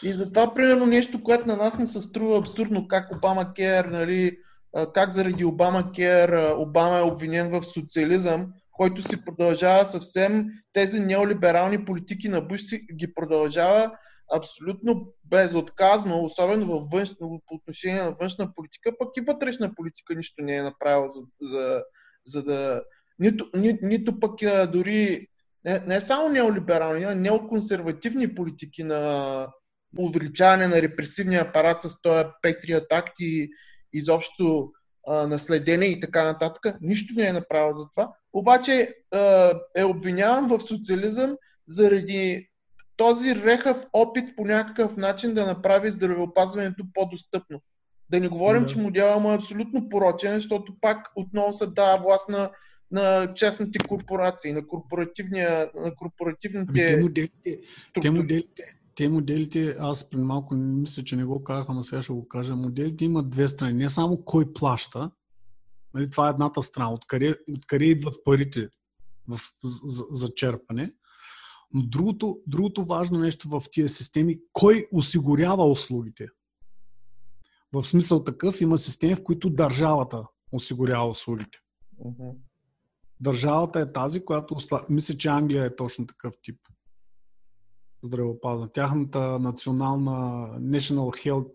И 0.04 0.14
затова, 0.14 0.54
примерно, 0.54 0.86
нещо, 0.86 1.24
което 1.24 1.48
на 1.48 1.56
нас 1.56 1.78
не 1.78 1.86
се 1.88 2.02
струва 2.02 2.40
абсурдно, 2.40 2.88
как 2.88 3.16
Обама 3.16 3.54
Кер, 3.54 3.86
нали, 3.86 4.38
как 4.94 5.12
заради 5.12 5.46
Обама 5.46 5.92
Кер 5.96 6.54
Обама 6.58 6.98
е 6.98 7.02
обвинен 7.02 7.52
в 7.52 7.64
социализъм, 7.66 8.48
който 8.72 9.02
си 9.02 9.26
продължава 9.26 9.86
съвсем 9.86 10.46
тези 10.74 11.00
неолиберални 11.00 11.86
политики 11.86 12.30
на 12.30 12.42
Буш 12.42 12.62
си 12.62 12.88
ги 12.94 13.14
продължава 13.14 13.92
абсолютно 14.34 15.14
безотказно, 15.24 16.24
особено 16.24 16.66
във 16.66 16.90
външно, 16.92 17.42
по 17.48 17.56
отношение 17.56 18.04
на 18.04 18.12
външна 18.12 18.54
политика, 18.54 18.92
пък 19.00 19.18
и 19.18 19.22
вътрешна 19.22 19.76
политика 19.76 20.16
нищо 20.16 20.42
не 20.42 20.56
е 20.56 20.64
направил 20.64 21.10
за, 21.10 21.22
за, 21.42 21.84
за 22.26 22.44
да... 22.44 22.84
Нито, 23.20 23.50
ни, 23.56 23.80
нито 23.82 24.20
пък 24.20 24.44
а, 24.44 24.68
дори 24.68 25.28
не, 25.66 25.80
не 25.80 26.02
само 26.02 26.30
неолиберални, 26.30 27.04
а 27.04 27.16
неоконсервативни 27.16 28.36
политики 28.36 28.84
на 28.84 29.48
увеличаване 30.00 30.68
на 30.68 30.82
репресивния 30.82 31.42
апарат 31.42 31.82
с 31.82 32.02
този 32.02 32.26
Patriot 32.44 32.90
Act 32.90 33.14
и 33.20 33.50
изобщо 33.94 34.72
а, 35.08 35.28
наследение 35.28 35.90
и 35.90 36.00
така 36.00 36.24
нататък. 36.24 36.78
Нищо 36.82 37.14
не 37.18 37.28
е 37.28 37.34
направил 37.34 37.78
за 37.78 37.90
това. 37.90 38.14
Обаче 38.34 38.94
а, 39.12 39.52
е 39.76 39.84
обвиняван 39.84 40.48
в 40.48 40.62
социализъм 40.62 41.38
заради 41.68 42.50
този 42.98 43.36
рехав 43.36 43.86
опит 43.94 44.36
по 44.36 44.46
някакъв 44.46 44.98
начин 44.98 45.34
да 45.34 45.46
направи 45.46 45.92
здравеопазването 45.92 46.84
по-достъпно. 46.94 47.62
Да 48.10 48.20
не 48.20 48.28
говорим, 48.28 48.62
Да. 48.62 48.68
че 48.68 48.80
модела 48.80 49.20
му 49.20 49.32
е 49.32 49.36
абсолютно 49.36 49.90
порочен, 49.90 50.36
защото 50.36 50.74
пак 50.82 51.12
отново 51.16 51.54
се 51.54 51.68
дава 51.68 52.02
власт 52.04 52.30
на, 52.30 52.52
на 52.92 53.34
частните 53.34 53.80
корпорации, 53.88 54.52
на, 54.54 54.68
корпоративния, 54.68 55.50
на 55.60 55.68
Ами 55.82 55.90
те 55.90 55.96
корпоративните 55.96 56.98
моделите, 57.02 57.32
те 57.44 57.60
структури. 57.78 58.10
моделите, 58.10 58.64
те 58.96 59.10
моделите, 59.10 59.76
аз 59.80 60.10
преди 60.10 60.24
малко 60.24 60.56
не 60.56 60.74
мисля, 60.74 61.04
че 61.04 61.16
не 61.16 61.26
го 61.26 61.44
казах, 61.44 61.66
ама 61.70 61.84
сега 61.84 62.02
ще 62.02 62.14
го 62.14 62.28
кажа. 62.28 62.56
Моделите 62.56 63.06
имат 63.06 63.30
две 63.30 63.48
страни. 63.48 63.74
Не 63.74 63.90
само 63.90 64.22
кой 64.26 64.54
плаща, 64.54 65.12
нали, 65.94 66.10
това 66.10 66.28
е 66.28 66.30
едната 66.30 66.64
страна, 66.64 66.94
откъде, 66.94 67.36
откъде 67.54 67.86
идват 67.86 68.16
парите 68.26 68.70
в, 69.28 69.40
за, 69.64 70.04
за 70.12 70.34
черпане, 70.36 70.94
но 71.76 71.82
другото, 71.82 72.40
другото 72.48 72.86
важно 72.86 73.20
нещо 73.20 73.50
в 73.50 73.64
тия 73.72 73.90
системи, 73.90 74.40
кой 74.54 74.88
осигурява 74.92 75.66
услугите. 75.66 76.28
В 77.74 77.84
смисъл 77.84 78.24
такъв 78.24 78.62
има 78.62 78.78
системи, 78.78 79.16
в 79.16 79.24
които 79.24 79.50
държавата 79.50 80.28
осигурява 80.52 81.10
услугите. 81.10 81.58
Мгм. 82.06 82.30
Държавата 83.20 83.80
е 83.80 83.92
тази, 83.92 84.26
която... 84.26 84.58
Мисля, 84.90 85.18
че 85.18 85.28
Англия 85.28 85.66
е 85.66 85.76
точно 85.76 86.08
такъв 86.08 86.34
тип 86.42 86.60
здравеопазване. 88.04 88.72
Тяхната 88.72 89.40
национална 89.40 90.12
National 90.60 91.28
Health 91.28 91.52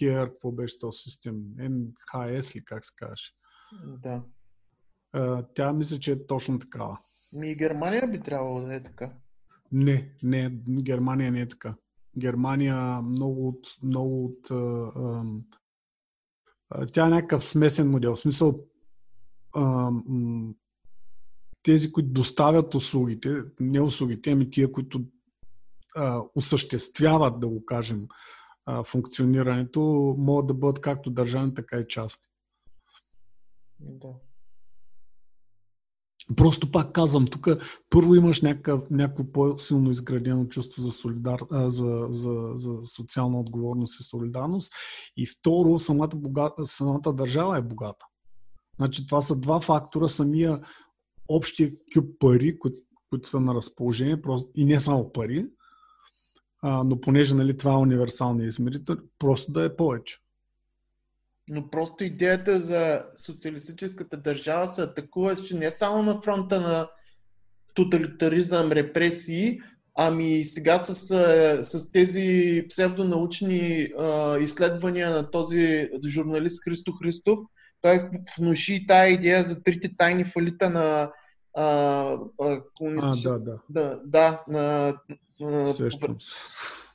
Care, 0.00 0.24
какво 0.24 0.52
беше 0.52 0.78
този 0.78 0.98
систем? 0.98 1.34
НХС 1.58 2.56
ли 2.56 2.64
как 2.64 2.84
се 2.84 2.92
казваше? 2.96 3.32
Да. 3.84 4.22
Е, 5.16 5.42
Тя 5.54 5.72
мисля, 5.72 5.98
че 5.98 6.12
е 6.12 6.26
точно 6.26 6.58
такава. 6.58 6.98
Ми 7.32 7.50
и 7.50 7.56
Германия 7.56 8.08
би 8.08 8.20
трябвало 8.20 8.60
да 8.60 8.74
е 8.74 8.82
така. 8.82 9.12
Не, 9.72 10.12
не, 10.22 10.50
Германия 10.68 11.32
не 11.32 11.40
е 11.40 11.48
така. 11.48 11.74
Германия 12.18 13.02
много 13.02 13.48
от... 13.48 13.66
Много 13.82 14.24
от 14.24 14.50
а, 14.50 14.90
а, 16.70 16.86
тя 16.86 17.06
е 17.06 17.10
някакъв 17.10 17.44
смесен 17.44 17.90
модел. 17.90 18.14
В 18.14 18.20
смисъл 18.20 18.64
м, 19.56 20.54
тези, 21.62 21.92
които 21.92 22.10
доставят 22.10 22.74
услугите, 22.74 23.42
не 23.60 23.80
услугите, 23.80 24.30
ами 24.30 24.50
тия, 24.50 24.72
които 24.72 25.04
а, 25.96 26.22
осъществяват, 26.34 27.40
да 27.40 27.48
го 27.48 27.64
кажем, 27.64 28.08
а, 28.66 28.84
функционирането, 28.84 30.14
могат 30.18 30.46
да 30.46 30.54
бъдат 30.54 30.80
както 30.80 31.10
държавни, 31.10 31.54
така 31.54 31.78
и 31.78 31.88
частни. 31.88 32.26
Да. 33.80 34.08
Просто 36.36 36.70
пак 36.70 36.92
казвам, 36.92 37.26
тук 37.26 37.48
първо 37.90 38.14
имаш 38.14 38.42
някакво 38.42 39.32
по-силно 39.32 39.90
изградено 39.90 40.44
чувство 40.44 40.82
за, 40.82 40.90
солидар, 40.90 41.40
за, 41.50 42.06
за, 42.10 42.52
за 42.56 42.72
социална 42.84 43.40
отговорност 43.40 44.00
и 44.00 44.02
солидарност. 44.02 44.72
И 45.16 45.26
второ, 45.26 45.78
самата, 45.78 46.10
бога, 46.14 46.50
самата 46.64 47.12
държава 47.12 47.58
е 47.58 47.62
богата. 47.62 48.06
Значи 48.76 49.06
това 49.06 49.20
са 49.20 49.36
два 49.36 49.60
фактора. 49.60 50.08
Самия 50.08 50.60
общия 51.28 51.72
кюб 51.94 52.18
пари, 52.18 52.58
които, 52.58 52.78
които 53.10 53.28
са 53.28 53.40
на 53.40 53.54
разположение, 53.54 54.22
просто, 54.22 54.50
и 54.54 54.64
не 54.64 54.80
само 54.80 55.12
пари, 55.12 55.46
а, 56.62 56.84
но 56.84 57.00
понеже 57.00 57.34
нали, 57.34 57.56
това 57.56 57.72
е 57.72 57.76
универсалния 57.76 58.46
измерител, 58.46 58.96
просто 59.18 59.52
да 59.52 59.64
е 59.64 59.76
повече. 59.76 60.18
Но 61.52 61.70
просто 61.70 62.04
идеята 62.04 62.58
за 62.58 63.02
социалистическата 63.16 64.16
държава 64.16 64.68
се 64.68 64.82
атакуваше 64.82 65.56
не 65.56 65.70
само 65.70 66.02
на 66.02 66.20
фронта 66.20 66.60
на 66.60 66.88
тоталитаризъм, 67.74 68.72
репресии, 68.72 69.60
ами 69.94 70.44
сега 70.44 70.78
с, 70.78 71.10
а, 71.10 71.58
с 71.64 71.92
тези 71.92 72.64
псевдонаучни 72.68 73.88
а, 73.98 74.38
изследвания 74.38 75.10
на 75.10 75.30
този 75.30 75.88
журналист 76.06 76.64
Христо 76.64 76.92
Христов, 76.92 77.38
той 77.82 78.00
внуши 78.38 78.86
тая 78.86 79.12
идея 79.12 79.44
за 79.44 79.62
трите 79.62 79.96
тайни 79.96 80.24
фалита 80.24 80.70
на 80.70 80.80
а, 80.82 81.64
а, 81.64 82.16
А, 82.40 82.60
комунистическа... 82.74 83.38
да, 83.38 83.38
да. 83.38 83.58
да, 83.68 84.00
да, 84.04 84.44
на, 84.48 84.94
на, 85.40 85.74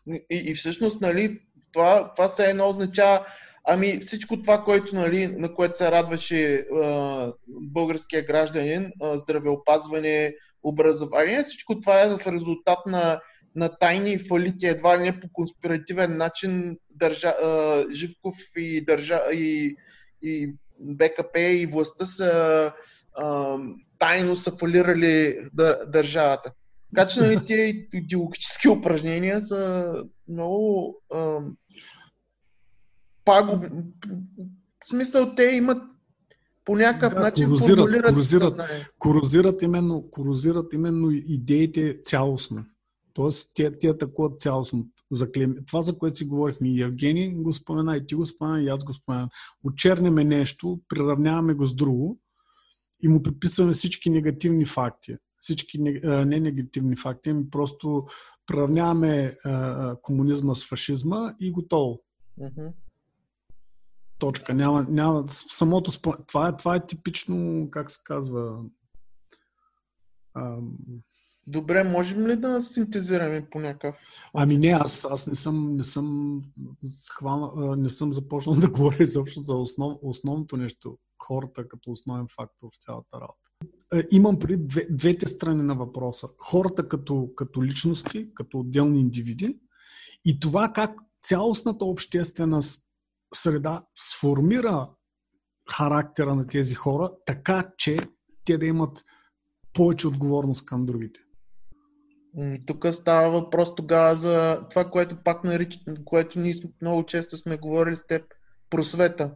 и, 0.08 0.24
и 0.30 0.56
всъщност, 0.56 1.02
нали, 1.02 1.40
това, 1.72 2.14
това 2.16 2.28
се 2.28 2.50
едно 2.50 2.70
означава, 2.70 3.26
ами 3.68 4.00
всичко 4.00 4.42
това, 4.42 4.64
което, 4.64 4.96
нали, 4.96 5.28
на 5.28 5.54
което 5.54 5.78
се 5.78 5.92
радваше 5.92 6.56
а, 6.56 7.34
българския 7.48 8.26
гражданин, 8.26 8.92
а, 9.02 9.18
здравеопазване, 9.18 10.36
образование, 10.64 11.44
всичко 11.44 11.80
това 11.80 12.02
е 12.02 12.10
в 12.10 12.28
резултат 12.28 12.80
на, 12.86 13.22
на 13.56 13.70
тайни 13.70 14.18
фалити, 14.18 14.68
едва 14.68 14.98
ли 14.98 15.02
не 15.02 15.20
по 15.20 15.28
конспиративен 15.34 16.18
начин 16.18 16.78
държа, 16.90 17.28
а, 17.28 17.84
Живков 17.92 18.36
и, 18.58 18.86
държа, 18.86 19.22
и, 19.34 19.76
и 20.22 20.54
БКП 20.80 21.40
и 21.40 21.66
властта 21.66 22.06
са 22.06 22.72
а, 23.18 23.58
тайно 24.00 24.36
са 24.36 24.52
фалирали 24.52 25.40
дър, 25.54 25.78
държавата. 25.88 26.52
Така 26.96 27.08
че 27.08 27.20
нали, 27.20 27.46
тия 27.46 27.76
идеологически 27.94 28.70
упражнения 28.70 29.42
са 29.42 29.94
много 30.28 30.96
а, 31.14 31.40
пагубни. 33.26 33.70
В 34.86 34.90
смисъл, 34.90 35.36
те 35.36 35.44
имат 35.44 35.84
по 36.66 36.76
някакъв 36.76 37.14
Да, 37.14 37.20
начин 37.20 37.46
корозират, 37.46 37.78
формулират 37.78 38.10
корозират. 38.10 38.62
корозират 39.00 39.62
именно, 39.62 40.10
корозират 40.12 40.74
именно 40.74 41.12
идеите 41.12 42.00
цялостно. 42.04 42.66
Тоест, 43.14 43.52
те, 43.56 43.80
те 43.80 43.88
атакуват 43.88 44.40
цялостно. 44.40 44.88
Заклем... 45.12 45.56
Това, 45.68 45.82
за 45.82 45.98
което 45.98 46.18
си 46.18 46.26
говорихме, 46.26 46.70
и 46.70 46.82
Евгений 46.82 47.34
го 47.34 47.54
спомена, 47.54 47.98
и 47.98 48.08
ти 48.08 48.16
го 48.16 48.26
спомена, 48.26 48.62
и 48.62 48.68
аз 48.68 48.84
го 48.84 48.94
спомена. 48.94 49.30
Очерняме 49.64 50.24
нещо, 50.24 50.80
приравняваме 50.90 51.54
го 51.54 51.66
с 51.66 51.76
друго 51.76 52.20
и 53.02 53.08
му 53.08 53.24
приписваме 53.24 53.74
всички 53.74 54.10
негативни 54.10 54.66
факти. 54.66 55.16
Всички 55.40 55.82
не, 55.82 56.26
негативни 56.26 56.96
факти, 56.96 57.30
ами 57.30 57.50
просто 57.50 58.06
приравняваме 58.46 59.34
а, 59.46 59.96
комунизма 60.02 60.56
с 60.56 60.68
фашизма 60.68 61.34
и 61.40 61.52
готово. 61.52 62.00
Мгм. 62.38 62.68
Точка. 64.20 64.54
Няма, 64.54 64.86
няма, 64.90 65.26
самото, 65.30 65.92
спо- 65.92 66.28
това 66.28 66.48
е, 66.48 66.58
това 66.58 66.76
е 66.76 66.88
типично, 66.88 67.68
как 67.72 67.92
се 67.92 68.00
казва, 68.04 68.62
ам, 70.34 70.78
Добре, 71.48 71.84
можем 71.84 72.28
ли 72.28 72.36
да 72.36 72.62
синтезираме 72.62 73.48
по 73.52 73.60
някакъв? 73.60 73.96
Ами 74.34 74.58
не, 74.58 74.68
аз, 74.68 75.06
аз 75.10 75.28
не 75.28 75.36
съм, 75.36 75.76
не 75.76 75.84
съм, 75.84 76.42
схвана, 76.96 77.76
не 77.76 77.90
съм 77.90 78.14
започнал 78.14 78.56
да 78.60 78.70
говоря 78.70 78.98
изобщо 79.00 79.42
за 79.42 79.54
основ, 79.54 79.98
основното 80.02 80.58
нещо, 80.58 80.98
хората 81.24 81.68
като 81.68 81.92
основен 81.92 82.28
фактор 82.36 82.68
в 82.74 82.84
цялата 82.84 83.16
работа. 83.22 83.40
А, 83.94 84.04
Имам 84.12 84.40
преди 84.40 84.64
две, 84.64 84.88
двете 84.90 85.28
страни 85.28 85.64
на 85.64 85.76
въпроса. 85.76 86.28
Хората 86.38 86.88
като, 86.88 87.30
като 87.36 87.64
личности, 87.64 88.30
като 88.34 88.60
отделни 88.60 89.00
индивиди 89.00 89.58
и 90.26 90.40
това 90.40 90.72
как 90.74 90.92
цялостната 91.22 91.86
обществена 91.86 92.62
среда 93.36 93.86
сформира 93.96 94.90
характера 95.72 96.36
на 96.36 96.48
тези 96.48 96.76
хора, 96.76 97.12
така 97.26 97.72
че 97.78 98.00
те 98.46 98.58
да 98.58 98.66
имат 98.66 99.06
повече 99.74 100.08
отговорност 100.08 100.66
към 100.66 100.86
другите. 100.86 101.20
И 102.38 102.64
тук 102.66 102.88
става 102.92 103.30
въпрос 103.42 103.76
тогава 103.76 104.16
за 104.16 104.62
това, 104.70 104.90
което 104.90 105.24
пак 105.24 105.44
нарич... 105.44 105.80
което 106.06 106.40
ние 106.40 106.54
много 106.82 107.06
често 107.06 107.38
сме 107.38 107.58
говорили 107.58 107.96
с 107.96 108.08
теб, 108.08 108.24
просвета. 108.70 109.36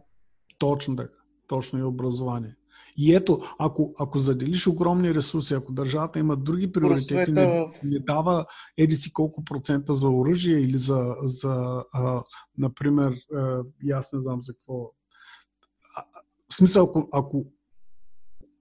Точно 0.58 0.96
така. 0.96 1.14
Точно 1.46 1.78
и 1.78 1.82
образование. 1.82 2.56
И 2.96 3.14
ето, 3.14 3.40
ако, 3.58 3.94
ако 4.00 4.18
заделиш 4.18 4.66
огромни 4.66 5.14
ресурси, 5.14 5.54
ако 5.54 5.72
държавата 5.72 6.18
има 6.18 6.36
други 6.36 6.72
приоритети, 6.72 7.32
не, 7.32 7.72
не 7.84 7.98
дава 7.98 8.46
еди 8.76 8.94
си 8.94 9.12
колко 9.12 9.44
процента 9.44 9.94
за 9.94 10.08
оръжие 10.08 10.58
или 10.58 10.78
за, 10.78 11.14
за 11.22 11.84
а, 11.92 12.22
например, 12.58 13.14
а, 13.34 13.62
аз 13.92 14.12
не 14.12 14.20
знам 14.20 14.42
за 14.42 14.52
какво. 14.52 14.92
А, 15.96 16.04
в 16.52 16.54
смисъл, 16.54 16.84
ако, 16.84 17.08
ако 17.12 17.46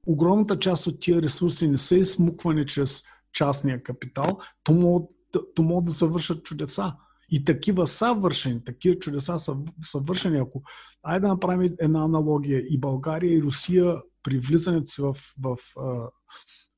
огромната 0.07 0.59
част 0.59 0.87
от 0.87 0.99
тия 0.99 1.21
ресурси 1.21 1.67
не 1.67 1.77
са 1.77 1.97
измуквани 1.97 2.65
чрез 2.65 3.03
частния 3.33 3.83
капитал, 3.83 4.39
то 4.63 4.73
могат, 4.73 5.09
то 5.55 5.63
могат 5.63 5.85
да 5.85 5.91
се 5.91 6.05
вършат 6.05 6.43
чудеса. 6.43 6.93
И 7.31 7.45
такива 7.45 7.87
са 7.87 8.13
вършени, 8.13 8.63
такива 8.63 8.99
чудеса 8.99 9.39
са, 9.39 9.55
са 9.83 9.99
вършени. 9.99 10.37
Ако 10.37 10.63
айде 11.03 11.19
да 11.19 11.27
направим 11.27 11.75
една 11.79 12.03
аналогия 12.03 12.59
и 12.69 12.79
България 12.79 13.37
и 13.37 13.41
Русия 13.41 13.95
при 14.23 14.39
влизането 14.39 14.85
си 14.85 15.01
в, 15.01 15.15
в, 15.41 15.57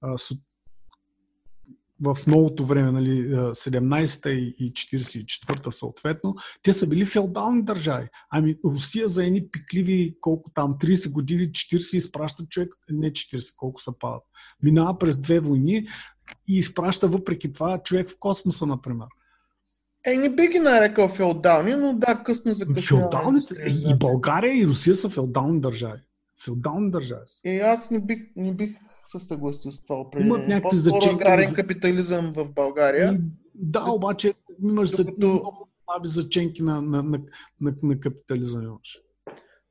в, 0.01 0.19
в 2.01 2.17
новото 2.27 2.65
време, 2.65 2.91
нали, 2.91 3.27
17-та 3.35 4.31
и 4.31 4.73
44-та 4.73 5.71
съответно, 5.71 6.35
те 6.63 6.73
са 6.73 6.87
били 6.87 7.05
феодални 7.05 7.63
държави. 7.63 8.07
Ами 8.29 8.57
Русия 8.65 9.07
за 9.07 9.25
едни 9.25 9.51
пикливи, 9.51 10.15
колко 10.21 10.51
там, 10.53 10.73
30 10.73 11.11
години, 11.11 11.51
40 11.51 11.97
изпраща 11.97 12.45
човек, 12.49 12.73
не 12.89 13.11
40, 13.11 13.55
колко 13.55 13.81
са 13.81 13.93
падат. 13.99 14.23
Минава 14.63 14.97
през 14.97 15.17
две 15.17 15.39
войни 15.39 15.87
и 16.47 16.57
изпраща 16.57 17.07
въпреки 17.07 17.53
това 17.53 17.83
човек 17.83 18.09
в 18.09 18.15
космоса, 18.19 18.65
например. 18.65 19.07
Е, 20.05 20.17
не 20.17 20.29
би 20.29 20.47
ги 20.47 20.59
нарекал 20.59 21.07
феодални, 21.07 21.75
но 21.75 21.93
да, 21.93 22.23
късно 22.23 22.53
за 22.53 22.65
късно. 22.65 22.81
Феодални, 22.81 23.39
и 23.67 23.95
България 23.95 24.61
и 24.61 24.67
Русия 24.67 24.95
са 24.95 25.09
феодални 25.09 25.61
държави. 25.61 26.01
Феодални 26.45 26.91
държави. 26.91 27.25
Е, 27.45 27.57
аз 27.57 27.91
не 27.91 27.99
бих, 27.99 28.19
не 28.35 28.55
бих 28.55 28.75
се 29.05 29.19
съгласил 29.19 29.71
с 29.71 29.83
това 29.83 29.95
определение. 29.95 30.35
Имат 30.35 30.47
някакви 30.47 31.09
аграрен 31.09 31.49
за... 31.49 31.55
капитализъм 31.55 32.33
в 32.35 32.53
България. 32.53 33.13
И, 33.13 33.17
да, 33.55 33.83
обаче 33.91 34.33
имаш 34.63 34.91
Докато... 34.91 35.27
много 35.27 35.69
слаби 35.85 36.07
заченки 36.07 36.63
на, 36.63 36.81
на, 36.81 37.03
на, 37.03 37.19
на, 37.61 37.73
на 37.83 37.99
капитализъм. 37.99 38.63
Имаш. 38.63 38.99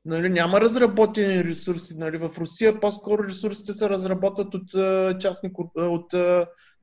Нали, 0.05 0.29
няма 0.29 0.61
разработени 0.61 1.43
ресурси. 1.43 1.97
Нали, 1.97 2.17
в 2.17 2.29
Русия 2.37 2.79
по-скоро 2.79 3.23
ресурсите 3.23 3.73
се 3.73 3.89
разработват 3.89 4.55
от 4.55 4.69
частни, 5.19 5.51
от, 5.75 6.07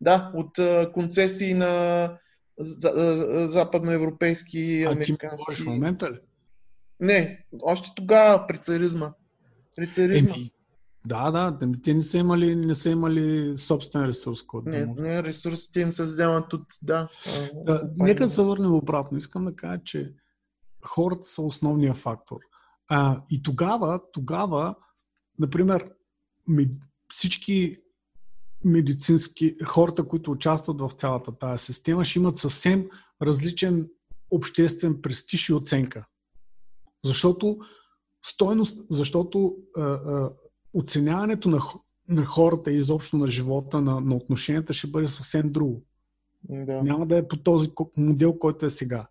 да, 0.01 0.33
от 0.35 0.59
концесии 0.93 1.55
на 1.55 2.13
западноевропейски, 2.59 4.85
а 4.89 4.93
американски. 4.93 5.45
А 5.49 5.55
ти 5.55 5.63
в 5.63 5.67
момента 5.67 6.11
ли? 6.11 6.19
Не, 7.01 7.45
още 7.63 7.91
тогава 7.97 8.47
при 8.47 8.59
царизма. 8.59 9.13
При 9.77 9.91
царизма. 9.91 10.35
Еми, 10.35 10.51
да, 11.07 11.31
да, 11.31 11.59
те 11.85 11.95
не 11.95 12.03
са 12.03 12.19
имали, 12.19 12.57
не 12.57 12.75
са 12.75 12.91
имали 12.91 13.59
собствен 13.59 14.05
ресурс. 14.05 14.43
Който 14.43 14.69
не, 14.69 14.87
не, 14.87 15.23
ресурсите 15.23 15.81
им 15.81 15.93
се 15.93 16.05
вземат 16.05 16.53
от, 16.53 16.67
да. 16.83 17.09
да 17.55 17.91
нека 17.97 18.29
се 18.29 18.43
върнем 18.43 18.75
обратно. 18.75 19.19
Искам 19.19 19.45
да 19.45 19.57
кажа, 19.57 19.81
че 19.85 20.13
хората 20.85 21.27
са 21.27 21.43
основния 21.43 21.95
фактор. 21.95 22.39
А, 22.89 23.23
и 23.31 23.43
тогава, 23.43 24.01
тогава, 24.13 24.75
например, 25.39 25.91
всички 27.13 27.77
медицински, 28.65 29.57
хората, 29.67 30.09
които 30.09 30.31
участват 30.31 30.81
в 30.81 30.91
цялата 30.97 31.39
тази 31.39 31.65
система, 31.65 32.05
ще 32.05 32.19
имат 32.19 32.39
съвсем 32.39 32.89
различен 33.23 33.91
обществен 34.31 35.03
престиж 35.03 35.49
и 35.49 35.55
оценка. 35.55 36.07
Защото 37.05 37.59
стойност, 38.23 38.87
защото 38.91 39.57
а, 39.77 39.83
а, 39.83 40.31
оценяването 40.75 41.49
на, 41.49 41.61
на 42.09 42.25
хората 42.25 42.73
и 42.73 42.77
изобщо 42.77 43.17
на 43.17 43.27
живота, 43.27 43.81
на, 43.81 44.01
на 44.01 44.17
отношенията 44.17 44.73
ще 44.73 44.87
бъде 44.87 45.07
съвсем 45.07 45.49
друго. 45.49 45.83
Да. 46.49 46.83
Няма 46.83 47.07
да 47.07 47.17
е 47.17 47.29
по 47.29 47.37
този 47.37 47.71
модел, 47.97 48.39
който 48.39 48.67
е 48.67 48.71
сега. 48.71 49.09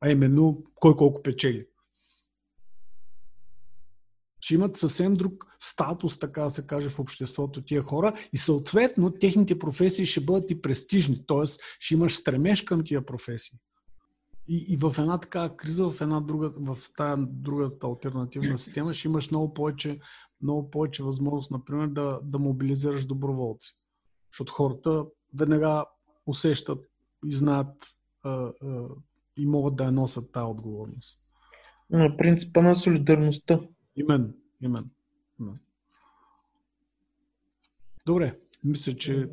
А 0.00 0.10
именно 0.10 0.64
кой 0.74 0.96
колко 0.96 1.22
печели 1.22 1.66
ще 4.40 4.54
имат 4.54 4.76
съвсем 4.76 5.14
друг 5.14 5.46
статус, 5.58 6.18
така 6.18 6.42
да 6.42 6.50
се 6.50 6.66
каже, 6.66 6.90
в 6.90 6.98
обществото 6.98 7.62
тия 7.62 7.82
хора 7.82 8.12
и 8.32 8.38
съответно 8.38 9.10
техните 9.10 9.58
професии 9.58 10.06
ще 10.06 10.20
бъдат 10.20 10.50
и 10.50 10.62
престижни, 10.62 11.24
т.е. 11.26 11.46
ще 11.80 11.94
имаш 11.94 12.16
стремеж 12.16 12.62
към 12.62 12.84
тия 12.84 13.06
професии. 13.06 13.58
И, 14.48 14.66
и 14.68 14.76
в 14.76 14.94
една 14.98 15.18
такава 15.18 15.56
криза, 15.56 15.90
в 15.90 16.00
една 16.00 16.20
друга, 16.20 16.52
в 16.56 16.78
тази 16.96 17.22
другата 17.26 17.86
альтернативна 17.86 18.58
система 18.58 18.94
ще 18.94 19.08
имаш 19.08 19.30
много 19.30 19.54
повече, 19.54 20.00
много 20.42 20.70
повече 20.70 21.02
възможност, 21.02 21.50
например, 21.50 21.86
да, 21.86 22.20
да 22.22 22.38
мобилизираш 22.38 23.06
доброволци. 23.06 23.76
Защото 24.32 24.52
хората 24.52 25.04
веднага 25.34 25.84
усещат 26.26 26.78
и 27.26 27.32
знаят 27.32 27.86
а, 28.22 28.30
а, 28.30 28.52
и 29.36 29.46
могат 29.46 29.76
да 29.76 29.84
я 29.84 29.92
носят 29.92 30.32
тази 30.32 30.44
отговорност. 30.44 31.18
На 31.90 32.16
принципа 32.16 32.62
на 32.62 32.74
солидарността. 32.74 33.60
Именно, 33.96 34.32
именно. 34.60 34.90
Добре, 38.06 38.38
мисля, 38.64 38.94
че 38.94 39.30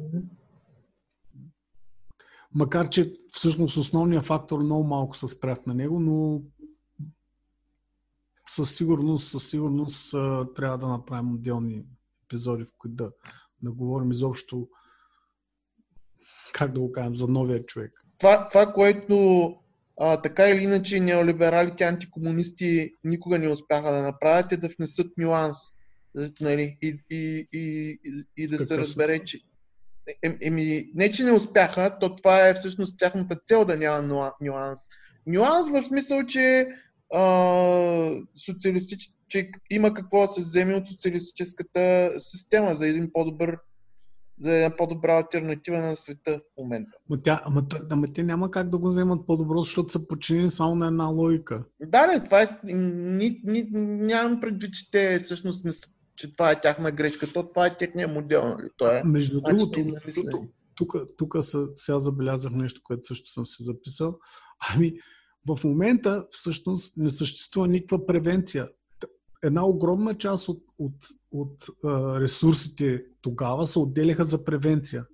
макар, 2.55 2.89
че 2.89 3.14
всъщност 3.28 3.78
основният 3.78 4.26
фактор 4.26 4.60
много 4.64 4.84
малко 4.84 5.18
се 5.18 5.28
спрях 5.28 5.66
на 5.66 5.74
него, 5.74 5.99
но 5.99 6.41
със 8.49 8.76
сигурност, 8.76 9.30
със 9.30 9.49
сигурност 9.49 10.12
трябва 10.55 10.78
да 10.78 10.88
направим 10.88 11.34
отделни 11.34 11.86
епизоди, 12.24 12.64
в 12.64 12.74
които 12.78 12.95
да, 12.95 13.12
да 13.62 13.72
говорим 13.72 14.12
изобщо 14.12 14.70
как 16.53 16.74
да 16.74 16.80
го 16.80 16.91
кажем, 16.91 17.16
за 17.16 17.28
новия 17.28 17.66
човек. 17.66 18.05
Това, 18.18 18.47
това 18.47 18.74
което 18.74 19.55
а, 19.99 20.21
така 20.21 20.49
или 20.49 20.63
иначе 20.63 20.99
неолибералите 20.99 21.83
антикомунисти 21.83 22.93
никога 23.03 23.39
не 23.39 23.49
успяха 23.49 23.91
да 23.91 24.01
направят 24.01 24.51
е 24.51 24.57
да 24.57 24.69
внесат 24.77 25.17
нюанс 25.17 25.57
нали, 26.41 26.77
и, 26.81 26.99
и, 27.09 27.47
и, 27.53 27.99
и 28.37 28.47
да 28.47 28.65
се 28.65 28.77
разбере, 28.77 29.25
че 29.25 29.39
е, 30.23 30.37
еми, 30.41 30.89
не, 30.95 31.11
че 31.11 31.23
не 31.23 31.31
успяха, 31.31 31.97
то 31.99 32.15
това 32.15 32.47
е 32.47 32.53
всъщност 32.53 32.99
тяхната 32.99 33.35
цел 33.45 33.65
да 33.65 33.77
няма 33.77 34.33
нюанс. 34.41 34.79
Нюанс 35.27 35.69
в 35.69 35.83
смисъл, 35.83 36.23
че, 36.23 36.67
а, 37.13 37.21
социалистич, 38.45 39.11
че 39.27 39.51
има 39.69 39.93
какво 39.93 40.21
да 40.21 40.27
се 40.27 40.41
вземе 40.41 40.75
от 40.75 40.87
социалистическата 40.87 42.11
система 42.17 42.75
за 42.75 42.87
един 42.87 43.09
по-добър 43.13 43.57
за 44.39 44.53
една 44.53 44.75
по-добра 44.75 45.17
альтернатива 45.17 45.79
на 45.79 45.95
света 45.95 46.39
в 46.39 46.61
момента. 46.61 46.97
Ама, 47.09 47.21
тя, 47.23 47.41
ама, 47.45 47.63
ама 47.89 48.07
те 48.13 48.23
няма 48.23 48.51
как 48.51 48.69
да 48.69 48.77
го 48.77 48.88
вземат 48.88 49.27
по-добро, 49.27 49.63
защото 49.63 49.91
са 49.91 50.07
подчинени 50.07 50.49
само 50.49 50.75
на 50.75 50.88
една 50.88 51.05
логика. 51.05 51.63
Да, 51.81 52.07
не, 52.07 52.23
това 52.23 52.41
е... 52.41 52.47
Ни, 52.73 53.41
ни, 53.43 53.67
нямам 53.71 54.39
предвид, 54.39 54.73
че 54.73 54.91
те 54.91 55.19
всъщност 55.19 55.65
не 55.65 55.73
са 55.73 55.88
че 56.17 56.33
това 56.33 56.51
е 56.51 56.61
тяхна 56.61 56.91
грешка, 56.91 57.33
то 57.33 57.49
това 57.49 57.65
е 57.65 57.77
техния 57.77 58.07
модел. 58.07 58.47
Нали? 58.47 58.69
То 58.77 58.91
е 58.91 59.03
Между 59.05 59.41
другото, 59.41 59.79
тук, 60.75 60.95
тук 61.17 61.35
сега 61.75 61.99
забелязах 61.99 62.51
нещо, 62.51 62.81
което 62.83 63.07
също 63.07 63.29
съм 63.29 63.45
си 63.45 63.63
записал. 63.63 64.19
Ами, 64.73 64.93
в 65.47 65.63
момента 65.63 66.25
всъщност 66.31 66.97
не 66.97 67.09
съществува 67.09 67.67
никаква 67.67 68.05
превенция 68.05 68.67
една 69.43 69.65
огромна 69.65 70.17
част 70.17 70.49
от, 70.49 70.63
от, 70.79 70.95
от 71.31 71.67
а, 71.85 72.19
ресурсите 72.19 73.03
тогава 73.21 73.67
се 73.67 73.79
отделяха 73.79 74.25
за 74.25 74.43
превенция. 74.43 75.05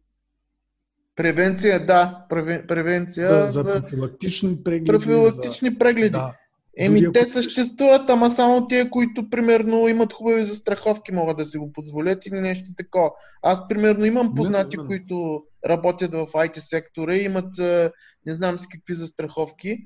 Превенция, 1.16 1.86
да. 1.86 2.26
превенция. 2.68 3.46
За, 3.46 3.52
за, 3.52 3.64
за 3.64 3.82
профилактични 3.82 4.64
прегледи. 4.64 4.86
Профилактични 4.86 5.70
за... 5.70 5.78
прегледи. 5.78 6.10
Да. 6.10 6.34
Еми, 6.78 7.02
Дори 7.02 7.12
те 7.12 7.26
съществуват, 7.26 8.10
ама 8.10 8.30
само 8.30 8.68
тия, 8.68 8.90
които, 8.90 9.30
примерно, 9.30 9.88
имат 9.88 10.14
хубави 10.14 10.44
застраховки, 10.44 11.12
могат 11.12 11.38
да 11.38 11.46
си 11.46 11.58
го 11.58 11.72
позволят 11.74 12.26
или 12.26 12.40
нещо 12.40 12.70
такова. 12.78 13.12
Аз, 13.44 13.68
примерно, 13.68 14.06
имам 14.06 14.36
познати, 14.36 14.78
не, 14.78 14.84
не, 14.84 14.84
не. 14.84 14.88
които 14.88 15.44
работят 15.68 16.14
в 16.14 16.28
IT 16.28 16.60
сектора 16.60 17.16
и 17.16 17.24
имат, 17.24 17.58
не 18.26 18.34
знам 18.34 18.60
си 18.60 18.68
какви 18.72 18.94
застраховки. 18.94 19.78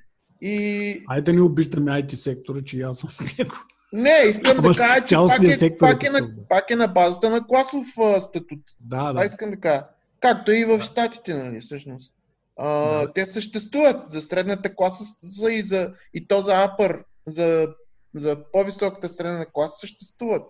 И... 0.42 1.04
Айде 1.08 1.32
да 1.32 1.38
не 1.38 1.42
обиждаме 1.42 1.92
IT 1.92 2.16
сектора, 2.16 2.62
че 2.66 2.82
аз 2.82 2.98
съм 2.98 3.10
него. 3.38 3.56
Не, 3.94 4.24
искам 4.28 4.58
да 4.58 4.72
кажа, 4.78 5.06
че 5.06 5.16
пак 5.16 5.44
е, 5.44 5.78
пак, 5.78 6.04
е 6.04 6.10
на, 6.10 6.30
пак 6.50 6.72
е 6.72 6.76
на 6.76 6.88
базата 6.88 7.30
на 7.30 7.48
класов 7.48 7.86
а, 8.00 8.22
статут. 8.22 8.60
Да, 8.80 9.14
да. 9.14 9.26
искам 9.26 9.52
да 9.52 9.58
кажа. 9.58 9.84
Както 10.20 10.52
и 10.52 10.66
в 10.66 10.82
Штатите, 10.82 11.34
нали, 11.34 11.62
всъщност. 11.62 12.14
А, 12.58 12.70
да. 12.70 13.14
Те 13.14 13.26
съществуват 13.26 14.10
за 14.10 14.22
средната 14.22 14.76
класа 14.76 15.06
и, 15.52 15.62
за, 15.62 15.94
и 16.14 16.28
то 16.28 16.42
за 16.42 16.64
апър, 16.64 17.04
за, 17.28 17.68
за 18.16 18.38
по-високата 18.52 19.10
средна 19.10 19.46
класа 19.46 19.80
съществуват. 19.80 20.44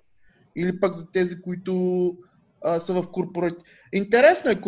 Или 0.55 0.79
пък 0.79 0.93
за 0.93 1.11
тези, 1.11 1.41
които 1.41 2.13
а, 2.61 2.79
са 2.79 2.93
в 2.93 3.11
корпорати. 3.11 3.63
Интересно 3.93 4.51
е. 4.51 4.61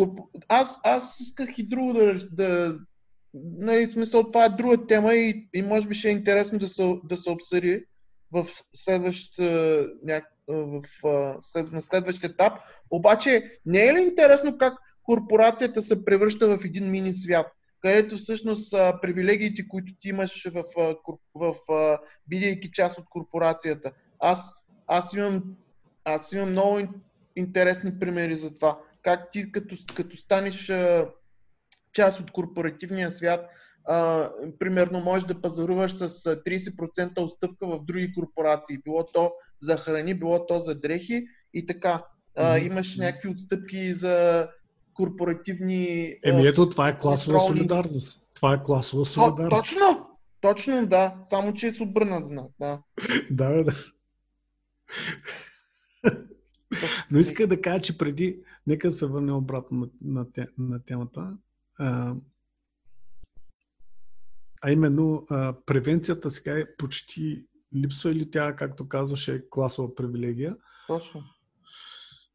Аз, 0.48 0.80
аз 0.84 1.20
исках 1.20 1.58
и 1.58 1.68
друго 1.68 1.92
да, 1.92 2.14
да 2.32 2.78
нали, 3.34 3.90
смисъл, 3.90 4.28
това 4.28 4.44
е 4.44 4.48
друга 4.48 4.86
тема 4.86 5.14
и, 5.14 5.48
и 5.54 5.62
може 5.62 5.88
би 5.88 5.94
ще 5.94 6.08
е 6.08 6.12
интересно 6.12 6.58
да 6.58 6.68
се, 6.68 7.00
да 7.04 7.16
се 7.16 7.30
обсъди 7.30 7.84
в 8.32 8.46
следващ, 8.74 9.38
ня, 10.02 10.22
в, 10.48 10.82
след, 11.42 11.72
на 11.72 11.82
следващия 11.82 12.30
етап. 12.30 12.52
Обаче 12.90 13.60
не 13.66 13.86
е 13.86 13.94
ли 13.94 14.00
интересно 14.00 14.58
как 14.58 14.74
корпорацията 15.02 15.82
се 15.82 16.04
превръща 16.04 16.58
в 16.58 16.64
един 16.64 16.90
мини 16.90 17.14
свят, 17.14 17.46
където 17.80 18.16
всъщност 18.16 18.74
привилегиите, 19.02 19.68
които 19.68 19.92
ти 20.00 20.08
имаш 20.08 20.48
в, 20.48 20.64
в, 20.76 20.94
в, 21.34 21.54
в 21.68 21.98
бидейки 22.28 22.70
част 22.72 22.98
от 22.98 23.04
корпорацията. 23.10 23.92
Аз, 24.18 24.54
аз, 24.86 25.12
имам, 25.12 25.42
аз 26.04 26.32
имам 26.32 26.50
много 26.50 26.80
интересни 27.36 27.98
примери 27.98 28.36
за 28.36 28.54
това. 28.54 28.78
Как 29.02 29.30
ти 29.30 29.52
като, 29.52 29.76
като 29.94 30.16
станеш 30.16 30.72
част 31.92 32.20
от 32.20 32.32
корпоративния 32.32 33.10
свят, 33.10 33.50
а, 33.88 34.30
примерно 34.58 35.00
можеш 35.00 35.24
да 35.24 35.40
пазаруваш 35.40 35.92
с 35.92 36.08
30% 36.08 37.20
отстъпка 37.20 37.66
в 37.66 37.84
други 37.84 38.14
корпорации. 38.14 38.78
Било 38.84 39.06
то 39.14 39.32
за 39.60 39.76
храни, 39.76 40.14
било 40.14 40.46
то 40.46 40.58
за 40.58 40.80
дрехи 40.80 41.26
и 41.54 41.66
така. 41.66 42.04
А, 42.36 42.58
имаш 42.58 42.96
някакви 42.96 43.28
отстъпки 43.28 43.94
за 43.94 44.48
корпоративни... 44.94 46.14
Еми 46.24 46.46
ето, 46.46 46.68
това 46.68 46.88
е 46.88 46.98
класова 46.98 47.38
контролни... 47.38 47.58
солидарност. 47.58 48.20
Това 48.34 48.54
е 48.54 48.62
класова 48.62 49.04
солидарност. 49.04 49.50
точно! 49.50 50.06
Точно, 50.40 50.86
да. 50.86 51.14
Само, 51.22 51.54
че 51.54 51.66
е 51.66 51.72
с 51.72 51.80
обърнат 51.80 52.26
знак, 52.26 52.46
да. 52.60 52.82
да, 53.30 53.64
да. 53.64 53.74
Но 57.12 57.18
иска 57.18 57.46
да 57.46 57.60
кажа, 57.60 57.82
че 57.82 57.98
преди, 57.98 58.38
нека 58.66 58.90
се 58.90 59.06
върне 59.06 59.32
обратно 59.32 59.90
на, 60.02 60.26
на, 60.36 60.46
на 60.58 60.84
темата. 60.84 61.36
А, 61.78 62.14
а 64.60 64.72
именно, 64.72 65.24
а, 65.30 65.54
превенцията 65.66 66.30
сега 66.30 66.58
е 66.58 66.76
почти 66.76 67.46
липсва 67.76 68.10
или 68.10 68.30
тя, 68.30 68.56
както 68.56 68.88
казваше, 68.88 69.34
е 69.34 69.42
класова 69.50 69.94
привилегия. 69.94 70.56
Точно. 70.86 71.24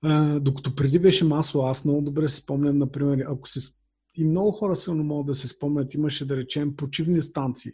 А, 0.02 0.40
докато 0.40 0.76
преди 0.76 1.00
беше 1.00 1.26
масово, 1.26 1.66
аз 1.66 1.86
много 1.86 2.02
добре 2.02 2.30
си 2.30 2.38
спомням, 2.38 2.78
например, 2.78 3.26
ако 3.30 3.50
си 3.50 3.60
и 4.18 4.24
много 4.24 4.52
хора 4.52 4.76
силно 4.76 5.04
могат 5.04 5.26
да 5.26 5.36
се 5.36 5.48
спомнят, 5.48 5.94
имаше 5.94 6.28
да 6.28 6.38
речем 6.38 6.76
почивни 6.76 7.22
станции 7.22 7.72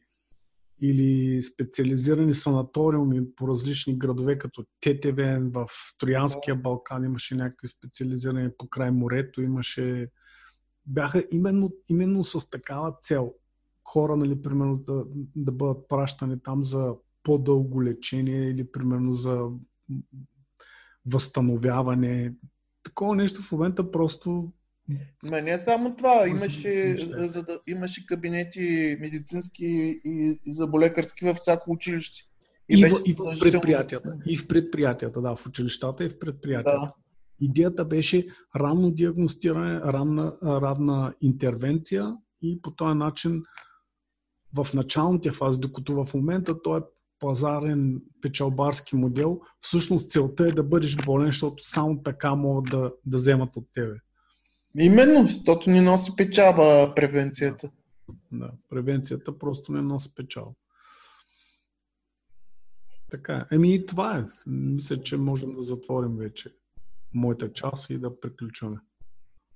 или 0.81 1.41
специализирани 1.43 2.33
санаториуми 2.33 3.35
по 3.35 3.47
различни 3.47 3.97
градове, 3.97 4.37
като 4.37 4.65
Тетевен, 4.79 5.51
в 5.51 5.67
Троянския 5.99 6.55
Балкан 6.55 7.03
имаше 7.03 7.35
някакви 7.35 7.67
специализирани 7.67 8.49
по 8.57 8.69
край 8.69 8.91
морето, 8.91 9.41
имаше 9.41 10.07
бяха 10.85 11.23
именно, 11.31 11.71
именно 11.89 12.23
с 12.23 12.49
такава 12.49 12.93
цел 13.01 13.33
хора, 13.87 14.15
нали, 14.15 14.41
примерно, 14.41 14.75
да, 14.75 15.03
да 15.35 15.51
бъдат 15.51 15.87
пращани 15.89 16.39
там 16.43 16.63
за 16.63 16.93
по-дълго 17.23 17.83
лечение 17.83 18.49
или, 18.49 18.71
примерно, 18.71 19.13
за 19.13 19.47
възстановяване. 21.05 22.33
Такова 22.83 23.15
нещо 23.15 23.41
в 23.41 23.51
момента 23.51 23.91
просто. 23.91 24.51
Ма 25.23 25.41
не 25.41 25.57
само 25.57 25.95
това. 25.95 26.27
Имаше, 26.27 26.97
за 27.17 27.43
да, 27.43 27.59
имаше 27.67 28.05
кабинети 28.05 28.97
медицински 28.99 29.65
и, 29.65 30.39
и 30.45 30.53
заболекарски 30.53 31.25
във 31.25 31.37
всяко 31.37 31.71
училище. 31.71 32.21
И, 32.69 32.79
и, 32.79 32.85
в, 32.85 32.97
и 33.05 33.13
в 33.13 33.39
предприятията. 33.39 34.17
И 34.27 34.37
в 34.37 34.47
предприятията, 34.47 35.21
да, 35.21 35.35
в 35.35 35.47
училищата 35.47 36.03
и 36.03 36.09
в 36.09 36.19
предприятията. 36.19 36.79
Да. 36.79 36.93
Идеята 37.41 37.85
беше 37.85 38.27
ранно 38.55 38.91
диагностиране, 38.91 39.79
ранна, 39.79 40.37
ранна 40.43 41.13
интервенция 41.21 42.15
и 42.41 42.61
по 42.61 42.71
този 42.71 42.97
начин 42.97 43.43
в 44.55 44.67
началните 44.73 45.31
фази, 45.31 45.59
докато 45.59 46.05
в 46.05 46.13
момента 46.13 46.61
той 46.61 46.79
е 46.79 46.83
пазарен 47.19 48.01
печалбарски 48.21 48.95
модел, 48.95 49.41
всъщност 49.61 50.11
целта 50.11 50.47
е 50.47 50.51
да 50.51 50.63
бъдеш 50.63 50.95
болен, 51.05 51.25
защото 51.25 51.63
само 51.63 52.03
така 52.03 52.35
могат 52.35 52.71
да, 52.71 52.93
да 53.05 53.17
вземат 53.17 53.57
от 53.57 53.67
тебе. 53.73 53.95
Именно, 54.79 55.27
защото 55.27 55.69
ни 55.69 55.81
носи 55.81 56.15
печалба 56.15 56.93
превенцията. 56.95 57.71
Да, 58.31 58.51
превенцията 58.69 59.37
просто 59.37 59.71
не 59.71 59.81
носи 59.81 60.15
печалба. 60.15 60.51
Така, 63.11 63.47
еми 63.51 63.75
и 63.75 63.85
това 63.85 64.17
е. 64.17 64.25
Мисля, 64.47 65.03
че 65.03 65.17
можем 65.17 65.55
да 65.55 65.61
затворим 65.61 66.17
вече 66.17 66.53
моята 67.13 67.53
част 67.53 67.89
и 67.89 67.97
да 67.97 68.19
приключваме. 68.19 68.77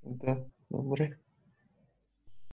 Да, 0.03 0.37
добре. 0.71 1.17